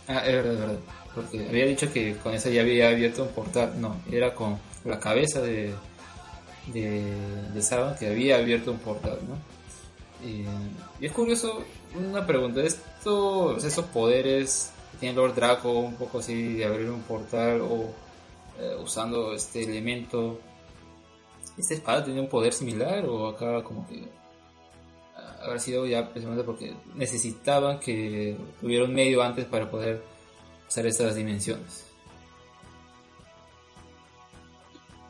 Ah, 0.08 0.24
es 0.26 0.34
verdad, 0.34 0.54
es 0.54 0.60
verdad 0.60 0.80
porque 1.18 1.48
había 1.50 1.66
dicho 1.66 1.92
que 1.92 2.16
con 2.18 2.36
esa 2.36 2.52
ya 2.52 2.62
había 2.62 2.90
abierto 2.90 3.24
un 3.24 3.30
portal, 3.30 3.74
no, 3.82 4.00
era 4.12 4.36
con 4.36 4.60
la 4.86 5.00
cabeza 5.00 5.42
de, 5.42 5.74
de, 6.68 7.12
de 7.54 7.62
Saban 7.64 7.96
que 7.96 8.08
había 8.08 8.38
abierto 8.38 8.72
un 8.72 8.78
portal, 8.78 9.18
¿no? 9.28 9.36
Y, 10.28 10.46
es 11.04 11.12
curioso, 11.12 11.64
una 11.96 12.26
pregunta, 12.26 12.62
estos, 12.62 13.64
esos 13.64 13.86
poderes 13.86 14.72
que 14.92 14.98
tiene 15.00 15.16
Lord 15.16 15.34
Draco, 15.34 15.72
un 15.72 15.96
poco 15.96 16.20
así 16.20 16.54
de 16.54 16.66
abrir 16.66 16.90
un 16.92 17.02
portal 17.02 17.62
o 17.62 17.92
eh, 18.60 18.76
usando 18.82 19.34
este 19.34 19.64
elemento, 19.64 20.39
¿esta 21.58 21.74
espada 21.74 22.03
tenía 22.03 22.22
un 22.22 22.30
poder 22.30 22.53
similar 22.53 23.05
o 23.05 23.28
acá 23.30 23.64
como 23.64 23.88
que 23.88 24.08
habrá 25.41 25.60
sido 25.60 25.86
ya 25.86 26.08
precisamente 26.10 26.43
porque 26.43 26.74
necesitaban 26.95 27.80
que 27.80 28.38
tuviera 28.60 28.86
un 28.86 28.93
medio 28.93 29.24
antes 29.24 29.45
para 29.45 29.70
poder 29.70 30.01
usar 30.68 30.86
estas 30.86 31.16
dimensiones. 31.16 31.86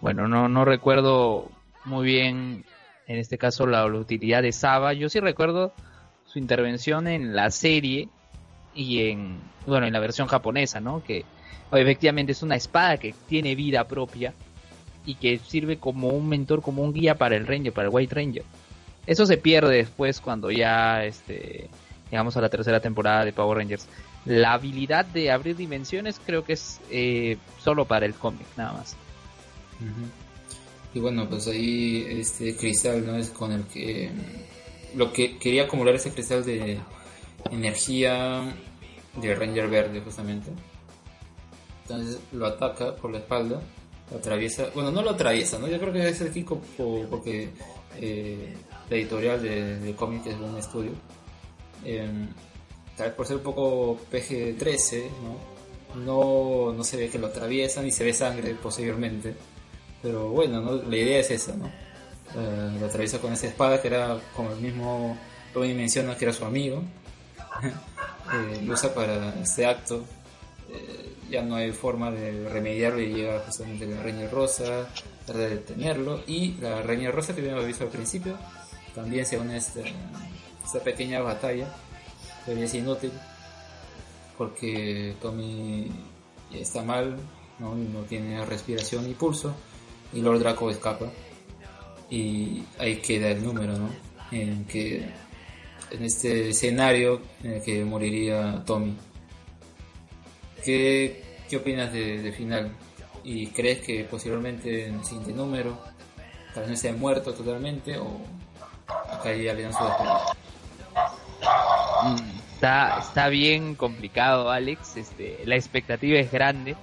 Bueno, 0.01 0.27
no, 0.27 0.47
no 0.47 0.63
recuerdo 0.63 1.49
muy 1.85 2.05
bien 2.05 2.65
en 3.07 3.17
este 3.17 3.37
caso 3.37 3.65
la, 3.65 3.85
utilidad 3.85 4.43
de 4.43 4.51
Saba. 4.51 4.93
Yo 4.93 5.09
sí 5.09 5.19
recuerdo 5.19 5.73
su 6.25 6.39
intervención 6.39 7.07
en 7.07 7.35
la 7.35 7.49
serie 7.49 8.09
y 8.75 9.09
en, 9.09 9.39
bueno, 9.65 9.87
en 9.87 9.93
la 9.93 9.99
versión 9.99 10.27
japonesa, 10.27 10.79
¿no? 10.79 11.03
Que 11.03 11.25
efectivamente 11.71 12.31
es 12.31 12.43
una 12.43 12.55
espada 12.55 12.97
que 12.97 13.13
tiene 13.27 13.55
vida 13.55 13.87
propia 13.87 14.33
y 15.05 15.15
que 15.15 15.39
sirve 15.39 15.77
como 15.77 16.09
un 16.09 16.27
mentor, 16.27 16.61
como 16.61 16.83
un 16.83 16.93
guía 16.93 17.15
para 17.15 17.35
el 17.35 17.47
Ranger, 17.47 17.73
para 17.73 17.87
el 17.87 17.93
White 17.93 18.13
Ranger. 18.13 18.43
Eso 19.05 19.25
se 19.25 19.37
pierde 19.37 19.77
después 19.77 20.19
cuando 20.19 20.51
ya 20.51 21.03
este, 21.05 21.69
llegamos 22.11 22.35
a 22.35 22.41
la 22.41 22.49
tercera 22.49 22.81
temporada 22.81 23.23
de 23.23 23.31
Power 23.31 23.57
Rangers. 23.57 23.87
La 24.25 24.53
habilidad 24.53 25.05
de 25.05 25.31
abrir 25.31 25.55
dimensiones 25.55 26.19
creo 26.25 26.43
que 26.43 26.53
es 26.53 26.81
eh, 26.91 27.37
solo 27.63 27.85
para 27.85 28.05
el 28.05 28.13
cómic, 28.13 28.45
nada 28.57 28.73
más. 28.73 28.97
Y 30.93 30.99
bueno, 30.99 31.29
pues 31.29 31.47
ahí 31.47 32.05
este 32.09 32.55
cristal, 32.57 33.05
¿no? 33.05 33.15
Es 33.15 33.29
con 33.29 33.53
el 33.53 33.63
que 33.65 34.11
lo 34.95 35.13
que 35.13 35.37
quería 35.37 35.63
acumular 35.63 35.95
ese 35.95 36.11
cristal 36.11 36.43
de 36.43 36.79
energía 37.51 38.53
de 39.21 39.35
Ranger 39.35 39.69
Verde 39.69 40.01
justamente. 40.01 40.51
Entonces 41.89 42.19
lo 42.33 42.45
ataca 42.47 42.95
por 42.95 43.11
la 43.11 43.19
espalda, 43.19 43.61
lo 44.11 44.17
atraviesa, 44.17 44.67
bueno 44.73 44.91
no 44.91 45.01
lo 45.01 45.11
atraviesa, 45.11 45.57
¿no? 45.57 45.67
Yo 45.67 45.79
creo 45.79 45.93
que 45.93 46.09
es 46.09 46.19
el 46.21 46.31
Kiko 46.31 46.61
porque 47.09 47.49
eh, 47.99 48.55
la 48.89 48.95
editorial 48.95 49.41
de, 49.41 49.79
de 49.79 49.95
cómic 49.95 50.25
es 50.27 50.35
un 50.35 50.57
estudio. 50.57 50.91
Em, 51.85 52.27
tal 52.95 53.07
vez 53.07 53.15
por 53.15 53.25
ser 53.25 53.37
un 53.37 53.43
poco 53.43 53.99
PG-13, 54.11 55.03
¿no? 55.23 55.57
¿no? 56.03 56.73
No, 56.73 56.83
se 56.83 56.97
ve 56.97 57.09
que 57.09 57.17
lo 57.17 57.27
atraviesa 57.27 57.81
ni 57.81 57.91
se 57.91 58.03
ve 58.03 58.13
sangre 58.13 58.53
posiblemente 58.55 59.35
pero 60.01 60.29
bueno, 60.29 60.61
¿no? 60.61 60.75
la 60.75 60.95
idea 60.95 61.19
es 61.19 61.31
esa, 61.31 61.55
¿no? 61.55 61.67
Eh, 62.35 62.77
lo 62.79 62.85
atraviesa 62.85 63.19
con 63.19 63.33
esa 63.33 63.47
espada 63.47 63.81
que 63.81 63.87
era 63.87 64.19
como 64.35 64.51
el 64.51 64.59
mismo 64.59 65.17
Robin 65.53 65.75
menciona 65.75 66.15
que 66.15 66.25
era 66.25 66.33
su 66.33 66.45
amigo. 66.45 66.83
eh, 67.63 68.61
lo 68.63 68.73
usa 68.73 68.93
para 68.93 69.39
este 69.41 69.65
acto. 69.65 70.03
Eh, 70.69 71.06
ya 71.29 71.41
no 71.41 71.55
hay 71.55 71.71
forma 71.71 72.11
de 72.11 72.47
remediarlo 72.49 73.01
y 73.01 73.13
llega 73.13 73.39
justamente 73.39 73.85
la 73.85 74.01
Reina 74.01 74.27
Rosa, 74.29 74.87
trata 75.25 75.39
de 75.41 75.49
detenerlo. 75.49 76.21
Y 76.27 76.53
la 76.61 76.81
Reina 76.81 77.11
Rosa 77.11 77.35
que 77.35 77.41
habíamos 77.41 77.65
visto 77.65 77.83
al 77.83 77.89
principio 77.89 78.37
también 78.95 79.25
se 79.25 79.37
une 79.37 79.53
a 79.53 79.57
esta, 79.57 79.81
esta 80.63 80.79
pequeña 80.79 81.21
batalla, 81.21 81.67
pero 82.45 82.59
es 82.61 82.73
inútil 82.73 83.11
porque 84.37 85.15
Tommy 85.21 85.91
está 86.53 86.83
mal, 86.83 87.17
¿no? 87.59 87.75
no 87.75 88.01
tiene 88.01 88.45
respiración 88.45 89.09
y 89.09 89.13
pulso 89.13 89.53
y 90.13 90.21
Lord 90.21 90.39
Draco 90.39 90.69
escapa 90.69 91.07
y 92.09 92.63
ahí 92.79 92.97
queda 92.97 93.29
el 93.29 93.43
número, 93.43 93.77
¿no? 93.77 93.89
En 94.31 94.65
que 94.65 95.05
en 95.91 96.03
este 96.03 96.49
escenario 96.49 97.21
en 97.43 97.53
el 97.53 97.61
que 97.61 97.83
moriría 97.83 98.63
Tommy. 98.65 98.95
¿Qué, 100.67 101.23
qué 101.49 101.55
opinas 101.55 101.93
de, 101.93 102.33
final? 102.35 102.71
¿Y 103.23 103.47
crees 103.47 103.79
que 103.79 104.03
posiblemente 104.03 104.87
en 104.87 104.95
el 104.95 105.05
siguiente 105.05 105.31
número 105.31 105.81
tal 106.53 106.63
vez 106.63 106.73
esté 106.73 106.91
muerto 106.91 107.33
totalmente 107.33 107.97
o 107.97 108.19
acá 109.09 109.29
hay 109.29 109.47
alianza 109.47 109.85
de 109.85 109.91
Está, 112.53 112.99
está 112.99 113.29
bien 113.29 113.75
complicado, 113.75 114.51
Alex. 114.51 114.97
Este, 114.97 115.39
la 115.45 115.55
expectativa 115.55 116.19
es 116.19 116.29
grande 116.33 116.75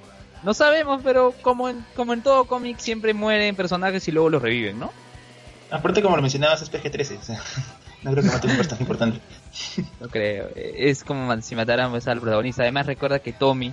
no 0.44 0.54
sabemos, 0.54 1.00
pero 1.02 1.34
como 1.42 1.68
en, 1.68 1.84
como 1.94 2.12
en 2.12 2.22
todo 2.22 2.44
cómic 2.44 2.78
siempre 2.78 3.14
mueren 3.14 3.56
personajes 3.56 4.06
y 4.08 4.12
luego 4.12 4.28
los 4.28 4.42
reviven, 4.42 4.78
¿no? 4.78 4.92
Aparte, 5.70 6.02
como 6.02 6.16
lo 6.16 6.22
mencionabas, 6.22 6.62
es 6.62 6.70
PG-13. 6.70 7.18
no 8.04 8.12
creo 8.12 8.22
que 8.22 8.30
mate 8.30 8.46
un 8.46 8.56
personaje 8.56 8.82
importante. 8.82 9.20
No 10.00 10.08
creo. 10.08 10.48
Es 10.56 11.04
como 11.04 11.40
si 11.40 11.54
mataran 11.54 11.90
pues, 11.90 12.08
al 12.08 12.20
protagonista. 12.20 12.62
Además, 12.62 12.86
recuerda 12.86 13.20
que 13.20 13.32
Tommy, 13.32 13.72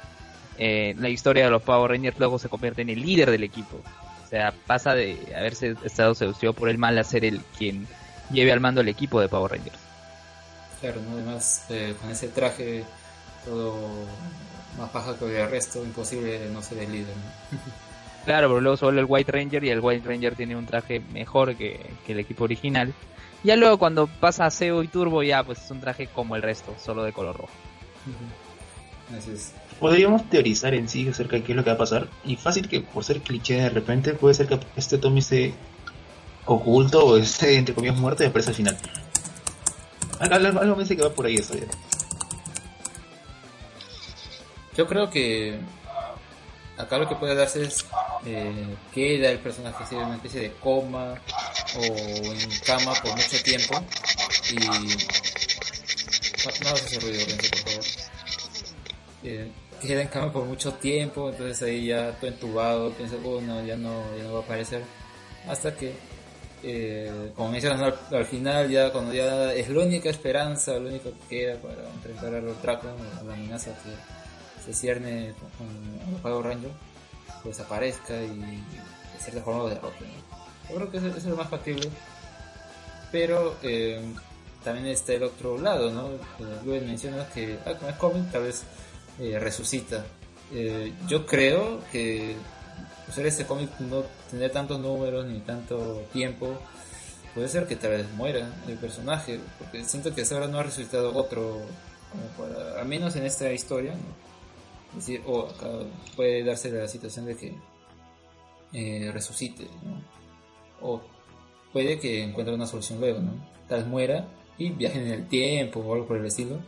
eh, 0.58 0.96
la 1.00 1.10
historia 1.10 1.46
de 1.46 1.52
los 1.52 1.64
Power 1.64 1.92
Rangers, 1.92 2.20
luego 2.20 2.38
se 2.38 2.50
convierte 2.50 2.84
en 2.84 2.90
el 2.90 3.02
líder 3.02 3.32
del 3.32 3.44
equipo. 3.44 3.78
O 4.24 4.28
sea, 4.30 4.54
pasa 4.68 4.94
de 4.94 5.18
haberse 5.36 5.76
estado 5.84 6.14
seducido 6.14 6.54
por 6.54 6.70
el 6.70 6.78
mal 6.78 6.98
a 6.98 7.04
ser 7.04 7.26
el 7.26 7.42
quien 7.58 7.88
lleve 8.32 8.52
al 8.52 8.60
mando 8.60 8.82
el 8.82 8.88
equipo 8.88 9.20
de 9.20 9.28
Power 9.28 9.52
Rangers. 9.52 9.78
Claro, 10.80 11.02
¿no? 11.02 11.14
además 11.16 11.66
eh, 11.70 11.96
con 12.00 12.10
ese 12.10 12.28
traje 12.30 12.84
todo 13.46 13.78
más 14.78 14.90
paja 14.90 15.18
que 15.18 15.42
el 15.42 15.50
resto, 15.50 15.84
imposible 15.84 16.50
no 16.52 16.62
ser 16.62 16.80
el 16.80 16.92
líder. 16.92 17.14
claro, 18.26 18.48
pero 18.48 18.62
luego 18.62 18.78
solo 18.78 19.00
el 19.00 19.06
White 19.08 19.32
Ranger 19.32 19.64
y 19.64 19.70
el 19.70 19.80
White 19.80 20.08
Ranger 20.08 20.36
tiene 20.36 20.56
un 20.56 20.66
traje 20.66 21.02
mejor 21.12 21.56
que, 21.56 21.80
el 22.08 22.20
equipo 22.20 22.46
original. 22.46 22.94
Ya 23.44 23.56
luego 23.56 23.78
cuando 23.78 24.08
pasa 24.08 24.46
a 24.46 24.52
SEO 24.52 24.84
y 24.84 24.88
Turbo 24.88 25.24
ya 25.24 25.44
pues 25.44 25.64
es 25.64 25.72
un 25.72 25.80
traje 25.80 26.08
como 26.08 26.36
el 26.36 26.42
resto, 26.42 26.76
solo 26.84 27.04
de 27.04 27.12
color 27.14 27.38
rojo. 27.38 27.54
Podríamos 29.80 30.30
teorizar 30.30 30.74
en 30.76 30.88
sí 30.88 31.08
acerca 31.10 31.38
de 31.38 31.44
qué 31.44 31.54
es 31.54 31.56
lo 31.56 31.64
que 31.64 31.72
va 31.72 31.76
a 31.76 31.80
pasar. 31.80 32.08
Y 32.24 32.36
fácil 32.36 32.70
que 32.70 32.82
por 32.82 33.04
ser 33.04 33.22
cliché 33.22 33.56
de 33.56 33.70
repente 33.70 34.14
puede 34.14 34.36
ser 34.36 34.48
que 34.48 34.60
este 34.76 34.98
Tommy 34.98 35.20
esté 35.20 35.54
oculto 36.46 37.06
o 37.06 37.18
esté 37.18 37.58
entre 37.58 37.74
comillas 37.74 37.98
muerto 37.98 38.24
y 38.24 38.28
aparece 38.28 38.50
al 38.50 38.56
final. 38.56 38.78
Algo, 40.20 40.76
me 40.76 40.84
dice 40.84 40.96
que 40.96 41.04
va 41.04 41.10
por 41.10 41.26
ahí 41.26 41.36
eso 41.36 41.56
ya. 41.56 41.66
Yo 44.78 44.88
creo 44.88 45.10
que 45.10 45.60
acá 46.78 46.98
lo 47.00 47.10
que 47.10 47.16
puede 47.16 47.36
darse 47.36 47.64
es 47.64 47.86
eh, 48.26 48.76
queda 48.94 49.30
el 49.30 49.40
personaje 49.40 49.84
en 49.96 50.02
una 50.02 50.16
especie 50.16 50.42
de 50.42 50.52
coma 50.54 51.16
o 51.78 51.84
en 51.84 52.50
cama 52.66 52.94
por 53.02 53.12
mucho 53.16 53.42
tiempo 53.44 53.84
y 54.52 54.56
no, 56.64 56.70
hace 56.70 57.00
ruido 57.00 57.26
por 57.26 57.46
favor. 57.46 57.86
Eh, 59.24 59.52
queda 59.82 60.02
en 60.02 60.08
cama 60.08 60.32
por 60.32 60.46
mucho 60.46 60.74
tiempo 60.74 61.30
entonces 61.30 61.62
ahí 61.64 61.88
ya 61.88 62.12
todo 62.20 62.30
entubado 62.30 62.92
piensa 62.94 63.16
oh 63.24 63.42
no 63.42 63.66
ya 63.66 63.76
no 63.76 64.04
ya 64.18 64.24
no 64.24 64.34
va 64.34 64.40
a 64.40 64.44
aparecer 64.44 64.84
hasta 65.48 65.76
que 65.76 65.94
eh, 66.64 67.32
como 67.36 67.52
mencionas 67.52 67.82
al, 67.82 67.98
al, 68.16 68.26
final 68.26 68.70
ya 68.70 68.92
cuando 68.92 69.14
ya 69.14 69.52
es 69.54 69.68
la 69.70 69.84
única 69.84 70.10
esperanza 70.10 70.74
lo 70.78 70.90
único 70.90 71.12
que 71.12 71.38
queda 71.38 71.56
para 71.60 71.90
enfrentar 71.90 72.36
a 72.36 72.42
los 72.42 72.62
Dracon 72.62 72.96
a 73.20 73.24
la 73.24 73.34
amenaza 73.34 73.72
que 73.84 74.22
se 74.62 74.74
cierne 74.74 75.34
con, 75.58 75.68
el 76.14 76.22
Power 76.22 76.46
Ranger, 76.46 76.72
pues 77.44 77.60
aparezca 77.60 78.14
y 78.22 78.40
de 78.40 79.20
cierta 79.20 79.42
forma 79.42 79.64
lo 79.64 79.70
derrote. 79.70 80.06
Yo 80.70 80.76
creo 80.76 80.92
que 80.92 80.98
eso, 80.98 81.08
es 81.08 81.26
lo 81.26 81.36
más 81.36 81.50
factible. 81.50 81.90
Pero 83.12 83.58
eh, 83.62 84.02
también 84.64 84.88
está 84.88 85.14
el 85.14 85.24
otro 85.24 85.58
lado, 85.58 85.92
¿no? 85.92 86.10
Luego 86.64 86.86
mencionas 86.86 87.28
que 87.30 87.58
ah, 87.66 87.74
como 87.78 87.90
es 87.90 87.96
cómic, 87.98 88.32
tal 88.32 88.44
vez 88.44 88.64
eh, 89.20 89.38
resucita. 89.40 90.06
Eh, 90.54 90.94
yo 91.08 91.26
creo 91.26 91.82
que 91.92 92.36
usar 93.08 93.26
este 93.26 93.46
cómic 93.46 93.70
no 93.80 94.04
tener 94.30 94.52
tantos 94.52 94.80
números 94.80 95.26
ni 95.26 95.40
tanto 95.40 96.04
tiempo 96.14 96.58
puede 97.34 97.48
ser 97.48 97.68
que 97.68 97.76
tal 97.76 97.92
vez 97.92 98.10
muera 98.12 98.50
el 98.68 98.78
personaje 98.78 99.40
porque 99.58 99.84
siento 99.86 100.14
que 100.14 100.22
hasta 100.22 100.36
ahora 100.36 100.48
no 100.48 100.60
ha 100.60 100.64
resucitado 100.64 101.16
otro 101.16 101.62
como 102.38 102.48
al 102.78 102.88
menos 102.88 103.16
en 103.16 103.26
esta 103.26 103.52
historia 103.52 103.94
¿no? 103.94 104.31
Es 104.92 105.08
decir, 105.08 105.24
o 105.26 105.48
acá 105.48 105.68
puede 106.16 106.44
darse 106.44 106.70
la 106.72 106.88
situación 106.88 107.26
de 107.26 107.38
que 107.38 107.56
eh, 108.74 109.12
resucite, 109.14 109.68
O 110.82 111.02
puede 111.74 112.00
que 112.00 112.24
encuentre 112.24 112.54
una 112.54 112.68
solución 112.68 113.00
luego, 113.00 113.20
¿no? 113.20 113.32
Tal 113.68 113.86
muera 113.86 114.28
y 114.58 114.70
viajen 114.70 115.08
en 115.08 115.14
el 115.14 115.28
tiempo 115.28 115.80
o 115.80 115.94
algo 115.94 116.08
por 116.08 116.18
el 116.18 116.26
estilo 116.26 116.60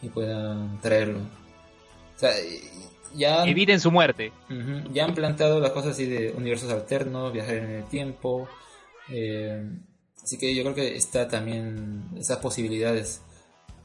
y 0.00 0.08
puedan 0.08 0.80
traerlo. 0.80 1.18
O 1.18 2.18
sea, 2.18 2.30
ya... 3.14 3.44
Eviten 3.44 3.80
su 3.80 3.90
muerte. 3.90 4.32
ya 4.92 5.04
han 5.04 5.14
plantado 5.14 5.60
las 5.60 5.72
cosas 5.72 5.92
así 5.92 6.06
de 6.06 6.32
universos 6.32 6.72
alternos, 6.72 7.32
viajar 7.32 7.56
en 7.56 7.70
el 7.70 7.84
tiempo. 7.84 8.48
Eh, 9.08 9.62
así 10.22 10.38
que 10.38 10.54
yo 10.54 10.62
creo 10.62 10.74
que 10.74 10.96
está 10.96 11.28
también 11.28 12.08
esas 12.16 12.38
posibilidades 12.38 13.22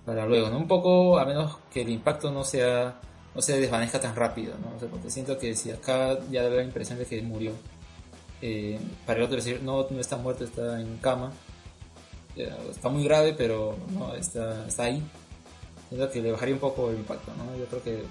para 0.05 0.25
luego, 0.25 0.49
¿no? 0.49 0.57
Un 0.57 0.67
poco, 0.67 1.19
a 1.19 1.25
menos 1.25 1.57
que 1.71 1.81
el 1.81 1.89
impacto 1.89 2.31
no 2.31 2.43
sea 2.43 2.99
no 3.37 3.43
se 3.43 3.59
desvanezca 3.59 4.01
tan 4.01 4.15
rápido, 4.15 4.55
¿no? 4.57 4.87
porque 4.87 5.11
siento 5.11 5.37
que 5.37 5.55
si 5.55 5.69
acá 5.69 6.17
ya 6.31 6.41
da 6.41 6.49
la 6.49 6.63
impresión 6.63 6.97
de 6.97 7.05
que 7.05 7.21
murió, 7.21 7.51
eh, 8.41 8.79
para 9.05 9.19
el 9.19 9.25
otro 9.25 9.35
decir, 9.35 9.61
no, 9.61 9.85
no 9.91 9.99
está 9.99 10.17
muerto, 10.17 10.43
está 10.43 10.81
en 10.81 10.97
cama, 10.97 11.31
está 12.35 12.89
muy 12.89 13.03
grave, 13.03 13.35
pero 13.37 13.77
no, 13.93 14.15
está, 14.15 14.65
está 14.67 14.85
ahí. 14.85 15.03
Siento 15.87 16.09
que 16.09 16.19
le 16.19 16.31
bajaría 16.31 16.55
un 16.55 16.59
poco 16.59 16.89
el 16.89 16.97
impacto, 16.97 17.31
¿no? 17.37 17.55
Yo 17.59 17.65
creo 17.65 17.83
que 17.83 18.03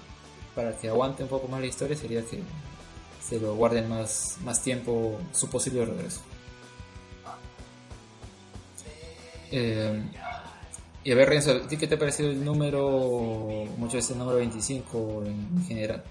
para 0.55 0.71
que 0.77 0.87
aguante 0.87 1.23
un 1.23 1.29
poco 1.29 1.49
más 1.49 1.59
la 1.59 1.67
historia 1.67 1.97
sería 1.97 2.21
que 2.21 2.41
se 3.21 3.37
lo 3.37 3.53
guarden 3.55 3.89
más, 3.89 4.37
más 4.45 4.61
tiempo 4.61 5.19
su 5.33 5.49
posible 5.49 5.83
regreso. 5.83 6.21
Eh, 9.51 10.01
y 11.07 11.11
a 11.13 11.15
ver, 11.15 11.29
Renzo, 11.29 11.61
qué 11.69 11.87
te 11.87 11.95
ha 11.95 11.97
parecido 11.97 12.29
el 12.29 12.43
número, 12.43 13.63
mucho 13.77 13.97
este 13.97 14.13
número 14.13 14.39
25 14.39 15.23
en 15.25 15.65
general? 15.65 16.03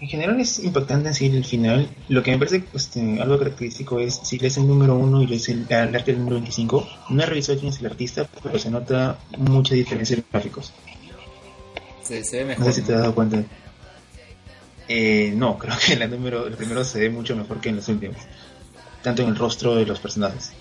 En 0.00 0.08
general 0.08 0.40
es 0.40 0.58
impactante 0.60 1.08
en 1.08 1.14
sí 1.14 1.26
el 1.26 1.44
final. 1.44 1.86
Lo 2.08 2.22
que 2.22 2.30
me 2.30 2.38
parece 2.38 2.64
este, 2.72 3.20
algo 3.20 3.38
característico 3.38 4.00
es 4.00 4.18
si 4.22 4.38
lees 4.38 4.56
el 4.56 4.66
número 4.66 4.94
1 4.94 5.22
y 5.22 5.26
lees 5.26 5.50
el, 5.50 5.66
el 5.68 5.94
arte 5.96 6.12
del 6.12 6.20
número 6.20 6.36
25, 6.36 6.88
no 7.10 7.22
he 7.22 7.26
revisado 7.26 7.58
quién 7.58 7.74
es 7.74 7.80
el 7.80 7.86
artista, 7.88 8.26
pero 8.42 8.58
se 8.58 8.70
nota 8.70 9.18
mucha 9.36 9.74
diferencia 9.74 10.16
en 10.16 10.24
gráficos. 10.32 10.72
Se, 12.02 12.24
se 12.24 12.38
ve 12.38 12.44
mejor. 12.46 12.64
No 12.64 12.72
sé 12.72 12.80
si 12.80 12.86
te 12.86 12.94
has 12.94 13.00
dado 13.00 13.14
cuenta. 13.14 13.44
Eh, 14.88 15.34
no, 15.36 15.58
creo 15.58 15.74
que 15.76 15.92
el, 15.92 16.10
número, 16.10 16.46
el 16.46 16.54
primero 16.54 16.82
se 16.84 17.00
ve 17.00 17.10
mucho 17.10 17.36
mejor 17.36 17.60
que 17.60 17.68
en 17.68 17.76
los 17.76 17.88
últimos. 17.88 18.16
Tanto 19.02 19.20
en 19.20 19.28
el 19.28 19.36
rostro 19.36 19.74
de 19.74 19.84
los 19.84 20.00
personajes. 20.00 20.54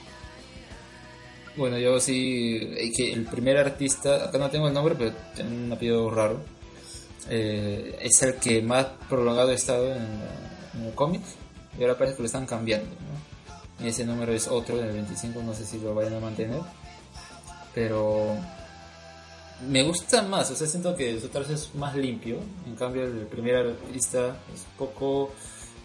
Bueno, 1.57 1.79
yo 1.79 1.99
sí, 1.99 2.59
que 2.95 3.11
el 3.11 3.25
primer 3.25 3.57
artista, 3.57 4.25
acá 4.25 4.37
no 4.37 4.47
tengo 4.51 4.67
el 4.67 4.73
nombre, 4.75 4.93
pero 4.95 5.11
tiene 5.35 5.65
un 5.65 5.71
apellido 5.71 6.07
raro, 6.11 6.39
eh, 7.31 7.97
es 7.99 8.21
el 8.21 8.35
que 8.35 8.61
más 8.61 8.85
prolongado 9.09 9.49
ha 9.49 9.53
estado 9.55 9.95
en, 9.95 10.85
el 10.85 10.93
cómic. 10.93 11.23
Y 11.77 11.81
ahora 11.81 11.97
parece 11.97 12.15
que 12.15 12.21
lo 12.21 12.27
están 12.27 12.45
cambiando. 12.45 12.87
Y 13.83 13.87
ese 13.87 14.05
número 14.05 14.33
es 14.33 14.47
otro, 14.47 14.79
el 14.79 14.91
25, 14.91 15.41
no 15.41 15.53
sé 15.55 15.65
si 15.65 15.79
lo 15.79 15.95
vayan 15.95 16.13
a 16.15 16.19
mantener, 16.19 16.61
pero 17.73 18.35
me 19.67 19.81
gusta 19.81 20.21
más, 20.21 20.51
o 20.51 20.55
sea, 20.55 20.67
siento 20.67 20.95
que 20.95 21.17
otro 21.17 21.41
es 21.41 21.73
más 21.73 21.95
limpio, 21.95 22.37
en 22.67 22.75
cambio 22.75 23.03
el 23.03 23.25
primer 23.25 23.55
artista 23.55 24.37
es 24.53 24.65
poco 24.77 25.31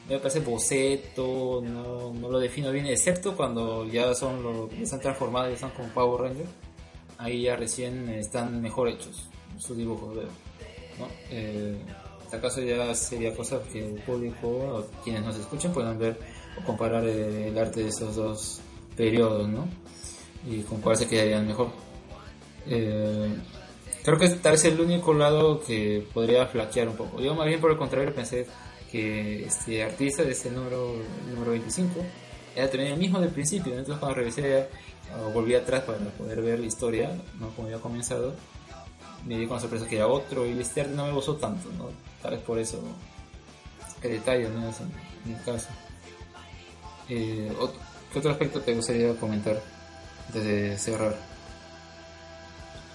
me 0.09 0.19
parece 0.19 0.41
boceto, 0.41 1.63
no, 1.63 2.13
no 2.13 2.29
lo 2.29 2.39
defino 2.39 2.71
bien, 2.71 2.87
excepto 2.87 3.37
cuando 3.37 3.87
ya 3.87 4.15
son 4.15 4.43
lo, 4.43 4.69
están 4.71 5.01
transformados, 5.01 5.49
ya 5.49 5.55
están 5.55 5.71
como 5.71 5.89
Power 5.89 6.23
Ranger, 6.23 6.47
ahí 7.19 7.43
ya 7.43 7.57
recién 7.57 8.09
están 8.11 8.61
mejor 8.61 8.89
hechos 8.89 9.29
sus 9.59 9.77
dibujos, 9.77 10.17
veo. 10.17 10.29
¿no? 10.99 11.07
Eh, 11.31 11.77
caso 12.41 12.61
ya 12.63 12.95
sería 12.95 13.35
cosa 13.35 13.61
que 13.71 13.87
el 13.87 14.01
público 14.01 14.49
o 14.49 14.87
quienes 15.05 15.23
nos 15.23 15.37
escuchen 15.37 15.73
puedan 15.73 15.99
ver 15.99 16.19
o 16.59 16.65
comparar 16.65 17.05
eh, 17.07 17.49
el 17.49 17.59
arte 17.59 17.83
de 17.83 17.89
esos 17.89 18.17
dos 18.17 18.61
periodos, 18.97 19.49
¿no? 19.49 19.69
Y 20.47 20.63
con 20.63 20.81
cuál 20.81 20.97
se 20.97 21.07
quedarían 21.07 21.47
mejor. 21.47 21.69
Eh, 22.67 23.35
creo 24.03 24.19
que 24.19 24.29
tal 24.29 24.53
vez 24.53 24.65
el 24.65 24.81
único 24.81 25.13
lado 25.15 25.61
que 25.61 26.07
podría 26.13 26.47
flaquear 26.47 26.89
un 26.89 26.97
poco. 26.97 27.21
Yo 27.21 27.35
más 27.35 27.47
bien 27.47 27.61
por 27.61 27.71
el 27.71 27.79
contrario 27.79 28.15
pensé 28.15 28.47
que 28.93 29.47
este 29.47 29.83
artista 29.83 30.23
de 30.23 30.33
este 30.33 30.51
número, 30.51 30.95
número 31.33 31.53
25 31.53 32.01
era 32.55 32.69
también 32.69 32.93
el 32.93 32.99
mismo 32.99 33.19
del 33.19 33.31
principio. 33.31 33.73
Entonces 33.73 33.99
cuando 33.99 34.17
revisé 34.17 34.69
o 35.19 35.31
volví 35.31 35.55
atrás 35.55 35.83
para 35.85 35.99
poder 35.99 36.43
ver 36.43 36.61
la 36.61 36.67
historia, 36.67 37.11
¿no? 37.41 37.49
como 37.57 37.69
había 37.69 37.81
comenzado, 37.81 38.35
me 39.27 39.39
di 39.39 39.47
con 39.47 39.57
la 39.57 39.61
sorpresa 39.63 39.89
que 39.89 39.97
era 39.97 40.07
otro 40.07 40.47
y 40.47 40.61
este 40.61 40.83
arte 40.83 40.95
no 40.95 41.07
me 41.07 41.13
gustó 41.13 41.37
tanto, 41.37 41.71
¿no? 41.79 41.89
tal 42.21 42.33
vez 42.33 42.41
por 42.43 42.59
eso 42.59 42.81
el 44.03 44.11
detalle, 44.11 44.49
¿no? 44.49 44.69
Es 44.69 44.81
en, 44.81 44.93
mi 45.25 45.39
caso. 45.45 45.69
Eh, 47.09 47.53
¿Qué 48.13 48.19
otro 48.19 48.33
aspecto 48.33 48.61
te 48.61 48.75
gustaría 48.75 49.15
comentar 49.15 49.61
antes 50.27 50.45
de 50.45 50.77
cerrar? 50.77 51.32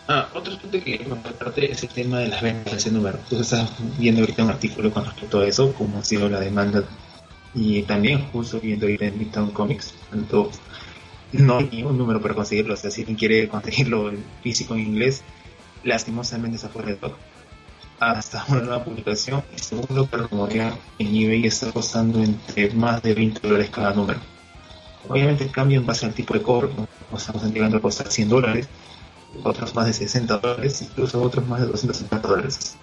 Ah, 0.10 0.30
otro 0.34 0.54
aspecto 0.54 0.82
que 0.82 1.06
aparte 1.30 1.70
es 1.70 1.84
el 1.84 1.90
tema 1.90 2.20
de 2.20 2.30
las 2.30 2.42
ventas 2.42 2.72
de 2.72 2.78
ese 2.78 2.92
número. 2.92 3.20
Tú 3.30 3.42
estás 3.42 3.70
viendo 3.98 4.22
ahorita 4.22 4.44
un 4.44 4.52
artículo 4.52 4.90
con 4.90 5.04
respecto 5.04 5.42
a 5.42 5.46
eso, 5.46 5.74
cómo 5.74 6.00
ha 6.00 6.04
sido 6.04 6.30
la 6.30 6.40
demanda. 6.40 6.84
Y 7.54 7.82
también 7.84 8.26
justo 8.32 8.62
viendo 8.62 8.86
ahorita 8.86 9.06
en 9.06 9.18
Midtown 9.18 9.52
Comics, 9.52 9.94
tanto 10.10 10.50
no 11.34 11.58
hay 11.58 11.84
un 11.84 11.98
número 11.98 12.22
para 12.22 12.36
conseguirlo. 12.36 12.76
O 12.76 12.78
sea, 12.78 12.90
si 12.90 13.02
alguien 13.02 13.18
quiere 13.18 13.50
conseguirlo 13.50 14.10
en 14.10 14.24
físico 14.42 14.76
en 14.76 14.82
inglés, 14.82 15.24
lastimosamente 15.84 16.56
está 16.56 16.70
fuera 16.70 16.88
de 16.88 16.94
stock. 16.94 17.18
Hasta 18.00 18.46
una 18.48 18.62
nueva 18.62 18.86
publicación, 18.86 19.44
y 19.56 19.60
segundo, 19.60 20.08
pero 20.10 20.30
como 20.30 20.48
ya 20.48 20.78
en 21.00 21.08
eBay 21.08 21.48
está 21.48 21.72
costando 21.74 22.24
entre 22.24 22.70
más 22.72 23.02
de 23.02 23.14
20 23.14 23.46
dólares 23.46 23.70
cada 23.72 23.92
número. 23.94 24.20
Obviamente 25.10 25.48
cambia 25.48 25.78
en 25.78 25.86
base 25.86 26.06
al 26.06 26.14
tipo 26.14 26.34
de 26.34 26.42
cobro, 26.42 26.72
¿no? 26.78 26.88
O 27.12 27.18
estamos 27.18 27.44
llegando 27.52 27.78
a 27.78 27.82
costar 27.82 28.10
100 28.10 28.30
dólares, 28.30 28.70
otros 29.44 29.76
más 29.76 29.86
de 29.86 29.94
60 29.94 30.38
dólares, 30.38 30.82
incluso 30.82 31.22
otros 31.22 31.48
más 31.48 31.62
de 31.62 31.68
250 31.68 32.28
dólares. 32.28 32.78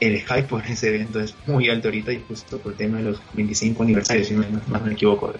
El 0.00 0.20
hype 0.20 0.42
por 0.44 0.64
ese 0.66 0.88
evento 0.88 1.20
es 1.20 1.34
muy 1.46 1.68
alto 1.68 1.88
ahorita 1.88 2.12
y 2.12 2.22
justo 2.26 2.58
por 2.58 2.72
el 2.72 2.78
tema 2.78 2.98
de 2.98 3.04
los 3.04 3.20
25 3.34 3.82
aniversarios, 3.82 4.28
si 4.28 4.34
no 4.34 4.44
me 4.80 4.92
equivoco, 4.92 5.32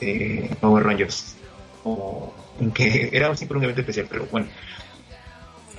de, 0.00 0.06
de 0.06 0.56
Power 0.60 0.84
Rangers. 0.84 1.36
O 1.84 2.32
en 2.60 2.70
que 2.72 3.10
era 3.12 3.34
siempre 3.36 3.58
un 3.58 3.64
evento 3.64 3.80
especial, 3.80 4.06
pero 4.08 4.26
bueno. 4.26 4.48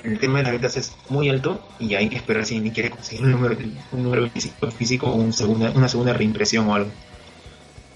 El 0.04 0.20
tema 0.20 0.38
de 0.38 0.44
las 0.44 0.52
ventas 0.54 0.78
es 0.78 0.96
muy 1.10 1.28
alto 1.28 1.60
y 1.80 1.96
hay 1.96 2.08
que 2.08 2.16
esperar 2.16 2.46
si 2.46 2.56
alguien 2.56 2.74
quiere 2.74 2.92
conseguir 2.92 3.26
un 3.26 3.32
número, 3.32 3.58
un 3.92 4.04
número 4.04 4.22
25 4.22 4.72
físico 4.72 5.08
o 5.08 5.16
un 5.16 5.34
segunda, 5.34 5.72
una 5.72 5.90
segunda 5.90 6.14
reimpresión 6.14 6.70
o 6.70 6.76
algo. 6.76 6.92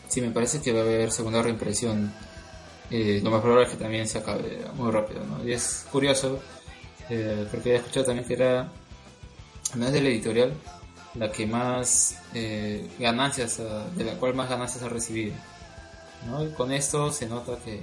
Sí, 0.09 0.19
me 0.19 0.31
parece 0.31 0.61
que 0.61 0.73
va 0.73 0.79
a 0.79 0.83
haber 0.83 1.11
segunda 1.11 1.41
reimpresión. 1.41 2.11
Eh, 2.91 3.21
lo 3.23 3.31
más 3.31 3.41
probable 3.41 3.65
es 3.65 3.71
que 3.71 3.77
también 3.77 4.07
se 4.07 4.17
acabe 4.17 4.59
muy 4.75 4.91
rápido, 4.91 5.23
¿no? 5.23 5.47
Y 5.47 5.53
es 5.53 5.87
curioso, 5.89 6.39
eh, 7.09 7.47
porque 7.49 7.71
he 7.71 7.75
escuchado 7.77 8.07
también 8.07 8.27
que 8.27 8.33
era, 8.33 8.69
al 9.71 9.79
menos 9.79 9.93
de 9.93 10.01
la 10.01 10.09
editorial, 10.09 10.53
la 11.15 11.31
que 11.31 11.45
más 11.45 12.19
eh, 12.33 12.89
ganancias, 12.99 13.61
ah, 13.61 13.87
de 13.95 14.03
la 14.03 14.15
cual 14.15 14.33
más 14.33 14.49
ganancias 14.49 14.83
ha 14.83 14.89
recibido. 14.89 15.33
¿no? 16.27 16.45
Y 16.45 16.51
con 16.51 16.71
esto 16.71 17.11
se 17.11 17.27
nota 17.27 17.57
que 17.63 17.81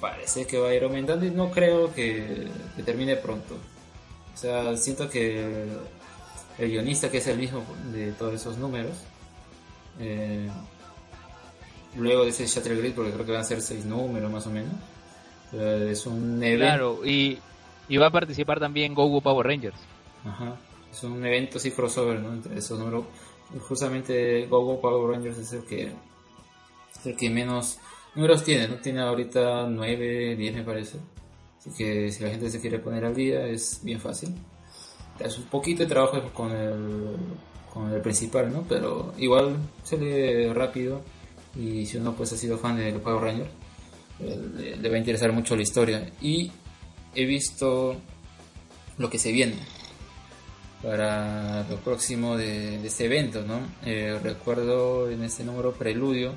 parece 0.00 0.46
que 0.46 0.58
va 0.58 0.68
a 0.68 0.74
ir 0.74 0.84
aumentando 0.84 1.26
y 1.26 1.30
no 1.30 1.50
creo 1.50 1.92
que, 1.92 2.48
que 2.76 2.82
termine 2.82 3.16
pronto. 3.16 3.56
O 4.34 4.36
sea, 4.36 4.76
siento 4.76 5.08
que 5.10 5.42
el, 5.44 5.78
el 6.58 6.70
guionista, 6.70 7.10
que 7.10 7.18
es 7.18 7.26
el 7.26 7.38
mismo 7.38 7.64
de 7.92 8.12
todos 8.12 8.34
esos 8.34 8.56
números, 8.56 8.96
eh, 9.98 10.48
luego 11.96 12.24
de 12.24 12.30
ese 12.30 12.46
Shatter 12.46 12.76
Grid, 12.76 12.94
porque 12.94 13.12
creo 13.12 13.26
que 13.26 13.32
van 13.32 13.40
a 13.42 13.44
ser 13.44 13.60
seis 13.60 13.84
números 13.84 14.30
más 14.30 14.46
o 14.46 14.50
menos. 14.50 14.72
Pero 15.50 15.88
es 15.88 16.06
un 16.06 16.42
evento. 16.42 16.64
Claro, 16.64 17.06
y, 17.06 17.38
y 17.88 17.96
va 17.96 18.06
a 18.06 18.10
participar 18.10 18.58
también 18.58 18.94
Go 18.94 19.06
Go 19.08 19.20
Power 19.20 19.46
Rangers. 19.46 19.78
Ajá. 20.24 20.56
Es 20.90 21.02
un 21.04 21.24
evento 21.24 21.58
así 21.58 21.70
crossover, 21.70 22.20
¿no? 22.20 22.32
Entre 22.32 22.58
esos 22.58 22.78
números. 22.78 23.04
Justamente 23.68 24.46
Gogo 24.46 24.80
Power 24.80 25.10
Rangers 25.14 25.38
es 25.38 25.52
el 25.52 25.64
que 25.64 25.82
es 25.84 27.06
el 27.06 27.16
que 27.16 27.28
menos 27.28 27.78
números 28.14 28.44
tiene, 28.44 28.68
¿no? 28.68 28.76
Tiene 28.76 29.00
ahorita 29.00 29.66
9, 29.68 30.36
10 30.36 30.54
me 30.54 30.62
parece. 30.62 30.98
Así 31.58 31.70
que 31.76 32.10
si 32.10 32.22
la 32.22 32.30
gente 32.30 32.50
se 32.50 32.60
quiere 32.60 32.78
poner 32.78 33.04
al 33.04 33.14
día 33.14 33.46
es 33.46 33.80
bien 33.82 34.00
fácil. 34.00 34.34
Es 35.18 35.38
un 35.38 35.44
poquito 35.44 35.82
de 35.82 35.88
trabajo 35.88 36.20
con 36.32 36.50
el, 36.50 37.16
con 37.72 37.92
el 37.92 38.00
principal, 38.00 38.52
¿no? 38.52 38.64
Pero 38.68 39.12
igual 39.18 39.56
se 39.82 39.98
lee 39.98 40.52
rápido 40.52 41.02
y 41.56 41.84
si 41.86 41.96
uno 41.98 42.14
pues 42.14 42.32
ha 42.32 42.36
sido 42.36 42.56
fan 42.58 42.76
de 42.76 42.90
los 42.92 43.02
Power 43.02 43.22
Rangers 43.22 43.50
eh, 44.20 44.40
le, 44.56 44.76
le 44.76 44.88
va 44.88 44.94
a 44.96 44.98
interesar 44.98 45.32
mucho 45.32 45.54
la 45.56 45.62
historia. 45.62 46.10
Y 46.20 46.50
he 47.14 47.24
visto 47.26 47.96
lo 48.98 49.10
que 49.10 49.18
se 49.18 49.32
viene 49.32 49.56
para 50.82 51.62
lo 51.68 51.76
próximo 51.76 52.36
de, 52.36 52.78
de 52.78 52.86
este 52.88 53.04
evento, 53.04 53.42
¿no? 53.42 53.60
Eh, 53.84 54.18
recuerdo 54.22 55.10
en 55.10 55.22
este 55.22 55.44
número 55.44 55.72
preludio 55.72 56.32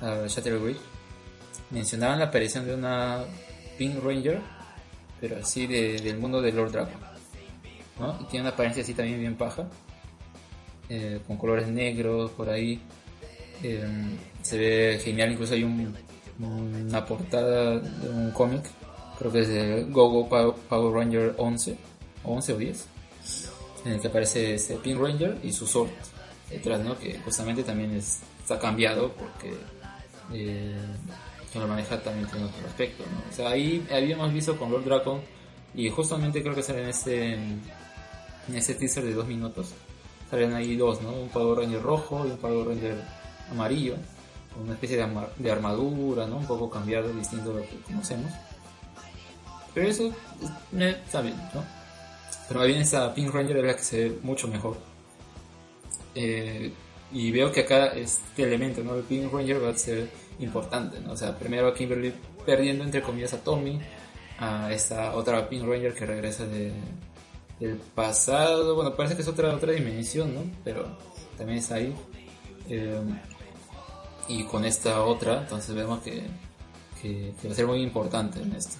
a 0.00 0.26
Shatter 0.26 0.58
Grid 0.58 0.76
mencionaban 1.70 2.18
la 2.18 2.26
aparición 2.26 2.66
de 2.66 2.74
una 2.74 3.24
Pink 3.78 4.02
Ranger, 4.02 4.40
pero 5.20 5.36
así 5.38 5.66
de- 5.66 6.00
del 6.00 6.18
mundo 6.18 6.42
de 6.42 6.52
Lord 6.52 6.72
Dragon, 6.72 6.94
¿no? 8.00 8.18
Y 8.20 8.24
tiene 8.24 8.42
una 8.46 8.50
apariencia 8.50 8.82
así 8.82 8.94
también 8.94 9.20
bien 9.20 9.36
paja, 9.36 9.68
eh, 10.88 11.20
con 11.26 11.36
colores 11.36 11.68
negros 11.68 12.30
por 12.32 12.50
ahí. 12.50 12.80
Eh, 13.62 13.84
se 14.42 14.58
ve 14.58 15.00
genial, 15.02 15.32
incluso 15.32 15.54
hay 15.54 15.62
un, 15.64 15.94
una 16.40 17.04
portada 17.06 17.78
de 17.78 18.08
un 18.08 18.30
cómic, 18.32 18.62
creo 19.18 19.30
que 19.32 19.40
es 19.40 19.48
de 19.48 19.84
Gogo 19.84 20.28
Pow- 20.28 20.54
Power 20.68 20.92
Ranger 20.94 21.34
11, 21.38 21.76
11 22.24 22.52
o 22.52 22.56
10 22.58 22.86
en 23.84 23.92
el 23.92 24.00
que 24.00 24.08
aparece 24.08 24.54
este 24.54 24.76
Pink 24.76 24.98
Ranger 25.00 25.38
y 25.42 25.52
su 25.52 25.66
sword 25.66 25.90
detrás, 26.50 26.80
¿no? 26.80 26.98
Que 26.98 27.18
justamente 27.20 27.62
también 27.62 27.94
es- 27.94 28.20
está 28.40 28.58
cambiado 28.58 29.12
porque 29.12 29.54
eh, 30.32 30.76
lo 31.54 31.68
maneja 31.68 32.00
también 32.02 32.26
tiene 32.28 32.46
otro 32.46 32.66
aspecto, 32.66 33.04
¿no? 33.12 33.30
O 33.30 33.32
sea, 33.34 33.50
ahí 33.50 33.86
habíamos 33.92 34.32
visto 34.32 34.56
con 34.56 34.70
Lord 34.72 34.84
Dragon 34.84 35.20
y 35.74 35.88
justamente 35.90 36.42
creo 36.42 36.54
que 36.54 36.62
sale 36.62 36.82
en 36.82 36.88
este 36.88 37.32
en 37.34 38.56
este 38.56 38.74
teaser 38.74 39.04
de 39.04 39.14
dos 39.14 39.26
minutos 39.28 39.68
salen 40.30 40.52
ahí 40.54 40.76
dos, 40.76 41.00
¿no? 41.02 41.12
Un 41.12 41.28
Power 41.28 41.58
Ranger 41.58 41.82
rojo 41.82 42.26
y 42.26 42.30
un 42.30 42.38
Power 42.38 42.66
Ranger 42.68 42.96
amarillo, 43.52 43.96
con 44.52 44.64
una 44.64 44.74
especie 44.74 44.96
de, 44.96 45.02
ama- 45.04 45.28
de 45.36 45.50
armadura, 45.50 46.26
¿no? 46.26 46.36
Un 46.38 46.46
poco 46.46 46.68
cambiado, 46.68 47.12
distinto 47.12 47.50
a 47.50 47.54
lo 47.54 47.62
que 47.62 47.76
conocemos. 47.86 48.32
Pero 49.74 49.88
eso 49.88 50.12
está 50.72 51.22
bien, 51.22 51.36
¿no? 51.54 51.64
Pero 52.48 52.60
más 52.60 52.66
bien 52.68 52.80
esa 52.82 53.14
Pink 53.14 53.32
Ranger 53.32 53.56
es 53.58 53.64
la 53.64 53.76
que 53.76 53.82
se 53.82 54.08
ve 54.08 54.18
mucho 54.22 54.48
mejor. 54.48 54.76
Eh, 56.14 56.72
y 57.12 57.30
veo 57.30 57.50
que 57.52 57.60
acá 57.60 57.86
este 57.88 58.42
elemento, 58.42 58.82
¿no? 58.82 58.94
El 58.96 59.02
Pink 59.04 59.32
Ranger 59.32 59.62
va 59.64 59.70
a 59.70 59.78
ser 59.78 60.10
importante, 60.38 61.00
¿no? 61.00 61.12
O 61.12 61.16
sea, 61.16 61.38
primero 61.38 61.68
a 61.68 61.74
Kimberly 61.74 62.12
perdiendo 62.44 62.84
entre 62.84 63.00
comillas 63.02 63.32
a 63.34 63.38
Tommy, 63.38 63.80
a 64.38 64.72
esta 64.72 65.14
otra 65.14 65.48
Pink 65.48 65.64
Ranger 65.64 65.94
que 65.94 66.04
regresa 66.04 66.44
de, 66.46 66.72
el 67.60 67.76
pasado, 67.76 68.74
bueno, 68.74 68.94
parece 68.96 69.14
que 69.14 69.22
es 69.22 69.28
otra 69.28 69.54
otra 69.54 69.72
dimensión, 69.72 70.34
¿no? 70.34 70.40
Pero 70.64 70.98
también 71.38 71.58
está 71.58 71.76
ahí. 71.76 71.94
Eh, 72.68 73.00
y 74.28 74.44
con 74.44 74.64
esta 74.64 75.02
otra, 75.02 75.40
entonces 75.40 75.74
vemos 75.74 76.00
que, 76.02 76.22
que, 77.00 77.32
va 77.46 77.52
a 77.52 77.54
ser 77.54 77.66
muy 77.66 77.82
importante 77.82 78.40
en 78.40 78.52
esto. 78.52 78.76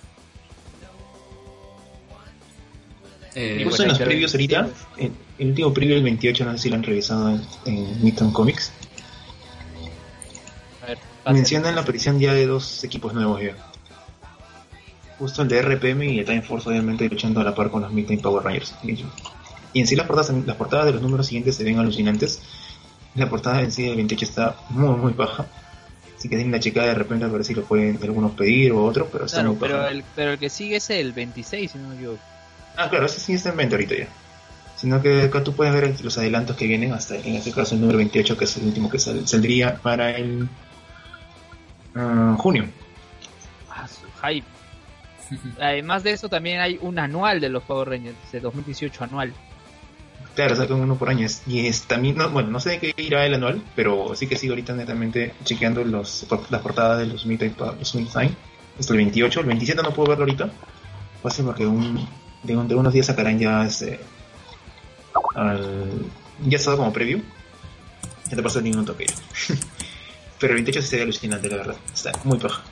Eh, 3.34 3.62
en 3.62 3.88
los 3.88 3.98
previos 3.98 4.34
ahorita, 4.34 4.68
el, 4.98 5.48
último 5.48 5.72
previo 5.72 5.94
del 5.94 6.04
28, 6.04 6.44
no 6.44 6.52
sé 6.52 6.58
si 6.58 6.68
lo 6.68 6.76
han 6.76 6.82
revisado 6.82 7.30
en, 7.30 7.42
en 7.64 8.30
Comics. 8.30 8.72
Mencionan 11.24 11.76
la 11.76 11.82
aparición 11.82 12.18
ya 12.18 12.34
de 12.34 12.46
dos 12.46 12.82
equipos 12.84 13.14
nuevos 13.14 13.40
ya. 13.40 13.56
Justo 15.18 15.42
el 15.42 15.48
de 15.48 15.62
RPM 15.62 16.02
y 16.02 16.18
el 16.18 16.24
Time 16.24 16.42
Force 16.42 16.68
obviamente 16.68 17.08
luchando 17.08 17.40
a 17.40 17.44
la 17.44 17.54
par 17.54 17.70
con 17.70 17.82
los 17.82 17.92
Midnight 17.92 18.20
Power 18.20 18.42
Rangers. 18.42 18.74
Y 19.72 19.80
en 19.80 19.86
sí 19.86 19.94
las 19.94 20.06
portadas, 20.06 20.34
las 20.44 20.56
portadas 20.56 20.86
de 20.86 20.92
los 20.92 21.02
números 21.02 21.26
siguientes 21.26 21.54
se 21.56 21.64
ven 21.64 21.78
alucinantes. 21.78 22.42
La 23.14 23.28
portada 23.28 23.60
en 23.60 23.70
sí 23.70 23.84
del 23.84 23.96
28 23.96 24.24
está 24.24 24.56
muy 24.70 24.96
muy 24.96 25.12
baja. 25.12 25.46
Así 26.16 26.28
que 26.28 26.36
tienen 26.36 26.52
la 26.52 26.60
chica 26.60 26.84
de 26.84 26.94
repente 26.94 27.24
a 27.24 27.28
ver 27.28 27.44
si 27.44 27.52
lo 27.52 27.64
pueden 27.64 27.98
algunos 28.00 28.32
pedir 28.32 28.72
o 28.72 28.84
otro, 28.84 29.08
pero 29.10 29.26
está 29.26 29.42
muy 29.42 29.56
pero 29.56 29.88
El, 29.88 30.04
pero 30.14 30.32
el 30.32 30.38
que 30.38 30.48
sigue 30.48 30.76
es 30.76 30.88
el 30.90 31.12
26, 31.12 31.70
si 31.70 31.78
no 31.78 31.88
me 31.88 31.96
equivoco. 31.96 32.20
Ah, 32.76 32.88
claro, 32.88 33.06
ese 33.06 33.20
sí 33.20 33.32
está 33.34 33.50
en 33.50 33.56
venta 33.56 33.74
ahorita 33.74 33.96
ya. 33.96 34.08
Sino 34.76 35.02
que 35.02 35.22
acá 35.22 35.44
tú 35.44 35.52
puedes 35.52 35.74
ver 35.74 35.94
los 36.02 36.18
adelantos 36.18 36.56
que 36.56 36.66
vienen 36.66 36.92
hasta 36.92 37.16
en 37.16 37.34
este 37.34 37.52
caso 37.52 37.74
el 37.74 37.80
número 37.80 37.98
28, 37.98 38.36
que 38.36 38.44
es 38.44 38.56
el 38.56 38.64
último 38.64 38.88
que 38.88 38.98
saldría 38.98 39.76
para 39.76 40.16
el 40.16 40.48
uh, 41.94 42.36
junio. 42.36 42.66
Ah, 43.68 43.86
hype. 44.24 44.46
Además 45.60 46.02
de 46.02 46.12
eso, 46.12 46.28
también 46.28 46.60
hay 46.60 46.78
un 46.80 46.98
anual 46.98 47.40
de 47.40 47.48
los 47.48 47.62
Power 47.62 47.88
Rangers, 47.88 48.16
de 48.32 48.40
2018 48.40 49.04
anual. 49.04 49.32
Claro, 50.34 50.56
sacan 50.56 50.80
uno 50.80 50.96
por 50.96 51.10
año. 51.10 51.26
Y 51.46 51.66
es 51.66 51.82
también, 51.82 52.16
bueno, 52.32 52.50
no 52.50 52.60
sé 52.60 52.70
de 52.70 52.78
qué 52.78 52.94
irá 52.96 53.26
el 53.26 53.34
anual, 53.34 53.62
pero 53.76 54.14
sí 54.14 54.26
que 54.26 54.36
sigo 54.36 54.52
ahorita 54.52 54.72
netamente 54.72 55.34
chequeando 55.44 55.84
los, 55.84 56.26
las 56.50 56.62
portadas 56.62 57.00
de 57.00 57.06
los 57.06 57.26
Midnight 57.26 57.58
los. 57.58 58.06
Hasta 58.78 58.94
el 58.94 58.96
28, 58.96 59.40
el 59.40 59.46
27 59.46 59.82
no 59.82 59.92
puedo 59.92 60.08
verlo 60.08 60.24
ahorita. 60.24 60.46
Va 60.46 61.30
a 61.30 61.30
ser 61.30 61.44
porque 61.44 61.66
un, 61.66 62.08
de, 62.42 62.54
unos 62.56 62.92
días 62.92 63.06
sacarán 63.06 63.38
ya 63.38 63.66
ese. 63.66 64.00
Al, 65.34 66.06
ya 66.46 66.56
estado 66.56 66.78
como 66.78 66.92
preview. 66.92 67.20
Ya 68.30 68.36
te 68.36 68.42
pasó 68.42 68.62
ningún 68.62 68.86
toque. 68.86 69.06
pero 70.40 70.54
el 70.54 70.64
28 70.64 70.80
sí 70.80 70.88
sería 70.88 71.04
alucinante, 71.04 71.48
la 71.50 71.56
verdad. 71.56 71.76
Está 71.92 72.12
muy 72.24 72.38
paja. 72.38 72.62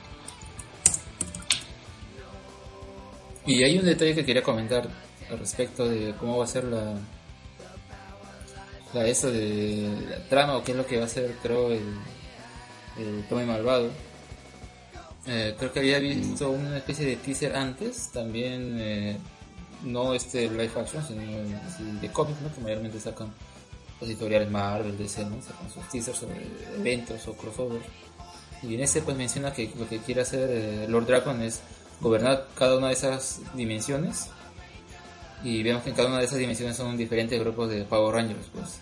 Y 3.45 3.63
hay 3.63 3.77
un 3.77 3.85
detalle 3.85 4.15
que 4.15 4.25
quería 4.25 4.41
comentar 4.41 4.87
al 5.29 5.39
respecto 5.39 5.87
de 5.87 6.15
cómo 6.19 6.39
va 6.39 6.45
a 6.45 6.47
ser 6.47 6.63
la, 6.65 6.95
la 8.93 9.05
eso 9.07 9.31
de 9.31 9.89
la 10.09 10.17
trama 10.27 10.57
o 10.57 10.63
qué 10.63 10.71
es 10.71 10.77
lo 10.77 10.85
que 10.85 10.99
va 10.99 11.05
a 11.05 11.09
ser 11.09 11.35
creo 11.41 11.71
el, 11.71 11.83
el 12.97 13.23
Tome 13.29 13.45
Malvado. 13.45 13.89
Eh, 15.27 15.55
creo 15.57 15.71
que 15.71 15.79
había 15.79 15.99
visto 15.99 16.49
una 16.49 16.77
especie 16.77 17.05
de 17.05 17.15
teaser 17.15 17.55
antes, 17.55 18.09
también 18.11 18.77
eh, 18.79 19.17
no 19.83 20.13
este 20.13 20.49
live 20.49 20.71
action, 20.75 21.05
sino 21.07 21.21
de 22.01 22.11
cómics, 22.11 22.39
que 22.55 22.61
mayormente 22.61 22.99
sacan 22.99 23.31
los 23.99 24.09
editoriales 24.09 24.49
Marvel, 24.49 24.97
DC, 24.97 25.25
¿no? 25.25 25.39
sacan 25.41 25.69
sus 25.71 25.87
teasers 25.89 26.17
sobre 26.17 26.47
eventos 26.75 27.27
o 27.27 27.33
crossovers. 27.33 27.85
Y 28.63 28.75
en 28.75 28.81
ese 28.81 29.01
pues 29.01 29.15
menciona 29.15 29.53
que 29.53 29.71
lo 29.77 29.87
que 29.87 29.99
quiere 29.99 30.21
hacer 30.21 30.49
eh, 30.51 30.87
Lord 30.87 31.05
Dragon 31.05 31.39
es 31.41 31.61
gobernar 31.99 32.47
cada 32.55 32.77
una 32.77 32.87
de 32.87 32.93
esas 32.93 33.41
dimensiones 33.53 34.27
y 35.43 35.63
vemos 35.63 35.83
que 35.83 35.89
en 35.89 35.95
cada 35.95 36.09
una 36.09 36.19
de 36.19 36.25
esas 36.25 36.39
dimensiones 36.39 36.77
son 36.77 36.97
diferentes 36.97 37.39
grupos 37.39 37.69
de 37.69 37.83
Power 37.83 38.15
Rangers, 38.15 38.47
pues 38.53 38.79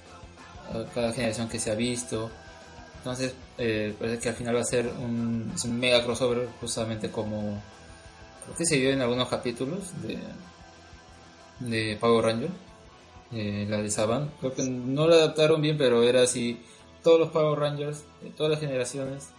cada 0.94 1.12
generación 1.14 1.50
que 1.50 1.60
se 1.60 1.72
ha 1.72 1.76
visto. 1.76 2.30
Entonces, 2.98 3.34
eh, 3.58 3.96
parece 3.98 4.20
que 4.20 4.30
al 4.30 4.36
final 4.36 4.56
va 4.56 4.62
a 4.62 4.66
ser 4.66 4.88
un, 4.88 5.54
mega 5.80 6.04
crossover, 6.04 6.50
justamente 6.60 7.10
como 7.10 7.62
creo 8.44 8.58
que 8.58 8.66
se 8.66 8.78
vio 8.78 8.92
en 8.92 9.02
algunos 9.02 9.30
capítulos 9.30 9.80
de, 10.02 10.20
de 11.60 11.98
Power 11.98 12.26
Ranger, 12.26 12.50
eh, 13.32 13.66
la 13.70 13.78
de 13.78 13.90
Saban. 13.90 14.32
Creo 14.40 14.54
que 14.54 14.64
no 14.64 15.08
la 15.08 15.16
adaptaron 15.16 15.62
bien, 15.62 15.78
pero 15.78 16.04
era 16.04 16.24
así: 16.24 16.62
todos 17.04 17.20
los 17.20 17.30
Power 17.30 17.58
Rangers 17.58 18.04
de 18.22 18.32
todas 18.32 18.52
las 18.52 18.60
generaciones, 18.60 19.30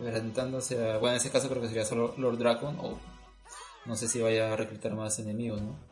enfrentándose 0.00 0.92
a. 0.92 0.98
Bueno, 0.98 1.16
en 1.16 1.20
ese 1.20 1.30
caso 1.30 1.48
creo 1.48 1.60
que 1.60 1.68
sería 1.68 1.84
solo 1.84 2.14
Lord 2.18 2.38
Dragon 2.38 2.78
o 2.80 2.98
no 3.84 3.96
sé 3.96 4.06
si 4.06 4.20
vaya 4.20 4.52
a 4.52 4.56
reclutar 4.56 4.94
más 4.94 5.18
enemigos, 5.18 5.60
¿no? 5.60 5.87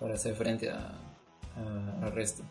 Para 0.00 0.14
hacer 0.14 0.34
frente 0.34 0.70
a, 0.70 0.92
al 2.02 2.12
resto. 2.12 2.42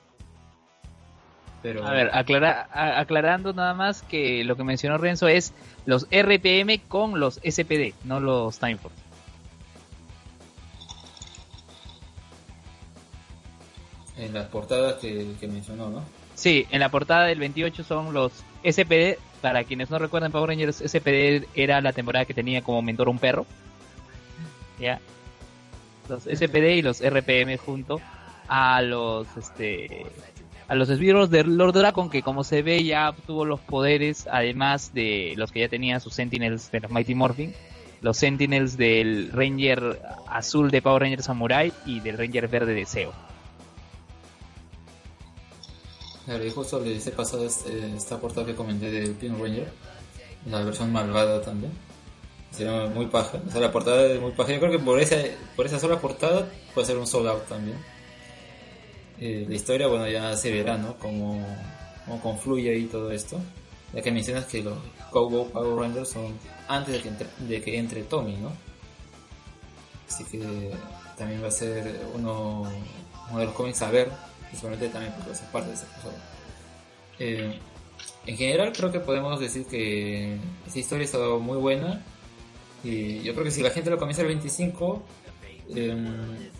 Pero... 1.61 1.85
A 1.85 1.91
ver, 1.91 2.09
aclara, 2.13 2.67
aclarando 2.99 3.53
nada 3.53 3.73
más 3.73 4.03
que 4.03 4.43
lo 4.43 4.55
que 4.55 4.63
mencionó 4.63 4.97
Renzo 4.97 5.27
es 5.27 5.53
los 5.85 6.07
RPM 6.11 6.79
con 6.87 7.19
los 7.19 7.35
SPD, 7.35 7.93
no 8.03 8.19
los 8.19 8.59
Time 8.59 8.77
Force. 8.77 8.97
En 14.17 14.33
las 14.33 14.47
portadas 14.47 14.95
que, 14.95 15.35
que, 15.39 15.47
mencionó, 15.47 15.89
¿no? 15.89 16.03
Sí, 16.33 16.67
en 16.71 16.79
la 16.79 16.89
portada 16.89 17.25
del 17.25 17.39
28 17.39 17.83
son 17.83 18.13
los 18.13 18.31
SPD. 18.63 19.17
Para 19.41 19.63
quienes 19.63 19.91
no 19.91 19.99
recuerdan, 19.99 20.31
Power 20.31 20.49
Rangers 20.49 20.77
SPD 20.77 21.47
era 21.53 21.79
la 21.81 21.93
temporada 21.93 22.25
que 22.25 22.33
tenía 22.33 22.63
como 22.63 22.81
mentor 22.81 23.09
un 23.09 23.19
perro. 23.19 23.45
¿ya? 24.79 24.99
Los 26.09 26.23
SPD 26.23 26.77
y 26.77 26.81
los 26.81 27.01
RPM 27.01 27.57
junto 27.57 28.01
a 28.47 28.81
los 28.81 29.27
este 29.37 30.05
a 30.67 30.75
los 30.75 30.89
esbirros 30.89 31.29
de 31.29 31.43
Lord 31.43 31.73
Dragon 31.73 32.09
que 32.09 32.21
como 32.21 32.43
se 32.43 32.61
ve 32.61 32.83
ya 32.83 33.09
obtuvo 33.09 33.45
los 33.45 33.59
poderes 33.59 34.27
además 34.31 34.93
de 34.93 35.33
los 35.37 35.51
que 35.51 35.61
ya 35.61 35.69
tenía 35.69 35.99
sus 35.99 36.13
Sentinels 36.13 36.71
de 36.71 36.81
los 36.81 36.91
Mighty 36.91 37.15
Morphin 37.15 37.53
los 38.01 38.17
Sentinels 38.17 38.77
del 38.77 39.31
Ranger 39.31 40.01
azul 40.27 40.71
de 40.71 40.81
Power 40.81 41.03
Ranger 41.03 41.23
Samurai 41.23 41.73
y 41.85 41.99
del 41.99 42.17
Ranger 42.17 42.47
verde 42.47 42.73
de 42.73 42.85
Seo 42.85 43.13
Claro, 46.25 46.45
y 46.45 46.51
justo 46.51 46.81
le 46.81 46.91
hice 46.91 47.11
pasado 47.11 47.45
este, 47.45 47.95
esta 47.95 48.19
portada 48.19 48.45
que 48.45 48.53
comenté 48.53 48.91
de 48.91 49.07
Pin 49.11 49.39
Ranger, 49.39 49.71
la 50.45 50.61
versión 50.61 50.91
malvada 50.91 51.41
también 51.41 51.71
Sería 52.57 52.87
muy 52.87 53.05
paja. 53.05 53.39
O 53.47 53.51
sea, 53.51 53.61
la 53.61 53.71
portada 53.71 54.05
es 54.07 54.19
muy 54.19 54.31
paja. 54.31 54.51
Yo 54.51 54.59
creo 54.59 54.71
que 54.71 54.79
por 54.79 54.99
esa, 54.99 55.17
por 55.55 55.67
esa 55.67 55.79
sola 55.79 56.01
portada 56.01 56.49
puede 56.73 56.87
ser 56.87 56.97
un 56.97 57.05
sold 57.05 57.27
out 57.27 57.47
también. 57.47 57.77
Eh, 59.19 59.45
la 59.47 59.55
historia, 59.55 59.87
bueno, 59.87 60.07
ya 60.09 60.35
se 60.35 60.51
verá, 60.51 60.77
¿no? 60.77 60.97
Cómo, 60.97 61.45
cómo 62.05 62.19
confluye 62.21 62.71
ahí 62.71 62.85
todo 62.85 63.11
esto. 63.11 63.39
Ya 63.93 64.01
que 64.01 64.11
mencionas 64.11 64.45
que 64.45 64.63
los 64.63 64.77
Cowboy 65.11 65.51
Power 65.51 65.75
Rangers 65.75 66.09
son 66.09 66.33
antes 66.67 66.95
de 66.95 67.01
que 67.01 67.09
entre, 67.09 67.27
de 67.39 67.61
que 67.61 67.77
entre 67.77 68.03
Tommy, 68.03 68.37
¿no? 68.37 68.51
Así 70.07 70.23
que 70.25 70.71
también 71.15 71.43
va 71.43 71.47
a 71.47 71.51
ser 71.51 72.01
uno, 72.15 72.63
uno 73.29 73.39
de 73.39 73.45
los 73.45 73.53
cómics 73.53 73.81
a 73.83 73.91
ver, 73.91 74.09
principalmente 74.47 74.89
también 74.89 75.13
porque 75.13 75.29
va 75.29 75.35
a 75.35 75.39
ser 75.39 75.51
parte 75.51 75.69
de 75.69 75.75
ese 75.75 75.85
eh, 77.19 77.59
en 78.27 78.37
general 78.37 78.71
creo 78.73 78.91
que 78.91 78.99
podemos 78.99 79.39
decir 79.39 79.65
que 79.65 80.37
esta 80.67 80.79
historia 80.79 81.01
ha 81.01 81.05
estado 81.05 81.39
muy 81.39 81.57
buena 81.57 82.03
y 82.83 83.21
yo 83.21 83.33
creo 83.33 83.45
que 83.45 83.51
si 83.51 83.61
la 83.61 83.69
gente 83.69 83.89
lo 83.89 83.97
comienza 83.97 84.21
el 84.21 84.27
25, 84.27 85.03
eh, 85.75 85.95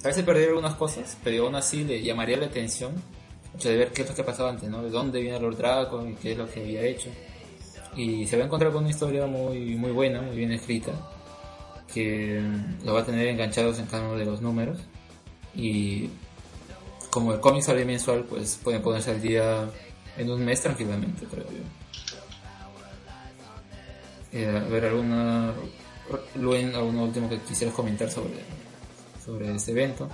tal 0.01 0.03
vez 0.03 0.15
se 0.15 0.24
perdería 0.24 0.49
algunas 0.49 0.76
cosas, 0.76 1.18
pero 1.24 1.45
aún 1.45 1.55
así 1.55 1.84
le 1.84 2.01
llamaría 2.01 2.38
la 2.38 2.47
atención 2.47 2.93
hecho 3.57 3.70
de 3.70 3.78
ver 3.78 3.91
qué 3.91 4.03
es 4.03 4.09
lo 4.09 4.15
que 4.15 4.24
pasaba 4.24 4.49
antes, 4.49 4.70
¿no? 4.70 4.84
De 4.84 4.89
dónde 4.89 5.20
viene 5.20 5.39
Lord 5.39 5.57
Dragon 5.57 6.11
y 6.11 6.15
qué 6.15 6.34
es 6.34 6.38
lo 6.38 6.49
que 6.49 6.61
había 6.61 6.84
hecho. 6.84 7.09
Y 7.95 8.28
se 8.28 8.38
va 8.38 8.43
a 8.43 8.45
encontrar 8.45 8.72
con 8.72 8.84
una 8.84 8.91
historia 8.91 9.26
muy, 9.26 9.76
muy 9.76 9.91
buena, 9.91 10.22
muy 10.22 10.36
bien 10.36 10.51
escrita, 10.51 10.91
que 11.91 12.39
mm, 12.39 12.86
lo 12.86 12.93
va 12.93 13.01
a 13.01 13.05
tener 13.05 13.28
enganchados 13.28 13.80
en 13.80 13.88
cada 13.88 14.03
uno 14.07 14.18
de 14.18 14.26
los 14.26 14.41
números. 14.41 14.78
Y 15.55 16.09
como 17.09 17.34
el 17.34 17.39
cómic 17.39 17.63
sale 17.63 17.84
mensual, 17.86 18.26
pues 18.26 18.59
pueden 18.63 18.82
ponerse 18.82 19.11
al 19.11 19.22
día 19.22 19.68
en 20.18 20.30
un 20.30 20.45
mes 20.45 20.61
tranquilamente, 20.61 21.26
creo 21.26 21.45
yo. 21.45 21.63
Eh, 24.34 24.47
a 24.47 24.70
ver, 24.70 24.86
alguna 24.86 25.53
Luen, 26.36 26.74
¿algún 26.76 26.97
último 26.97 27.30
que 27.30 27.39
quisieras 27.39 27.76
comentar 27.76 28.10
sobre, 28.10 28.36
sobre 29.24 29.53
este 29.53 29.72
evento? 29.72 30.10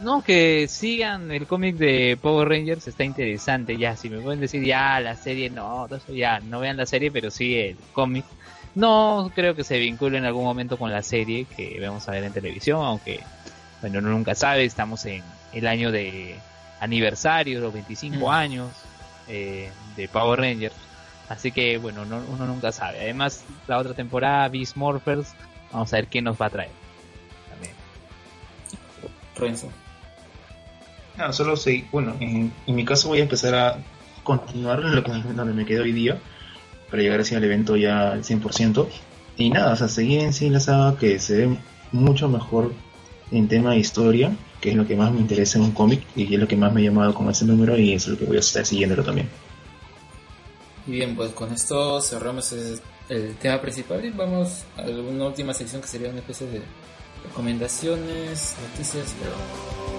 No, 0.00 0.22
que 0.22 0.66
sigan 0.68 1.30
el 1.30 1.46
cómic 1.46 1.76
de 1.76 2.18
Power 2.20 2.48
Rangers, 2.48 2.86
está 2.88 3.04
interesante 3.04 3.76
ya. 3.76 3.96
Si 3.96 4.10
me 4.10 4.18
pueden 4.18 4.40
decir 4.40 4.64
ya 4.64 5.00
la 5.00 5.14
serie, 5.14 5.50
no, 5.50 5.88
ya 6.08 6.40
no 6.40 6.60
vean 6.60 6.76
la 6.76 6.86
serie, 6.86 7.10
pero 7.10 7.30
sí 7.30 7.56
el 7.56 7.76
cómic. 7.92 8.24
No 8.74 9.30
creo 9.34 9.54
que 9.54 9.62
se 9.62 9.78
vincule 9.78 10.18
en 10.18 10.24
algún 10.24 10.44
momento 10.44 10.76
con 10.76 10.90
la 10.90 11.02
serie 11.02 11.46
que 11.56 11.78
vamos 11.80 12.08
a 12.08 12.12
ver 12.12 12.24
en 12.24 12.32
televisión, 12.32 12.84
aunque, 12.84 13.20
bueno, 13.80 14.00
uno 14.00 14.10
nunca 14.10 14.34
sabe, 14.34 14.64
estamos 14.64 15.04
en 15.06 15.22
el 15.52 15.66
año 15.66 15.92
de 15.92 16.34
aniversario, 16.80 17.60
los 17.60 17.72
25 17.72 18.18
mm. 18.18 18.28
años 18.28 18.70
eh, 19.28 19.70
de 19.96 20.08
Power 20.08 20.40
Rangers. 20.40 20.74
Así 21.28 21.52
que 21.52 21.78
bueno, 21.78 22.02
uno 22.02 22.46
nunca 22.46 22.72
sabe. 22.72 23.00
Además, 23.00 23.44
la 23.66 23.78
otra 23.78 23.94
temporada, 23.94 24.48
Beast 24.48 24.76
Morphers, 24.76 25.34
vamos 25.72 25.92
a 25.92 25.96
ver 25.96 26.06
qué 26.08 26.20
nos 26.20 26.40
va 26.40 26.46
a 26.46 26.50
traer. 26.50 26.70
También. 27.50 27.74
Renzo. 29.36 29.70
Ah, 31.16 31.32
solo 31.32 31.56
sé, 31.56 31.84
bueno, 31.92 32.16
en, 32.18 32.52
en, 32.66 32.74
mi 32.74 32.84
caso 32.84 33.08
voy 33.08 33.20
a 33.20 33.22
empezar 33.22 33.54
a 33.54 33.78
continuar 34.24 34.80
en 34.80 34.96
lo 34.96 35.04
que, 35.04 35.12
donde 35.12 35.54
me 35.54 35.64
quedé 35.64 35.80
hoy 35.80 35.92
día, 35.92 36.18
para 36.90 37.02
llegar 37.02 37.20
así 37.20 37.36
al 37.36 37.44
evento 37.44 37.76
ya 37.76 38.12
al 38.12 38.24
100%. 38.24 38.88
Y 39.36 39.50
nada, 39.50 39.72
o 39.72 39.76
sea, 39.76 39.88
seguir 39.88 40.20
en 40.20 40.32
sí 40.32 40.50
la 40.50 40.60
saga 40.60 40.96
que 40.96 41.18
se 41.18 41.46
ve 41.46 41.58
mucho 41.92 42.28
mejor 42.28 42.72
en 43.30 43.48
tema 43.48 43.72
de 43.72 43.78
historia, 43.78 44.32
que 44.60 44.70
es 44.70 44.76
lo 44.76 44.86
que 44.86 44.96
más 44.96 45.12
me 45.12 45.20
interesa 45.20 45.58
en 45.58 45.64
un 45.64 45.72
cómic 45.72 46.02
y 46.16 46.34
es 46.34 46.40
lo 46.40 46.48
que 46.48 46.56
más 46.56 46.72
me 46.72 46.80
ha 46.80 46.84
llamado 46.84 47.14
con 47.14 47.28
ese 47.30 47.44
número 47.44 47.76
y 47.78 47.92
es 47.92 48.08
lo 48.08 48.18
que 48.18 48.24
voy 48.24 48.36
a 48.36 48.40
estar 48.40 48.64
siguiéndolo 48.66 49.04
también. 49.04 49.28
Y 50.86 50.92
bien, 50.92 51.16
pues 51.16 51.32
con 51.32 51.52
esto 51.52 52.00
cerramos 52.00 52.52
el, 52.52 53.36
tema 53.36 53.60
principal 53.60 54.04
y 54.04 54.10
vamos 54.10 54.64
a 54.76 54.82
una 54.82 55.26
última 55.26 55.52
sección 55.52 55.82
que 55.82 55.88
sería 55.88 56.08
una 56.08 56.20
especie 56.20 56.46
de 56.46 56.62
recomendaciones, 57.24 58.56
noticias, 58.70 59.14
pero... 59.20 59.93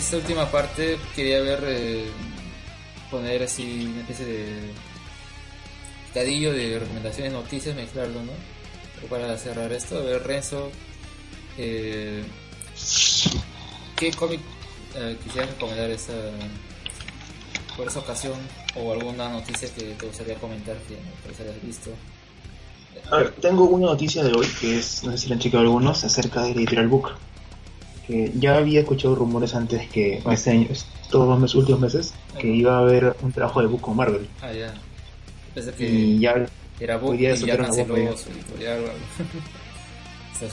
esta 0.00 0.16
última 0.16 0.50
parte 0.50 0.98
quería 1.14 1.40
ver, 1.40 1.62
eh, 1.66 2.10
poner 3.10 3.42
así 3.42 3.86
una 3.92 4.00
especie 4.00 4.24
de 4.24 4.72
cadillo 6.14 6.52
de 6.52 6.78
recomendaciones, 6.78 7.32
noticias, 7.34 7.76
mezclarlo, 7.76 8.22
¿no? 8.22 8.32
Pero 8.94 9.06
para 9.08 9.36
cerrar 9.36 9.70
esto, 9.72 9.98
a 9.98 10.02
ver, 10.02 10.26
Renzo, 10.26 10.70
eh, 11.58 12.24
¿qué 13.96 14.10
cómic 14.12 14.40
eh, 14.96 15.18
quisieras 15.22 15.50
recomendar 15.50 15.90
esa, 15.90 16.14
por 17.76 17.86
esa 17.86 17.98
ocasión? 17.98 18.38
¿O 18.76 18.92
alguna 18.92 19.28
noticia 19.28 19.68
que 19.74 19.94
te 19.94 20.06
gustaría 20.06 20.36
comentar 20.36 20.76
que 20.78 20.94
no 20.94 21.44
hayas 21.44 21.62
visto? 21.62 21.90
A 23.10 23.18
ver, 23.18 23.32
tengo 23.32 23.64
una 23.64 23.88
noticia 23.88 24.24
de 24.24 24.32
hoy 24.32 24.46
que 24.60 24.78
es, 24.78 25.04
no 25.04 25.12
sé 25.12 25.18
si 25.18 25.28
la 25.28 25.34
han 25.34 25.40
checado 25.40 25.62
algunos, 25.62 26.04
acerca 26.04 26.42
del 26.42 26.56
Editorial 26.56 26.88
Book. 26.88 27.10
Que 28.10 28.32
ya 28.34 28.56
había 28.56 28.80
escuchado 28.80 29.14
rumores 29.14 29.54
antes 29.54 29.88
que, 29.88 30.20
este 30.32 30.50
año, 30.50 30.66
todos 31.10 31.40
los 31.40 31.54
últimos 31.54 31.80
meses, 31.80 32.12
que 32.40 32.48
iba 32.48 32.76
a 32.76 32.80
haber 32.80 33.14
un 33.22 33.30
trabajo 33.30 33.60
de 33.60 33.68
Book 33.68 33.82
con 33.82 33.96
Marvel. 33.96 34.26
Ah, 34.42 34.52
ya. 34.52 34.74
Pensé 35.54 35.72
que 35.74 35.88
Y 35.88 36.18
ya 36.18 36.44
era 36.80 36.96
Book 36.96 37.14
y 37.14 37.22
ya 37.22 37.56
canceló 37.56 37.94
su 38.16 38.30
editorial 38.30 38.80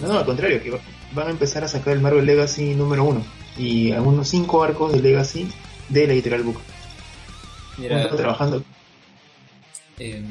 No, 0.01 0.08
no, 0.08 0.20
al 0.20 0.26
contrario, 0.26 0.62
que 0.62 0.70
va- 0.70 0.80
van 1.14 1.28
a 1.28 1.32
empezar 1.32 1.64
a 1.64 1.68
sacar 1.68 1.93
el 1.93 2.01
Marvel 2.01 2.26
Legacy 2.28 2.76
número 2.76 3.03
uno 3.05 3.26
y 3.58 3.91
algunos 3.91 4.28
cinco 4.28 4.64
arcos 4.64 4.91
de 4.93 4.99
Legacy 5.01 5.47
de 5.89 6.05
la 6.08 6.14
Editorial 6.14 6.43
Book. 6.43 6.60
Mira, 7.80 8.08
trabajando. 8.10 8.64
eh, 9.99 10.22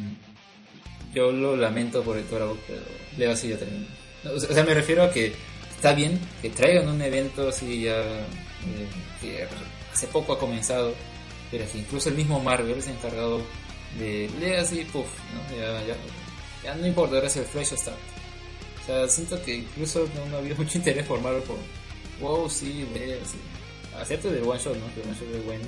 yo 1.15 1.33
lo 1.33 1.57
lamento 1.57 2.03
por 2.03 2.19
Editora 2.19 2.45
Book, 2.45 2.61
pero 2.69 2.83
Leo 3.17 3.33
así 3.33 3.49
ya 3.49 3.57
terminó. 3.59 3.87
O 4.33 4.39
sea, 4.39 4.65
me 4.65 4.75
refiero 4.75 5.03
a 5.03 5.11
que 5.11 5.33
está 5.77 5.93
bien 5.93 6.19
que 6.43 6.51
traigan 6.51 6.89
un 6.89 7.01
evento 7.01 7.49
así 7.49 7.83
ya 7.83 8.01
eh, 8.01 8.89
que 9.21 9.47
hace 9.93 10.07
poco 10.09 10.33
ha 10.33 10.39
comenzado, 10.39 10.93
pero 11.51 11.65
que 11.71 11.79
incluso 11.79 12.09
el 12.09 12.17
mismo 12.17 12.41
Marvel 12.41 12.83
se 12.83 12.91
ha 12.91 12.95
encargado 12.95 13.41
de 13.99 14.31
Legacy, 14.41 14.85
puff, 14.85 15.07
¿no? 15.33 15.57
ya, 15.57 15.83
ya, 15.87 15.97
ya 16.65 16.75
no 16.75 16.87
importa, 16.87 17.17
ahora 17.17 17.29
es 17.29 17.37
el 17.37 17.45
Fresh 17.45 17.77
Start. 17.77 17.97
O 18.83 18.87
sea, 18.87 19.09
siento 19.09 19.43
que 19.43 19.57
incluso 19.57 20.07
no, 20.15 20.27
no 20.27 20.37
había 20.39 20.55
mucho 20.59 20.79
interés 20.79 21.07
por 21.07 21.21
Marvel 21.21 21.43
por, 21.43 21.57
wow, 22.21 22.51
sí, 22.51 22.87
Legacy. 22.93 23.39
Acepto 23.99 24.31
del 24.31 24.45
one 24.45 24.59
shot, 24.59 24.77
¿no? 24.77 24.95
Que 24.95 25.01
el 25.01 25.09
one 25.09 25.17
shot 25.19 25.35
es 25.35 25.45
bueno. 25.47 25.65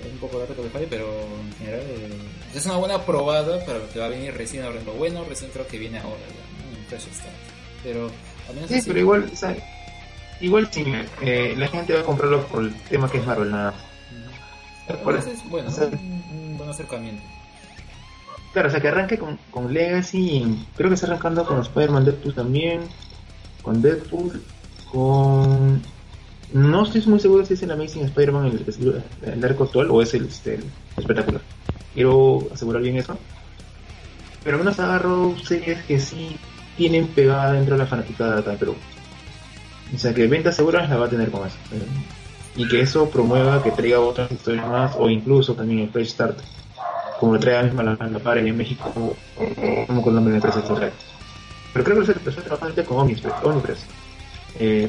Es 0.00 0.12
un 0.12 0.18
poco 0.18 0.38
largo 0.38 0.54
que 0.54 0.62
le 0.62 0.70
falle, 0.70 0.86
pero 0.88 1.08
en 1.40 1.52
general 1.58 1.80
eh, 1.80 2.08
es 2.54 2.66
una 2.66 2.76
buena 2.76 3.04
probada 3.04 3.64
para 3.64 3.78
lo 3.78 3.90
que 3.90 3.98
va 3.98 4.06
a 4.06 4.10
venir 4.10 4.32
recién 4.34 4.62
ahora. 4.62 4.80
Lo 4.82 4.92
bueno 4.92 5.24
recién 5.24 5.50
creo 5.50 5.66
que 5.66 5.78
viene 5.78 5.98
ahora 5.98 6.20
ya, 6.28 6.70
¿no? 6.70 6.78
En 6.78 6.86
Fresh 6.86 7.12
Start. 7.12 7.34
Pero 7.82 8.10
Sí, 8.68 8.74
así- 8.74 8.88
pero 8.88 9.00
igual, 9.00 9.30
o 9.32 9.36
sea, 9.36 9.56
igual 10.40 10.68
sí, 10.70 10.84
eh, 11.20 11.54
la 11.56 11.68
gente 11.68 11.94
va 11.94 12.00
a 12.00 12.04
comprarlo 12.04 12.46
por 12.46 12.62
el 12.62 12.74
tema 12.82 13.10
que 13.10 13.18
es 13.18 13.26
Marvel, 13.26 13.50
nada 13.50 13.72
más. 13.72 15.02
Bueno, 15.50 15.68
o 15.68 15.84
un, 15.86 16.56
buen 16.56 16.70
acercamiento. 16.70 17.22
Claro, 18.52 18.68
o 18.68 18.70
sea, 18.70 18.80
que 18.80 18.88
arranque 18.88 19.18
con, 19.18 19.38
con 19.50 19.72
Legacy, 19.72 20.66
creo 20.76 20.88
que 20.88 20.94
está 20.94 21.06
arrancando 21.08 21.44
con 21.44 21.60
Spider-Man 21.60 22.04
Deadpool 22.04 22.34
también, 22.34 22.80
con 23.62 23.82
Deadpool, 23.82 24.42
con... 24.90 25.82
No 26.52 26.84
estoy 26.84 27.02
muy 27.06 27.18
seguro 27.18 27.44
si 27.44 27.54
es 27.54 27.62
el 27.64 27.72
Amazing 27.72 28.04
Spider-Man 28.04 28.46
el, 28.46 29.04
el 29.32 29.44
arco 29.44 29.64
actual 29.64 29.90
o 29.90 30.00
es 30.00 30.14
el, 30.14 30.26
este, 30.26 30.54
el 30.54 30.64
espectacular. 30.96 31.42
Quiero 31.92 32.46
asegurar 32.52 32.82
bien 32.82 32.96
eso. 32.96 33.18
Pero 34.44 34.56
al 34.56 34.62
menos 34.64 34.78
agarro 34.78 35.34
series 35.44 35.82
que 35.84 35.98
sí 35.98 36.36
tienen 36.76 37.06
pegada 37.08 37.52
dentro 37.52 37.74
de 37.76 37.82
la 37.84 37.86
fanaticada 37.88 38.38
acá 38.40 38.52
en 38.52 38.58
Perú. 38.58 38.76
O 39.94 39.98
sea 39.98 40.12
que 40.14 40.26
ventas 40.26 40.56
seguras 40.56 40.88
la 40.90 40.96
va 40.96 41.06
a 41.06 41.10
tener 41.10 41.30
con 41.30 41.46
eso. 41.46 41.56
Y 42.56 42.66
que 42.68 42.80
eso 42.80 43.08
promueva 43.10 43.62
que 43.62 43.70
traiga 43.70 44.00
otras 44.00 44.30
historias 44.32 44.66
más 44.66 44.94
o 44.98 45.08
incluso 45.10 45.54
también 45.54 45.80
el 45.80 45.90
Fresh 45.90 46.08
Start 46.10 46.38
como 47.20 47.34
lo 47.34 47.40
trae 47.40 47.64
misma 47.64 47.82
la, 47.82 47.96
la 48.08 48.18
par 48.18 48.36
en 48.38 48.54
México, 48.56 48.92
o, 48.94 49.16
o- 49.42 49.86
como 49.86 50.02
con 50.02 50.14
nombre 50.14 50.32
de 50.32 50.36
empresa 50.36 50.62
trae. 50.74 50.92
Pero 51.72 51.84
creo 51.84 52.00
que 52.00 52.06
se 52.06 52.12
empezó 52.12 52.40
ahorita 52.60 52.84
con 52.84 52.98
Omnipress. 52.98 53.34
Omnipress. 53.42 53.78
Eh, 54.58 54.88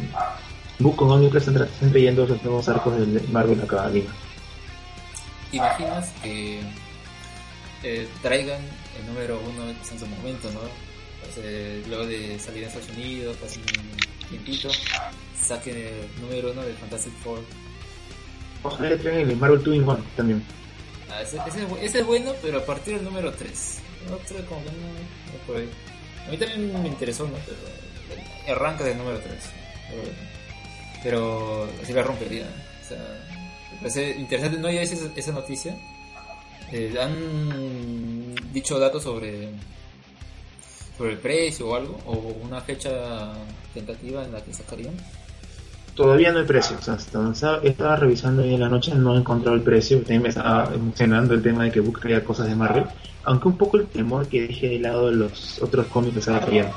con 0.96 1.10
Omnipress 1.12 1.48
están, 1.48 1.64
están 1.64 1.90
trayendo 1.92 2.24
esos 2.26 2.44
nuevos 2.44 2.68
arcos 2.68 2.98
de 2.98 3.22
Marvel 3.32 3.62
acá 3.62 3.86
a 3.86 3.90
Lima. 3.90 4.12
¿Te 5.52 5.58
imaginas 5.58 6.12
que 6.22 6.60
eh, 7.84 8.08
traigan 8.22 8.60
el 9.00 9.08
número 9.08 9.40
uno 9.40 9.70
en 9.70 10.00
su 10.00 10.06
momento, 10.08 10.50
¿no? 10.52 10.60
Sea, 11.34 11.88
luego 11.88 12.06
de 12.06 12.40
salir 12.40 12.66
a 12.66 12.68
Estados 12.68 12.90
Unidos, 12.90 13.38
casi 13.42 13.60
un 13.60 14.28
tiempito, 14.30 14.70
saquen 15.42 15.78
el 15.78 16.22
número 16.22 16.52
uno 16.52 16.64
del 16.64 16.76
Fantastic 16.76 17.14
Four. 17.24 17.40
Ojalá 18.64 18.90
le 18.90 18.98
traigan 18.98 19.30
el 19.30 19.38
Marvel 19.38 19.64
2 19.64 19.76
in 19.76 19.84
1 19.84 20.06
también. 20.16 20.44
Ah, 21.10 21.22
ese, 21.22 21.38
ese 21.48 21.64
es 21.64 21.84
ese 21.84 22.00
es 22.00 22.06
bueno, 22.06 22.34
pero 22.42 22.58
a 22.60 22.66
partir 22.66 22.96
del 22.96 23.04
número 23.04 23.32
3. 23.32 23.80
El 24.08 24.14
otro 24.14 24.46
como 24.46 24.64
que 24.64 24.72
no, 24.72 24.78
no 24.78 25.46
por 25.46 25.58
ahí. 25.58 25.70
A 26.28 26.32
mí 26.32 26.38
también 26.38 26.82
me 26.82 26.90
interesó, 26.90 27.28
¿no? 27.28 27.38
Pero 27.46 28.56
arranca 28.58 28.84
del 28.84 28.98
número 28.98 29.20
3. 29.20 29.34
Pero 31.04 31.70
así 31.82 31.94
la 31.94 32.04
rompería. 32.04 32.46
O 32.84 32.88
sea, 32.88 32.98
me 33.72 33.78
parece 33.78 34.12
interesante. 34.18 34.58
¿No 34.58 34.70
ya 34.70 34.82
esa, 34.82 35.10
esa 35.16 35.32
noticia? 35.32 35.78
Eh, 36.72 36.94
¿Han 37.00 38.36
dicho 38.52 38.78
datos 38.78 39.04
sobre 39.04 39.50
sobre 40.98 41.14
el 41.14 41.18
precio 41.20 41.70
o 41.70 41.76
algo? 41.76 42.00
¿O 42.06 42.14
una 42.44 42.62
fecha 42.62 43.34
tentativa 43.74 44.24
en 44.24 44.32
la 44.32 44.44
que 44.44 44.54
sacarían? 44.54 44.96
Todavía 45.96 46.32
no 46.32 46.40
hay 46.40 46.46
precio. 46.46 46.78
O 46.78 47.64
estaba, 47.64 47.96
revisando 47.96 48.44
hoy 48.44 48.54
en 48.54 48.60
la 48.60 48.70
noche, 48.70 48.94
no 48.94 49.16
he 49.16 49.20
encontrado 49.20 49.56
el 49.56 49.64
precio. 49.64 49.98
También 50.00 50.22
me 50.22 50.30
estaba 50.30 50.72
emocionando 50.74 51.34
el 51.34 51.42
tema 51.42 51.64
de 51.64 51.72
que 51.72 51.80
Book 51.80 52.00
traía 52.02 52.24
cosas 52.24 52.48
de 52.48 52.56
Marvel. 52.56 52.86
Aunque 53.24 53.48
un 53.48 53.58
poco 53.58 53.78
el 53.78 53.88
temor 53.88 54.28
que 54.28 54.48
dejé 54.48 54.70
de 54.70 54.80
lado 54.80 55.12
los 55.12 55.62
otros 55.62 55.88
cómics 55.88 56.14
que 56.14 56.20
estaba 56.20 56.40
trayendo. 56.42 56.72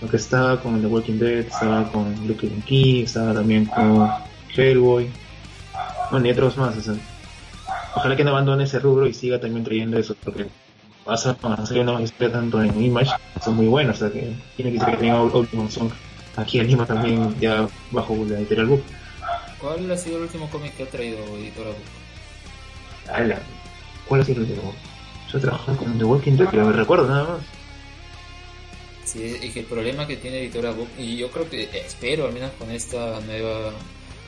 Porque 0.00 0.16
estaba 0.16 0.60
con 0.60 0.80
The 0.80 0.86
Walking 0.86 1.18
Dead, 1.18 1.46
estaba 1.46 1.90
con 1.90 2.14
Luke 2.26 2.46
and 2.46 2.64
Key, 2.64 3.04
estaba 3.04 3.32
también 3.32 3.66
con 3.66 4.08
Hellboy. 4.54 5.08
Bueno, 6.10 6.26
y 6.26 6.30
otros 6.30 6.58
más. 6.58 6.74
ojalá 7.94 8.16
que 8.16 8.24
no 8.24 8.30
abandone 8.32 8.64
ese 8.64 8.78
rubro 8.80 9.06
y 9.06 9.14
siga 9.14 9.40
también 9.40 9.64
trayendo 9.64 9.98
eso. 9.98 10.14
Porque 10.22 10.46
vas 11.04 11.26
a, 11.26 11.30
hacer 11.30 11.80
una 11.80 12.00
historia 12.00 12.32
tanto 12.32 12.62
en 12.62 12.82
Image, 12.82 13.10
son 13.42 13.56
muy 13.56 13.66
buenos. 13.66 13.96
O 13.96 13.98
sea, 14.00 14.10
que 14.10 14.32
tiene 14.56 14.72
que 14.72 14.78
ser 14.78 14.90
que 14.92 14.96
tenga 14.98 15.22
Ultimate 15.22 15.70
Song. 15.70 15.90
aquí 16.36 16.60
en 16.60 16.68
Lima 16.68 16.86
también 16.86 17.34
ya 17.40 17.68
bajo 17.90 18.14
la 18.28 18.38
editorial 18.38 18.66
Book. 18.68 18.82
¿Cuál 19.58 19.90
ha 19.90 19.96
sido 19.96 20.16
el 20.16 20.22
último 20.24 20.50
cómic 20.50 20.76
que 20.76 20.82
ha 20.82 20.90
traído 20.90 21.18
Editora 21.36 21.70
Book? 21.70 23.12
Ala, 23.12 23.38
¿Cuál 24.08 24.20
ha 24.20 24.24
sido 24.24 24.42
el 24.42 24.50
último? 24.50 24.74
Yo 25.32 25.40
trabajado 25.40 25.78
con 25.78 25.98
The 25.98 26.04
Walking 26.04 26.32
Dead, 26.32 26.48
pero 26.50 26.66
me 26.66 26.72
recuerdo 26.72 27.08
nada 27.08 27.24
más. 27.24 27.40
Sí, 29.04 29.36
es 29.42 29.52
que 29.52 29.60
el 29.60 29.66
problema 29.66 30.06
que 30.06 30.16
tiene 30.16 30.40
Editora 30.40 30.72
Book, 30.72 30.88
y 30.98 31.16
yo 31.16 31.30
creo 31.30 31.48
que 31.48 31.68
espero 31.74 32.26
al 32.26 32.32
menos 32.32 32.50
con 32.58 32.70
esta 32.70 33.20
nueva 33.20 33.72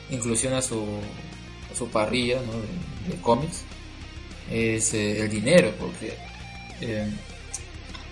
inclusión 0.09 0.53
a 0.53 0.61
su, 0.61 0.83
a 1.71 1.75
su 1.75 1.87
parrilla 1.89 2.39
¿no? 2.41 2.53
de, 2.53 3.15
de 3.15 3.21
cómics, 3.21 3.63
es 4.51 4.93
eh, 4.93 5.21
el 5.21 5.29
dinero, 5.29 5.71
porque 5.79 6.13
eh, 6.81 7.09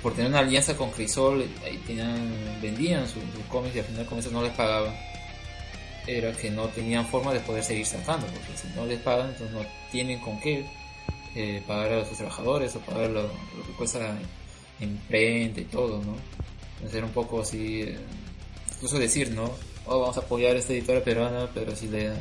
por 0.01 0.13
tener 0.13 0.29
una 0.29 0.39
alianza 0.39 0.75
con 0.75 0.91
Crisol, 0.91 1.45
ahí 1.63 1.77
tenían, 1.87 2.17
vendían 2.61 3.07
sus 3.07 3.23
su 3.23 3.47
cómics 3.49 3.75
y 3.75 3.79
al 3.79 3.85
final 3.85 4.05
con 4.05 4.19
eso 4.19 4.31
no 4.31 4.43
les 4.43 4.51
pagaban. 4.51 4.93
Era 6.05 6.33
que 6.33 6.51
no 6.51 6.67
tenían 6.67 7.07
forma 7.07 7.31
de 7.33 7.39
poder 7.39 7.63
seguir 7.63 7.85
sacando, 7.85 8.27
porque 8.27 8.57
si 8.57 8.67
no 8.75 8.85
les 8.85 8.99
pagan, 8.99 9.29
entonces 9.29 9.51
no 9.55 9.65
tienen 9.91 10.19
con 10.19 10.39
qué 10.41 10.65
eh, 11.35 11.63
pagar 11.65 11.93
a 11.93 12.05
sus 12.05 12.17
trabajadores 12.17 12.75
o 12.75 12.79
pagar 12.79 13.09
lo, 13.09 13.27
que 13.29 13.71
cuesta 13.77 14.17
imprenta 14.81 15.61
y 15.61 15.65
todo, 15.65 16.01
¿no? 16.03 16.17
Entonces 16.75 16.95
era 16.95 17.05
un 17.05 17.13
poco 17.13 17.41
así, 17.41 17.83
eh, 17.83 17.97
incluso 18.75 18.99
decir, 18.99 19.31
¿no? 19.31 19.49
Oh, 19.85 19.99
vamos 20.01 20.17
a 20.17 20.19
apoyar 20.19 20.55
a 20.55 20.59
esta 20.59 20.73
editora 20.73 21.01
peruana, 21.01 21.49
pero 21.53 21.73
si 21.75 21.87
la 21.87 22.13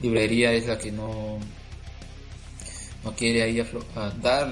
librería 0.00 0.52
es 0.52 0.66
la 0.66 0.78
que 0.78 0.90
no 0.90 1.38
no 3.04 3.12
quiere 3.14 3.42
ahí 3.42 3.60
a, 3.60 3.66
a 3.94 4.10
dar 4.10 4.48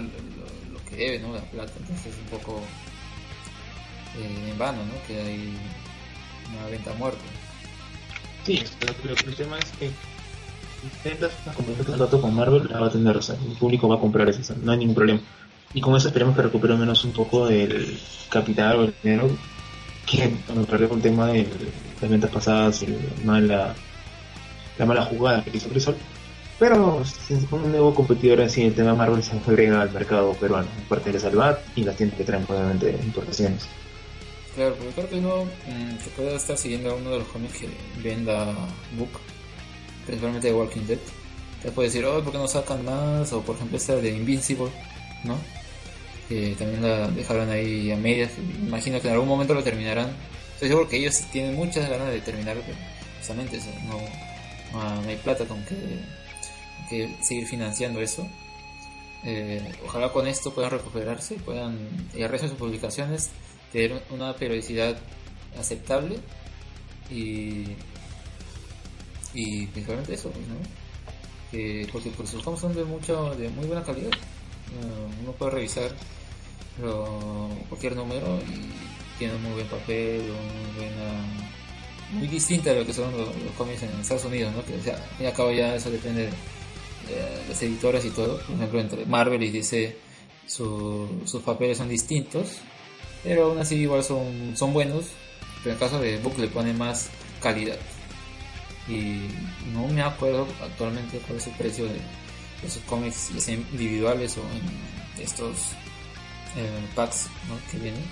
debe, 0.97 1.18
¿no? 1.20 1.34
La 1.34 1.40
plata, 1.40 1.72
entonces 1.78 2.07
es 2.07 2.18
un 2.18 2.38
poco 2.38 2.61
eh, 4.18 4.51
en 4.51 4.59
vano, 4.59 4.78
¿no? 4.84 4.92
Que 5.07 5.20
hay 5.20 5.55
una 6.57 6.68
venta 6.68 6.92
muerta. 6.95 7.22
Sí, 8.45 8.62
pero 9.03 9.14
el 9.14 9.34
tema 9.34 9.59
es 9.59 9.70
que 9.78 9.90
intentas 10.84 11.32
comprar 11.55 11.76
contrato 11.78 12.20
con 12.20 12.34
Marvel, 12.34 12.68
la 12.70 12.80
va 12.80 12.86
a 12.88 12.90
tener, 12.90 13.16
o 13.16 13.22
sea, 13.22 13.36
el 13.36 13.57
público 13.57 13.88
va 13.88 13.97
a 13.97 14.01
comprar 14.01 14.28
eso, 14.28 14.55
no 14.62 14.72
hay 14.72 14.78
ningún 14.78 14.95
problema. 14.95 15.20
Y 15.72 15.80
con 15.80 15.97
eso 15.97 16.09
esperemos 16.09 16.36
que 16.36 16.42
recupere 16.42 16.76
menos 16.76 17.05
un 17.05 17.12
poco 17.12 17.47
del 17.47 17.99
capital 18.28 18.78
o 18.78 18.84
el 18.84 18.95
dinero 19.03 19.30
que 20.07 20.32
me 20.55 20.64
perdió 20.64 20.88
con 20.88 20.99
el 20.99 21.03
tema 21.03 21.28
de 21.28 21.49
las 22.01 22.11
ventas 22.11 22.30
pasadas 22.30 22.82
y 22.82 22.86
la 22.86 22.97
mala, 23.24 23.74
la 24.78 24.86
mala 24.86 25.05
jugada 25.07 25.42
que 25.42 25.57
hizo 25.57 25.68
Crisol. 25.68 25.97
Pero 26.59 27.03
un 27.51 27.71
nuevo 27.71 27.95
competidor 27.95 28.41
así, 28.43 28.63
el 28.63 28.75
tema 28.75 28.95
Marvel 28.95 29.23
se 29.23 29.33
agrega 29.33 29.83
al 29.83 29.91
mercado 29.91 30.33
peruano, 30.35 30.69
aparte 30.87 31.11
de 31.11 31.19
Salvat 31.19 31.59
y 31.75 31.83
las 31.83 31.97
tiendas 31.97 32.17
que 32.17 32.25
traen 32.25 32.47
probablemente 32.47 32.91
importaciones. 33.05 33.67
Claro, 34.55 34.77
porque 34.77 34.93
creo 34.93 35.09
que 35.09 35.17
uno 35.17 35.45
que 36.03 36.11
puede 36.11 36.37
estar 36.37 36.57
siguiendo 36.57 36.91
a 36.91 36.95
uno 36.95 37.11
de 37.11 37.19
los 37.19 37.29
cómics 37.29 37.59
que 37.59 37.69
venda 38.09 38.55
Book, 38.97 39.11
principalmente 40.07 40.49
de 40.49 40.55
Walking 40.55 40.87
Dead, 40.87 40.99
te 41.61 41.73
puede 41.73 41.89
decir, 41.89 42.05
oh, 42.05 42.23
¿por 42.23 42.33
qué 42.33 42.39
no 42.39 42.47
sacan 42.47 42.85
más? 42.85 43.33
O 43.33 43.43
por 43.43 43.57
ejemplo 43.57 43.77
esta 43.77 43.97
de 43.97 44.11
Invincible, 44.11 44.71
¿no? 45.25 45.37
Que 46.29 46.55
también 46.57 46.83
la 46.83 47.09
dejaron 47.09 47.51
ahí 47.51 47.91
a 47.91 47.97
medias, 47.97 48.31
imagino 48.65 49.01
que 49.01 49.09
en 49.09 49.15
algún 49.15 49.29
momento 49.29 49.55
lo 49.55 49.65
terminarán. 49.65 50.11
Estoy 50.55 50.69
seguro 50.69 50.89
que 50.89 50.99
ellos 50.99 51.21
tienen 51.33 51.57
muchas 51.57 51.91
ganas 51.91 52.11
de 52.13 52.21
terminar, 52.21 52.57
justamente 53.19 53.57
eso, 53.57 53.71
no, 53.87 53.99
no, 54.79 55.03
no 55.03 55.09
hay 55.09 55.17
plata 55.17 55.45
con 55.47 55.65
que, 55.65 55.75
que 56.89 57.16
seguir 57.22 57.47
financiando 57.47 58.01
eso. 58.01 58.26
Eh, 59.24 59.72
ojalá 59.85 60.12
con 60.12 60.26
esto 60.26 60.53
puedan 60.53 60.70
recuperarse, 60.70 61.37
puedan, 61.37 61.78
y 62.14 62.22
el 62.22 62.28
resto 62.28 62.47
de 62.47 62.51
sus 62.51 62.59
publicaciones, 62.59 63.30
tener 63.72 64.03
una 64.11 64.35
periodicidad 64.35 64.97
aceptable 65.59 66.18
y 67.11 67.64
y 69.35 69.66
principalmente 69.66 70.14
eso 70.14 70.28
¿no? 70.28 70.57
que, 71.51 71.87
porque 71.93 72.11
pues, 72.11 72.30
sus 72.30 72.43
cómics 72.43 72.62
son 72.62 72.74
de 72.74 72.85
mucho 72.85 73.35
de 73.35 73.49
muy 73.51 73.66
buena 73.66 73.82
calidad 73.82 74.11
uh, 74.11 75.22
uno 75.22 75.32
puede 75.32 75.51
revisar 75.51 75.91
lo, 76.80 77.51
cualquier 77.68 77.97
número 77.97 78.39
y 78.49 79.18
tiene 79.18 79.35
un 79.35 79.43
muy 79.43 79.53
buen 79.53 79.66
papel 79.66 80.22
muy 80.22 80.85
buena 80.85 81.24
muy 82.12 82.28
distinta 82.28 82.70
a 82.70 82.74
lo 82.74 82.87
que 82.87 82.93
son 82.93 83.11
los, 83.12 83.28
los 83.28 83.53
cómics 83.57 83.82
en 83.82 83.91
Estados 84.01 84.24
Unidos 84.24 84.53
¿no? 84.55 84.64
que 84.64 84.76
o 84.76 84.82
sea, 84.82 85.05
y 85.18 85.26
acabo 85.26 85.51
ya 85.51 85.74
eso 85.74 85.91
depende 85.91 86.26
de, 86.26 86.32
de, 87.05 87.49
las 87.49 87.63
editoras 87.63 88.05
y 88.05 88.11
todo. 88.11 88.39
Por 88.39 88.57
ejemplo 88.57 88.81
entre 88.81 89.07
Marvel 89.07 89.43
y 89.43 89.51
DC 89.51 89.97
su, 90.47 91.09
sus 91.25 91.43
papeles 91.43 91.79
son 91.79 91.89
distintos 91.89 92.59
pero 93.25 93.47
aún 93.47 93.59
así 93.59 93.77
igual 93.77 94.05
son, 94.05 94.55
son 94.55 94.75
buenos 94.75 95.07
pero 95.63 95.75
en 95.75 95.81
caso 95.81 95.99
de 95.99 96.19
Book 96.19 96.39
le 96.39 96.49
pone 96.49 96.75
más 96.75 97.09
calidad. 97.41 97.79
Y 98.87 99.29
no 99.73 99.89
me 99.89 100.03
acuerdo 100.03 100.47
actualmente 100.63 101.19
cuál 101.27 101.39
es 101.39 101.47
el 101.47 101.55
precio 101.55 101.87
de 101.87 101.97
esos 102.63 102.83
cómics 102.83 103.31
ya 103.35 103.41
sea 103.41 103.55
individuales 103.55 104.37
o 104.37 104.43
en 104.43 105.23
estos 105.23 105.73
eh, 106.57 106.87
packs 106.95 107.29
que 107.71 107.79
vienen. 107.79 108.05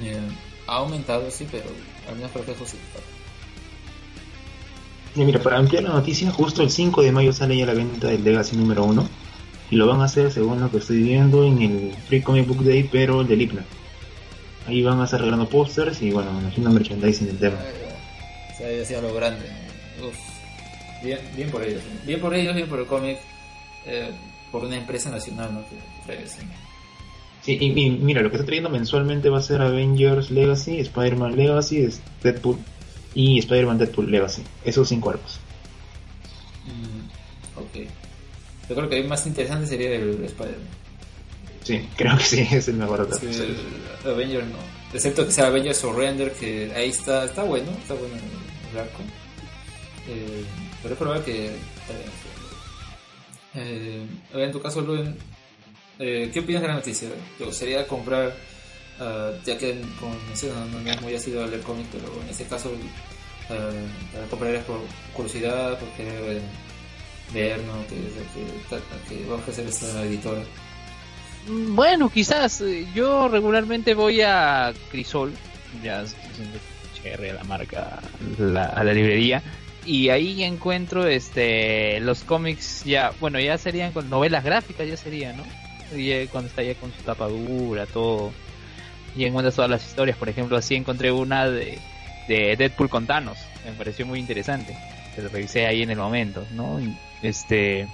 Eh, 0.00 0.20
ha 0.66 0.76
aumentado 0.76 1.30
sí 1.30 1.46
pero 1.50 1.66
al 2.08 2.16
menos 2.16 2.32
creo 2.32 2.44
que 2.44 2.52
es 2.52 2.74
mira 5.24 5.40
para 5.40 5.58
ampliar 5.58 5.84
la 5.84 5.90
noticia 5.90 6.30
justo 6.30 6.62
el 6.62 6.70
5 6.70 7.02
de 7.02 7.12
mayo 7.12 7.32
sale 7.32 7.56
ya 7.56 7.66
la 7.66 7.74
venta 7.74 8.08
del 8.08 8.24
Legacy 8.24 8.56
número 8.56 8.84
1 8.84 9.08
y 9.70 9.76
lo 9.76 9.86
van 9.86 10.00
a 10.00 10.04
hacer 10.04 10.32
según 10.32 10.60
lo 10.60 10.70
que 10.70 10.78
estoy 10.78 11.02
viendo 11.02 11.44
en 11.44 11.62
el 11.62 11.94
Free 12.06 12.22
Comic 12.22 12.46
Book 12.46 12.64
Day 12.64 12.88
pero 12.90 13.20
el 13.20 13.28
del 13.28 13.42
IPNA 13.42 13.64
ahí 14.66 14.82
van 14.82 15.00
a 15.00 15.04
estar 15.04 15.20
regalando 15.20 15.48
pósters 15.48 16.02
y 16.02 16.10
bueno 16.10 16.30
haciendo 16.46 16.70
merchandising 16.70 17.26
del 17.26 17.38
tema 17.38 17.58
se 18.58 18.82
ha 18.82 18.84
sido 18.84 19.02
lo 19.02 19.14
grande. 19.14 19.46
Uf. 20.04 20.16
Bien, 21.02 21.20
bien 21.36 21.50
por 21.50 21.62
ellos. 21.62 21.80
Bien 22.04 22.20
por 22.20 22.34
ellos, 22.34 22.54
bien 22.54 22.68
por 22.68 22.80
el 22.80 22.86
cómic. 22.86 23.18
Eh, 23.86 24.10
por 24.50 24.64
una 24.64 24.76
empresa 24.76 25.10
nacional, 25.10 25.54
¿no? 25.54 25.64
Que. 25.68 26.26
Sí, 27.42 27.56
y, 27.60 27.80
y, 27.80 27.90
mira, 27.90 28.20
lo 28.20 28.30
que 28.30 28.36
está 28.36 28.46
trayendo 28.46 28.68
mensualmente 28.68 29.28
va 29.28 29.38
a 29.38 29.42
ser 29.42 29.62
Avengers 29.62 30.30
Legacy, 30.30 30.80
Spider-Man 30.80 31.36
Legacy, 31.36 31.88
Deadpool 32.22 32.58
y 33.18 33.40
Spider-Man 33.40 33.78
Deadpool 33.78 34.12
Legacy. 34.12 34.44
Esos 34.64 34.88
cinco 34.88 35.10
arcos. 35.10 35.40
Mm, 36.66 37.58
ok. 37.58 37.88
Yo 38.68 38.76
creo 38.76 38.88
que 38.88 39.00
el 39.00 39.08
más 39.08 39.26
interesante 39.26 39.66
sería 39.66 39.96
el 39.96 40.24
Spider-Man. 40.24 40.68
Sí, 41.64 41.88
creo 41.96 42.16
que 42.16 42.22
sí, 42.22 42.46
es 42.52 42.68
el 42.68 42.76
mejor 42.76 43.08
sí, 43.18 43.26
el 43.26 44.08
Avengers 44.08 44.46
no. 44.46 44.58
Excepto 44.94 45.26
que 45.26 45.32
sea 45.32 45.48
Avengers 45.48 45.78
Surrender, 45.78 46.32
que 46.32 46.72
ahí 46.76 46.90
está, 46.90 47.24
está 47.24 47.42
bueno, 47.42 47.72
está 47.72 47.94
bueno 47.94 48.14
el 48.72 48.78
arco. 48.78 49.02
Eh, 50.08 50.44
pero 50.80 50.94
es 50.94 50.98
probable 50.98 51.24
que... 51.24 51.56
Eh, 53.56 54.06
en 54.32 54.52
tu 54.52 54.62
caso, 54.62 54.80
Luen, 54.80 55.16
eh, 55.98 56.30
¿qué 56.32 56.38
opinas 56.38 56.62
de 56.62 56.68
la 56.68 56.74
noticia? 56.74 57.08
¿Te 57.36 57.44
gustaría 57.44 57.84
comprar, 57.88 58.32
uh, 59.00 59.44
ya 59.44 59.58
que 59.58 59.80
como 59.98 60.14
mencionas, 60.26 60.68
no, 60.68 60.80
no 60.80 60.90
es 60.90 61.00
muy 61.02 61.14
ácido 61.14 61.44
a 61.44 61.46
leer 61.46 61.62
cómic, 61.62 61.86
pero 61.92 62.06
en 62.22 62.28
este 62.28 62.44
caso 62.44 62.70
uh, 62.70 64.30
comprarías 64.30 64.64
por 64.64 64.80
curiosidad, 65.14 65.78
por 65.78 65.88
querer 65.90 66.42
¿no? 67.32 67.86
que, 67.88 67.96
que, 67.96 69.14
que 69.14 69.26
va 69.26 69.34
a 69.34 69.38
ofrecer 69.38 69.66
esta 69.66 70.02
editora? 70.02 70.42
Bueno, 71.48 72.10
quizás. 72.10 72.62
Yo 72.94 73.28
regularmente 73.28 73.94
voy 73.94 74.20
a 74.22 74.72
Crisol, 74.90 75.32
ya 75.82 76.04
chévere 77.02 77.32
la 77.32 77.44
marca, 77.44 78.00
la, 78.38 78.64
a 78.64 78.84
la 78.84 78.92
librería, 78.92 79.42
y 79.86 80.10
ahí 80.10 80.42
encuentro 80.42 81.06
este 81.06 82.00
los 82.00 82.24
cómics 82.24 82.84
ya, 82.84 83.12
bueno, 83.20 83.40
ya 83.40 83.56
serían 83.56 83.92
con 83.92 84.10
novelas 84.10 84.44
gráficas, 84.44 84.86
ya 84.86 84.96
sería, 84.96 85.32
¿no? 85.32 85.44
Y 85.96 86.26
cuando 86.26 86.48
está 86.48 86.62
ya 86.62 86.74
con 86.74 86.92
su 86.92 87.02
tapadura, 87.02 87.86
todo. 87.86 88.32
Y 89.18 89.24
encuentras 89.24 89.56
todas 89.56 89.70
las 89.70 89.84
historias, 89.84 90.16
por 90.16 90.28
ejemplo, 90.28 90.56
así 90.56 90.76
encontré 90.76 91.10
una 91.10 91.50
de, 91.50 91.78
de 92.28 92.54
Deadpool 92.56 92.88
con 92.88 93.06
Thanos, 93.06 93.36
me 93.66 93.72
pareció 93.72 94.06
muy 94.06 94.20
interesante. 94.20 94.74
Lo 95.20 95.28
revisé 95.28 95.66
ahí 95.66 95.82
en 95.82 95.90
el 95.90 95.98
momento, 95.98 96.46
¿no? 96.52 96.78
Este 97.22 97.88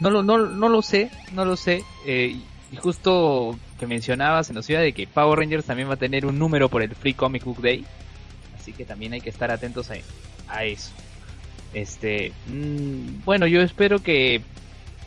no 0.00 0.10
lo, 0.10 0.24
no, 0.24 0.38
no 0.38 0.68
lo 0.68 0.82
sé, 0.82 1.12
no 1.32 1.44
lo 1.44 1.56
sé. 1.56 1.84
Eh, 2.04 2.36
y 2.72 2.76
justo 2.76 3.56
que 3.78 3.86
mencionabas, 3.86 4.48
se 4.48 4.52
nos 4.52 4.68
iba 4.68 4.80
de 4.80 4.92
que 4.92 5.06
Power 5.06 5.38
Rangers 5.38 5.64
también 5.64 5.88
va 5.88 5.94
a 5.94 5.98
tener 5.98 6.26
un 6.26 6.36
número 6.36 6.68
por 6.68 6.82
el 6.82 6.92
Free 6.96 7.14
Comic 7.14 7.44
Book 7.44 7.62
Day. 7.62 7.84
Así 8.58 8.72
que 8.72 8.84
también 8.84 9.12
hay 9.12 9.20
que 9.20 9.30
estar 9.30 9.52
atentos 9.52 9.92
a, 9.92 9.94
a 10.48 10.64
eso. 10.64 10.90
Este, 11.72 12.32
mmm, 12.48 13.24
bueno, 13.24 13.46
yo 13.46 13.62
espero 13.62 14.00
que, 14.00 14.42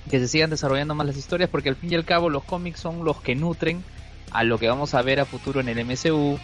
que 0.09 0.19
se 0.19 0.29
sigan 0.29 0.49
desarrollando 0.49 0.95
más 0.95 1.07
las 1.07 1.17
historias 1.17 1.49
porque 1.49 1.67
al 1.67 1.75
fin 1.75 1.91
y 1.91 1.95
al 1.95 2.05
cabo 2.05 2.29
los 2.29 2.45
cómics 2.45 2.79
son 2.79 3.03
los 3.03 3.21
que 3.21 3.35
nutren 3.35 3.83
a 4.31 4.43
lo 4.43 4.57
que 4.57 4.67
vamos 4.67 4.93
a 4.93 5.01
ver 5.01 5.19
a 5.19 5.25
futuro 5.25 5.59
en 5.59 5.69
el 5.69 5.85
MCU. 5.85 6.39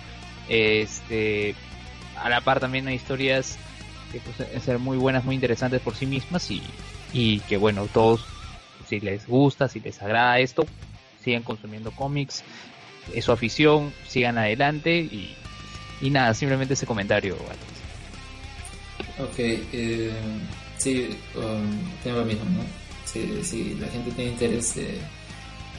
Este, 0.50 1.56
a 2.22 2.30
la 2.30 2.42
par 2.42 2.60
también 2.60 2.88
hay 2.88 2.96
historias 2.96 3.58
que 4.12 4.20
pues, 4.20 4.64
ser 4.64 4.80
muy 4.80 4.98
buenas, 4.98 5.26
muy 5.26 5.36
interesantes 5.36 5.82
por 5.82 5.96
sí 5.96 6.06
mismas 6.06 6.50
y, 6.50 6.62
y 7.14 7.40
que 7.42 7.58
bueno, 7.58 7.88
todos 7.94 8.26
si 8.88 9.00
les 9.00 9.28
gusta, 9.28 9.68
si 9.68 9.80
les 9.80 10.02
agrada 10.02 10.40
esto, 10.40 10.66
sigan 11.24 11.44
consumiendo 11.44 11.92
cómics, 11.92 12.44
es 13.14 13.26
su 13.26 13.32
afición, 13.32 13.94
sigan 14.08 14.38
adelante 14.38 14.98
y 15.00 15.36
Y 16.00 16.12
nada, 16.12 16.34
simplemente 16.34 16.76
ese 16.76 16.86
comentario. 16.86 17.36
Ok, 19.20 19.40
eh, 19.40 20.12
sí, 20.78 21.10
um, 21.36 22.02
tengo 22.04 22.20
lo 22.20 22.26
mismo, 22.26 22.46
¿no? 22.46 22.64
Si, 23.04 23.44
si 23.44 23.74
la 23.76 23.88
gente 23.88 24.12
tiene 24.12 24.32
interés 24.32 24.76
de, 24.76 25.00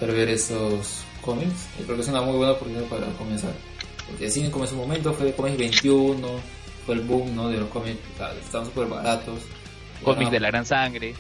para 0.00 0.12
ver 0.12 0.28
esos 0.30 1.04
cómics, 1.29 1.68
creo 1.85 1.95
que 1.95 2.01
es 2.01 2.09
una 2.09 2.22
muy 2.22 2.39
buena 2.39 2.53
oportunidad 2.53 2.85
para 2.85 3.07
comenzar. 3.18 3.53
Porque 4.07 4.29
así 4.29 4.49
como 4.49 4.64
en 4.64 4.70
su 4.70 4.76
momento 4.76 5.12
fue 5.12 5.35
cómics 5.35 5.59
21, 5.59 6.26
fue 6.87 6.95
el 6.95 7.03
boom 7.03 7.37
¿no? 7.37 7.51
de 7.51 7.59
los 7.59 7.68
cómics, 7.68 7.99
estaban 8.43 8.66
súper 8.66 8.87
baratos. 8.87 9.41
Cómics 10.03 10.31
de 10.31 10.41
la 10.41 10.49
gran 10.49 10.64
sangre. 10.64 11.14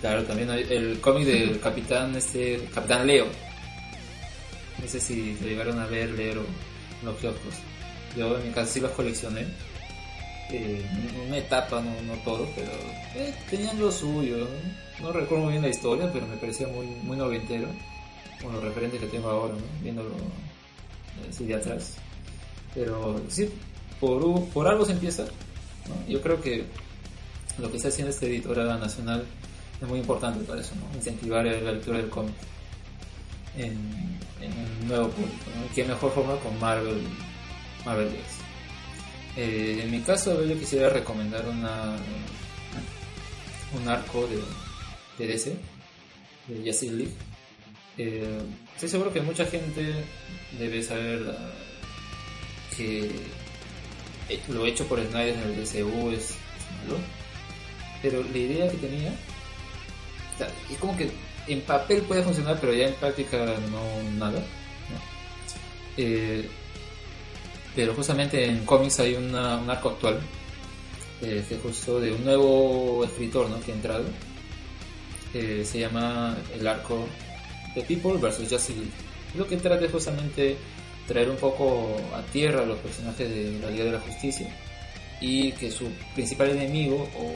Claro, 0.00 0.22
también 0.22 0.48
hay 0.50 0.64
el 0.70 1.00
cómic 1.00 1.26
del 1.26 1.58
Capitán 1.66 2.14
este 2.14 2.68
Capitán 2.72 3.04
Leo. 3.04 3.26
No 4.80 4.86
sé 4.86 5.00
si 5.00 5.34
se 5.34 5.44
llegaron 5.44 5.80
a 5.80 5.86
ver, 5.86 6.10
leer 6.10 6.38
o 6.38 6.44
los 7.04 7.16
kioscos. 7.16 7.54
Yo 8.16 8.38
en 8.38 8.46
mi 8.46 8.54
caso 8.54 8.72
sí 8.74 8.80
los 8.80 8.92
coleccioné. 8.92 9.44
Eh, 10.52 10.82
una 11.26 11.36
etapa, 11.36 11.82
no, 11.82 11.90
no 12.06 12.14
todo, 12.22 12.48
pero 12.54 12.70
eh, 13.16 13.34
tenían 13.50 13.78
lo 13.80 13.90
suyo. 13.90 14.46
¿no? 15.00 15.10
recuerdo 15.10 15.44
muy 15.44 15.52
bien 15.54 15.62
la 15.62 15.68
historia, 15.68 16.08
pero 16.12 16.28
me 16.28 16.36
parecía 16.36 16.68
muy, 16.68 16.86
muy 17.02 17.16
noventero. 17.16 17.66
Con 18.42 18.52
los 18.52 18.62
referentes 18.62 19.00
que 19.00 19.06
tengo 19.06 19.28
ahora, 19.28 19.54
viéndolo 19.82 20.10
así 21.28 21.44
de 21.44 21.54
atrás. 21.54 21.96
Pero 22.74 23.20
sí, 23.28 23.50
por, 24.00 24.44
por 24.50 24.68
algo 24.68 24.84
se 24.84 24.92
empieza. 24.92 25.26
Yo 26.08 26.20
creo 26.20 26.40
que 26.40 26.64
lo 27.58 27.70
que 27.70 27.76
está 27.76 27.88
haciendo 27.88 28.10
esta 28.10 28.26
editora 28.26 28.76
nacional 28.76 29.24
es 29.80 29.88
muy 29.88 30.00
importante 30.00 30.44
para 30.44 30.60
eso, 30.60 30.72
incentivar 30.94 31.44
la 31.44 31.72
lectura 31.72 31.98
del 31.98 32.08
cómic 32.08 32.34
en, 33.56 33.76
un 34.40 34.88
nuevo 34.88 35.08
público. 35.08 35.44
¿no? 35.56 35.74
¿Qué 35.74 35.84
mejor 35.84 36.12
forma 36.12 36.36
con 36.36 36.58
Marvel, 36.60 37.02
Marvel 37.84 38.08
eh, 39.36 39.82
en 39.84 39.90
mi 39.90 40.00
caso, 40.00 40.44
yo 40.44 40.58
quisiera 40.58 40.88
recomendar 40.88 41.46
una 41.48 41.96
un 43.74 43.88
arco 43.88 44.26
de, 44.26 44.42
de 45.18 45.32
DC, 45.32 45.56
de 46.48 46.56
Justice 46.56 46.92
League. 46.92 47.12
Eh, 47.98 48.40
estoy 48.74 48.88
seguro 48.88 49.12
que 49.12 49.20
mucha 49.20 49.44
gente 49.44 49.92
debe 50.58 50.82
saber 50.82 51.36
que 52.76 53.10
lo 54.48 54.64
hecho 54.66 54.86
por 54.86 55.00
Snyder 55.00 55.34
en 55.34 55.42
el 55.42 55.56
DCU 55.56 56.10
es, 56.12 56.36
malo, 56.82 56.98
pero 58.00 58.22
la 58.22 58.38
idea 58.38 58.70
que 58.70 58.76
tenía 58.76 59.12
es 60.70 60.78
como 60.78 60.96
que 60.96 61.10
en 61.48 61.60
papel 61.62 62.02
puede 62.02 62.22
funcionar, 62.22 62.58
pero 62.60 62.72
ya 62.72 62.88
en 62.88 62.94
práctica 62.94 63.38
no 63.70 64.02
nada. 64.18 64.42
Eh, 65.96 66.48
pero 67.74 67.94
justamente 67.94 68.44
en 68.44 68.64
cómics 68.64 69.00
hay 69.00 69.14
un 69.14 69.34
arco 69.34 69.90
actual 69.90 70.20
eh, 71.22 71.44
que 71.48 71.56
justo 71.56 71.98
de 72.00 72.12
un 72.12 72.24
nuevo 72.24 73.04
escritor 73.04 73.48
¿no? 73.48 73.60
que 73.60 73.72
ha 73.72 73.74
entrado. 73.74 74.04
Eh, 75.34 75.62
se 75.64 75.80
llama 75.80 76.36
el 76.54 76.66
arco 76.66 77.06
The 77.78 77.94
People 77.94 78.18
vs. 78.18 78.50
Justice 78.50 78.74
League. 78.74 78.90
Lo 79.34 79.46
que 79.46 79.56
trata 79.56 79.84
es 79.84 79.92
justamente 79.92 80.56
traer 81.06 81.30
un 81.30 81.36
poco 81.36 81.96
a 82.14 82.22
tierra 82.32 82.62
a 82.62 82.66
los 82.66 82.78
personajes 82.78 83.28
de 83.28 83.58
la 83.60 83.70
Liga 83.70 83.84
de 83.84 83.92
la 83.92 84.00
Justicia 84.00 84.48
y 85.20 85.52
que 85.52 85.70
su 85.70 85.88
principal 86.14 86.50
enemigo 86.50 87.08
o 87.16 87.34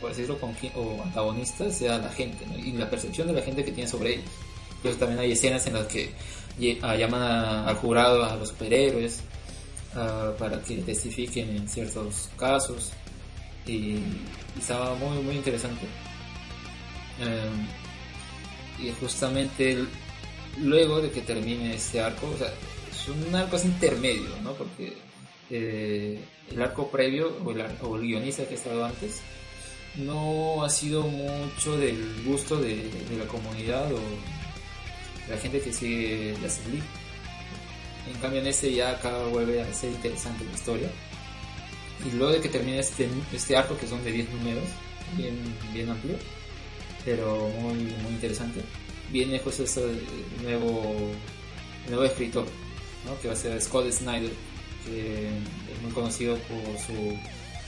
por 0.00 0.10
decirlo, 0.10 0.36
con, 0.38 0.54
o 0.74 1.02
antagonista 1.04 1.70
sea 1.70 1.98
la 1.98 2.08
gente 2.08 2.44
y 2.58 2.72
la 2.72 2.90
percepción 2.90 3.28
de 3.28 3.34
la 3.34 3.42
gente 3.42 3.64
que 3.64 3.70
tiene 3.70 3.88
sobre 3.88 4.14
ellos. 4.14 4.30
Entonces 4.76 4.98
también 4.98 5.20
hay 5.20 5.32
escenas 5.32 5.64
en 5.68 5.74
las 5.74 5.86
que 5.86 6.12
ah, 6.82 6.96
llaman 6.96 7.22
al 7.68 7.76
jurado 7.76 8.24
a 8.24 8.34
los 8.34 8.48
superhéroes 8.48 9.20
ah, 9.94 10.32
para 10.36 10.60
que 10.60 10.78
testifiquen 10.78 11.56
en 11.56 11.68
ciertos 11.68 12.28
casos 12.36 12.90
y, 13.64 13.98
estaba 14.58 14.94
muy 14.96 15.22
muy 15.22 15.36
interesante. 15.36 15.86
Em, 17.20 17.66
y 18.82 18.92
justamente 19.00 19.84
luego 20.58 21.00
de 21.00 21.10
que 21.10 21.22
termine 21.22 21.74
este 21.74 22.00
arco, 22.00 22.28
o 22.28 22.36
sea, 22.36 22.52
es 22.90 23.08
un 23.08 23.34
arco 23.34 23.56
intermedio, 23.64 24.30
¿no? 24.42 24.52
Porque 24.52 24.92
eh, 25.50 26.18
el 26.50 26.62
arco 26.62 26.90
previo 26.90 27.36
o 27.44 27.50
el, 27.50 27.64
o 27.82 27.96
el 27.96 28.02
guionista 28.02 28.44
que 28.44 28.54
ha 28.54 28.56
estado 28.56 28.84
antes 28.84 29.20
no 29.96 30.64
ha 30.64 30.70
sido 30.70 31.02
mucho 31.02 31.76
del 31.76 32.22
gusto 32.24 32.56
de, 32.56 32.90
la 33.18 33.26
comunidad 33.26 33.92
o 33.92 33.98
de 33.98 35.34
la 35.34 35.36
gente 35.38 35.60
que 35.60 35.72
sigue 35.72 36.32
la 36.34 36.48
League. 36.48 36.88
En 38.12 38.20
cambio 38.20 38.40
en 38.40 38.46
este 38.46 38.72
ya 38.72 38.90
acá 38.90 39.16
vuelve 39.26 39.62
a 39.62 39.72
ser 39.72 39.90
interesante 39.90 40.44
la 40.44 40.52
historia. 40.52 40.90
Y 42.04 42.16
luego 42.16 42.32
de 42.32 42.40
que 42.40 42.48
termine 42.48 42.80
este, 42.80 43.08
este 43.32 43.56
arco, 43.56 43.76
que 43.76 43.86
son 43.86 44.02
de 44.02 44.10
10 44.10 44.30
números, 44.30 44.64
bien, 45.16 45.38
bien 45.72 45.88
amplio, 45.88 46.16
pero 47.04 47.48
muy, 47.60 47.74
muy 47.74 48.12
interesante, 48.12 48.60
viene 49.10 49.38
pues 49.40 49.60
este 49.60 49.82
nuevo, 50.42 51.12
nuevo 51.88 52.04
escritor, 52.04 52.46
¿no? 53.04 53.18
que 53.20 53.28
va 53.28 53.34
a 53.34 53.36
ser 53.36 53.60
Scott 53.60 53.90
Snyder, 53.90 54.32
que 54.84 55.28
es 55.28 55.82
muy 55.82 55.92
conocido 55.92 56.36
por 56.36 56.78
su 56.78 57.16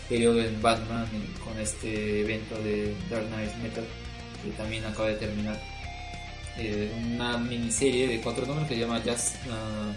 periodo 0.08 0.42
en 0.42 0.60
Batman 0.60 1.06
con 1.42 1.58
este 1.58 2.20
evento 2.20 2.56
de 2.62 2.94
Dark 3.10 3.26
Knight 3.28 3.54
Metal 3.62 3.84
que 4.44 4.50
también 4.52 4.84
acaba 4.84 5.08
de 5.08 5.16
terminar. 5.16 5.60
Eh, 6.56 6.92
una 7.14 7.38
miniserie 7.38 8.06
de 8.06 8.20
cuatro 8.20 8.46
números 8.46 8.68
que 8.68 8.74
se 8.74 8.80
llama 8.80 9.00
Just. 9.04 9.36
Uh, 9.46 9.92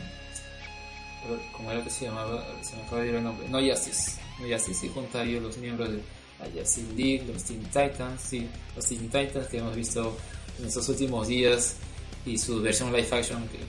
¿Cómo 1.52 1.72
era 1.72 1.84
que 1.84 1.90
se 1.90 2.06
llamaba? 2.06 2.46
Se 2.62 2.76
me 2.78 2.84
acaba 2.84 3.02
de 3.02 3.10
ir 3.10 3.16
el 3.16 3.24
nombre. 3.24 3.48
No 3.50 3.60
Justice. 3.60 4.20
No 4.40 4.48
Justice. 4.48 4.86
Y 4.86 4.90
junta 4.90 5.22
ahí 5.22 5.40
los 5.40 5.58
miembros 5.58 5.90
de 5.92 6.02
la 6.40 6.46
Justice 6.46 6.94
League, 6.96 7.24
los 7.32 7.44
Teen 7.44 7.64
Titans. 7.64 8.22
Sí, 8.22 8.48
los 8.76 8.86
Teen 8.86 9.10
Titans 9.10 9.48
que 9.48 9.58
hemos 9.58 9.76
visto 9.76 10.18
en 10.60 10.66
estos 10.66 10.88
últimos 10.90 11.28
días 11.28 11.78
y 12.26 12.38
su 12.38 12.62
versión 12.62 12.92
live 12.92 13.08
action 13.12 13.48
que 13.48 13.60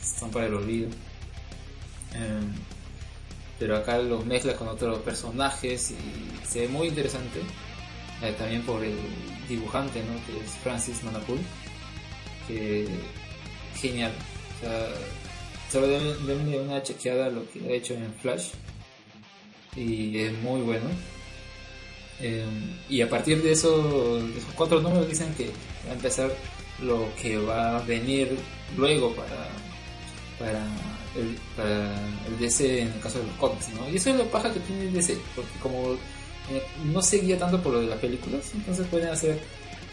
están 0.00 0.30
para 0.30 0.46
el 0.46 0.54
olvido. 0.54 0.88
Um, 2.14 2.52
pero 3.58 3.76
acá 3.76 3.98
los 3.98 4.24
mezcla 4.24 4.54
con 4.54 4.68
otros 4.68 5.00
personajes 5.00 5.90
y 5.90 6.46
se 6.46 6.60
ve 6.60 6.68
muy 6.68 6.88
interesante. 6.88 7.40
Eh, 8.22 8.34
también 8.36 8.62
por 8.62 8.82
el 8.82 8.96
dibujante, 9.48 10.02
¿no? 10.02 10.14
que 10.26 10.44
es 10.44 10.50
Francis 10.62 11.02
Manapul, 11.04 11.38
que 12.46 12.88
genial. 13.76 14.12
Solo 15.70 15.86
denle 15.86 16.60
una 16.60 16.82
chequeada 16.82 17.26
a 17.26 17.30
lo 17.30 17.48
que 17.50 17.60
ha 17.60 17.72
hecho 17.72 17.94
en 17.94 18.12
Flash 18.14 18.50
y 19.76 20.18
es 20.18 20.32
muy 20.38 20.62
bueno. 20.62 20.86
Em, 22.20 22.74
y 22.88 23.00
a 23.00 23.08
partir 23.08 23.42
de, 23.42 23.52
eso, 23.52 24.18
esos 24.36 24.52
cuatro 24.54 24.80
números 24.80 25.08
dicen 25.08 25.32
que 25.34 25.46
va 25.86 25.92
a 25.92 25.94
empezar 25.94 26.30
lo 26.82 27.08
que 27.20 27.38
va 27.38 27.78
a 27.78 27.82
venir 27.82 28.36
luego 28.76 29.14
para, 29.14 29.48
para 30.38 30.64
el, 31.16 31.36
para 31.56 31.94
el 32.26 32.38
DC 32.38 32.82
en 32.82 32.88
el 32.88 33.00
caso 33.00 33.18
de 33.18 33.26
los 33.26 33.36
cómics, 33.36 33.68
¿no? 33.70 33.88
Y 33.88 33.96
eso 33.96 34.10
es 34.10 34.16
lo 34.16 34.24
paja 34.26 34.52
que 34.52 34.60
tiene 34.60 34.82
el 34.82 34.92
DC, 34.92 35.16
porque 35.34 35.58
como 35.60 35.92
eh, 35.92 36.62
no 36.84 37.02
se 37.02 37.18
guía 37.18 37.38
tanto 37.38 37.62
por 37.62 37.74
lo 37.74 37.80
de 37.80 37.86
las 37.86 37.98
películas, 37.98 38.50
entonces 38.54 38.86
pueden 38.88 39.08
hacer 39.08 39.38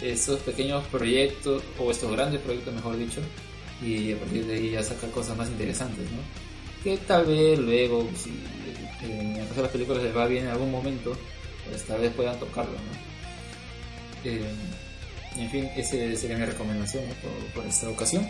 esos 0.01 0.39
pequeños 0.41 0.83
proyectos, 0.87 1.63
o 1.79 1.91
estos 1.91 2.11
grandes 2.11 2.41
proyectos, 2.41 2.73
mejor 2.73 2.97
dicho, 2.97 3.21
y 3.81 4.13
a 4.13 4.17
partir 4.17 4.45
de 4.45 4.55
ahí 4.55 4.71
ya 4.71 4.83
sacar 4.83 5.09
cosas 5.11 5.37
más 5.37 5.47
interesantes, 5.49 6.05
¿no? 6.11 6.19
Que 6.83 6.97
tal 6.97 7.25
vez 7.25 7.57
luego, 7.59 8.07
si 8.15 8.29
eh, 8.29 9.19
en 9.19 9.35
el 9.37 9.47
caso 9.47 9.55
de 9.55 9.61
las 9.63 9.71
películas 9.71 10.03
les 10.03 10.15
va 10.15 10.27
bien 10.27 10.45
en 10.45 10.51
algún 10.51 10.71
momento, 10.71 11.15
tal 11.87 12.01
vez 12.01 12.13
puedan 12.13 12.39
tocarlo, 12.39 12.73
¿no? 12.73 14.29
Eh, 14.29 14.49
en 15.37 15.49
fin, 15.49 15.69
esa 15.75 15.91
sería 16.17 16.37
mi 16.37 16.45
recomendación 16.45 17.03
por, 17.21 17.53
por 17.53 17.65
esta 17.65 17.89
ocasión. 17.89 18.27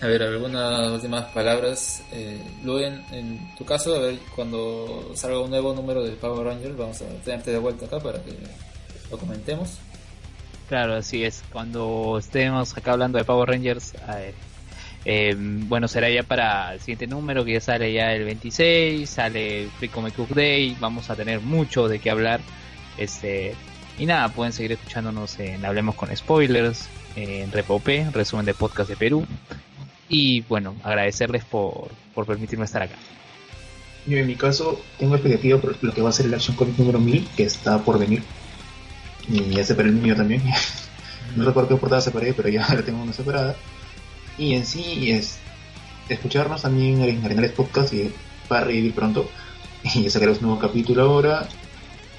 A 0.00 0.06
ver, 0.06 0.22
algunas 0.22 0.90
últimas 0.90 1.26
palabras. 1.32 2.02
Eh, 2.12 2.40
luego, 2.62 2.96
en, 3.10 3.54
tu 3.56 3.64
caso, 3.64 3.96
a 3.96 3.98
ver, 3.98 4.18
cuando 4.34 5.10
salga 5.14 5.40
un 5.40 5.50
nuevo 5.50 5.74
número 5.74 6.04
de 6.04 6.12
Power 6.12 6.46
Rangers, 6.46 6.76
vamos 6.76 7.02
a 7.02 7.06
tenerte 7.24 7.50
de 7.50 7.58
vuelta 7.58 7.86
acá 7.86 7.98
para 7.98 8.22
que 8.22 8.32
lo 9.10 9.18
comentemos. 9.18 9.78
Claro, 10.68 10.94
así 10.94 11.24
es. 11.24 11.42
Cuando 11.50 12.16
estemos 12.18 12.76
acá 12.76 12.92
hablando 12.92 13.18
de 13.18 13.24
Power 13.24 13.48
Rangers, 13.48 13.94
eh, 15.10 15.34
bueno, 15.38 15.88
será 15.88 16.10
ya 16.10 16.22
para 16.22 16.74
el 16.74 16.80
siguiente 16.80 17.06
número, 17.06 17.42
que 17.42 17.54
ya 17.54 17.62
sale 17.62 17.90
ya 17.94 18.12
el 18.12 18.24
26, 18.24 19.08
sale 19.08 19.70
Free 19.78 19.88
Comic 19.88 20.14
Cook 20.14 20.34
Day, 20.34 20.76
vamos 20.78 21.08
a 21.08 21.16
tener 21.16 21.40
mucho 21.40 21.88
de 21.88 21.98
qué 21.98 22.10
hablar. 22.10 22.42
Este, 22.98 23.54
y 23.98 24.04
nada, 24.04 24.28
pueden 24.28 24.52
seguir 24.52 24.72
escuchándonos 24.72 25.38
en 25.38 25.64
Hablemos 25.64 25.94
con 25.94 26.14
Spoilers, 26.14 26.90
en 27.16 27.50
Repopé, 27.50 28.10
resumen 28.12 28.44
de 28.44 28.52
podcast 28.52 28.90
de 28.90 28.96
Perú. 28.96 29.26
Y 30.10 30.42
bueno, 30.42 30.76
agradecerles 30.84 31.42
por, 31.42 31.88
por 32.14 32.26
permitirme 32.26 32.66
estar 32.66 32.82
acá. 32.82 32.96
Yo 34.06 34.18
en 34.18 34.26
mi 34.26 34.34
caso 34.34 34.78
tengo 34.98 35.14
expectativa 35.14 35.58
por 35.58 35.82
lo 35.82 35.94
que 35.94 36.02
va 36.02 36.10
a 36.10 36.12
ser 36.12 36.26
el 36.26 36.34
Action 36.34 36.54
Comic 36.54 36.76
número 36.76 36.98
1000, 36.98 37.28
que 37.34 37.44
está 37.44 37.78
por 37.78 37.98
venir. 37.98 38.22
Y 39.26 39.54
ya 39.54 39.64
separé 39.64 39.88
el 39.88 39.94
mío 39.94 40.14
también. 40.14 40.42
no 41.36 41.46
recuerdo 41.46 41.70
qué 41.70 41.76
portada 41.76 42.02
separé, 42.02 42.34
pero 42.34 42.50
ya 42.50 42.68
la 42.74 42.82
tengo 42.82 43.02
una 43.02 43.14
separada. 43.14 43.56
Y 44.38 44.54
en 44.54 44.64
sí 44.64 45.10
es 45.10 45.38
escucharnos 46.08 46.62
también 46.62 47.02
en 47.02 47.24
Arenales 47.24 47.52
Podcast 47.52 47.92
y 47.92 48.12
va 48.50 48.58
a 48.58 48.64
revivir 48.64 48.94
pronto 48.94 49.28
y 49.82 50.04
ya 50.04 50.10
sacaremos 50.10 50.40
un 50.40 50.48
nuevo 50.48 50.60
capítulo 50.60 51.02
ahora. 51.02 51.48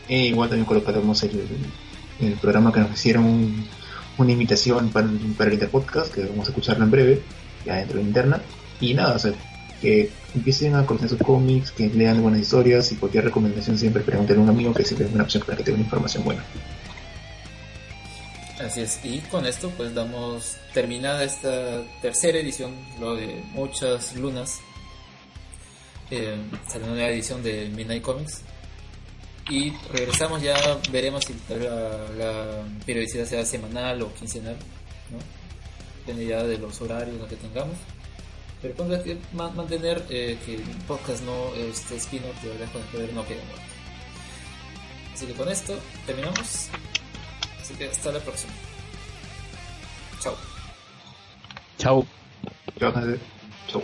E 0.07 0.27
igual 0.27 0.49
también 0.49 0.65
colocaremos 0.65 1.21
el, 1.23 1.47
el 2.19 2.33
programa 2.33 2.71
que 2.73 2.79
nos 2.79 2.91
hicieron 2.91 3.65
una 4.17 4.31
invitación 4.31 4.89
para, 4.89 5.07
para 5.37 5.49
el 5.49 5.53
Interpodcast, 5.53 6.13
que 6.13 6.25
vamos 6.25 6.47
a 6.47 6.49
escucharlo 6.51 6.83
en 6.83 6.91
breve, 6.91 7.21
ya 7.65 7.75
dentro 7.75 7.97
de 7.97 8.03
la 8.03 8.07
interna. 8.07 8.41
Y 8.81 8.93
nada, 8.93 9.15
o 9.15 9.19
sea, 9.19 9.33
que 9.81 10.09
empiecen 10.35 10.75
a 10.75 10.85
conocer 10.85 11.09
sus 11.09 11.19
cómics, 11.19 11.71
que 11.71 11.87
lean 11.89 12.21
buenas 12.21 12.41
historias 12.41 12.91
y 12.91 12.95
cualquier 12.95 13.25
recomendación 13.25 13.77
siempre 13.77 14.03
pregúntenle 14.03 14.41
a 14.41 14.43
un 14.43 14.49
amigo 14.49 14.73
que 14.73 14.83
siempre 14.83 15.07
es 15.07 15.13
una 15.13 15.23
opción 15.23 15.43
para 15.45 15.57
que 15.57 15.63
tenga 15.63 15.75
una 15.75 15.85
información 15.85 16.23
buena. 16.23 16.43
Así 18.59 18.81
es, 18.81 18.99
y 19.05 19.19
con 19.21 19.45
esto 19.45 19.69
pues 19.77 19.95
damos 19.95 20.57
terminada 20.73 21.23
esta 21.23 21.81
tercera 22.01 22.39
edición, 22.39 22.75
lo 22.99 23.15
de 23.15 23.41
muchas 23.51 24.17
lunas. 24.17 24.59
Eh, 26.11 26.37
sale 26.67 26.83
una 26.83 26.93
nueva 26.95 27.09
edición 27.09 27.41
de 27.41 27.69
Midnight 27.69 28.03
Comics. 28.03 28.41
Y 29.49 29.71
regresamos 29.93 30.41
ya, 30.41 30.55
veremos 30.91 31.23
si 31.23 31.33
la, 31.49 32.63
periodicidad 32.85 33.25
sea 33.25 33.45
semanal 33.45 34.01
o 34.01 34.13
quincenal, 34.13 34.57
¿no? 35.09 35.19
Depende 35.99 36.27
ya 36.27 36.43
de 36.43 36.57
los 36.57 36.81
horarios 36.81 37.27
que 37.29 37.37
tengamos. 37.37 37.77
Pero 38.61 38.75
cuando 38.75 38.95
hay 38.95 39.03
que 39.03 39.17
mantener 39.31 40.05
eh, 40.09 40.37
que 40.45 40.55
el 40.55 40.63
podcast 40.85 41.23
no, 41.23 41.55
este 41.55 41.95
spin-off 41.95 42.43
de 42.43 42.49
Oreja 42.49 42.73
con 42.73 42.81
el 42.81 42.87
Poder 42.89 43.13
no 43.13 43.25
quede 43.25 43.41
muerto. 43.45 43.63
Así 45.13 45.25
que 45.25 45.33
con 45.33 45.47
esto 45.47 45.79
terminamos. 46.05 46.69
Así 47.69 47.77
que 47.77 47.85
hasta 47.85 48.11
la 48.11 48.19
próxima. 48.19 48.51
Chao. 50.19 50.35
Chao. 51.77 52.07
Chao. 52.79 52.93
Chao. 53.67 53.83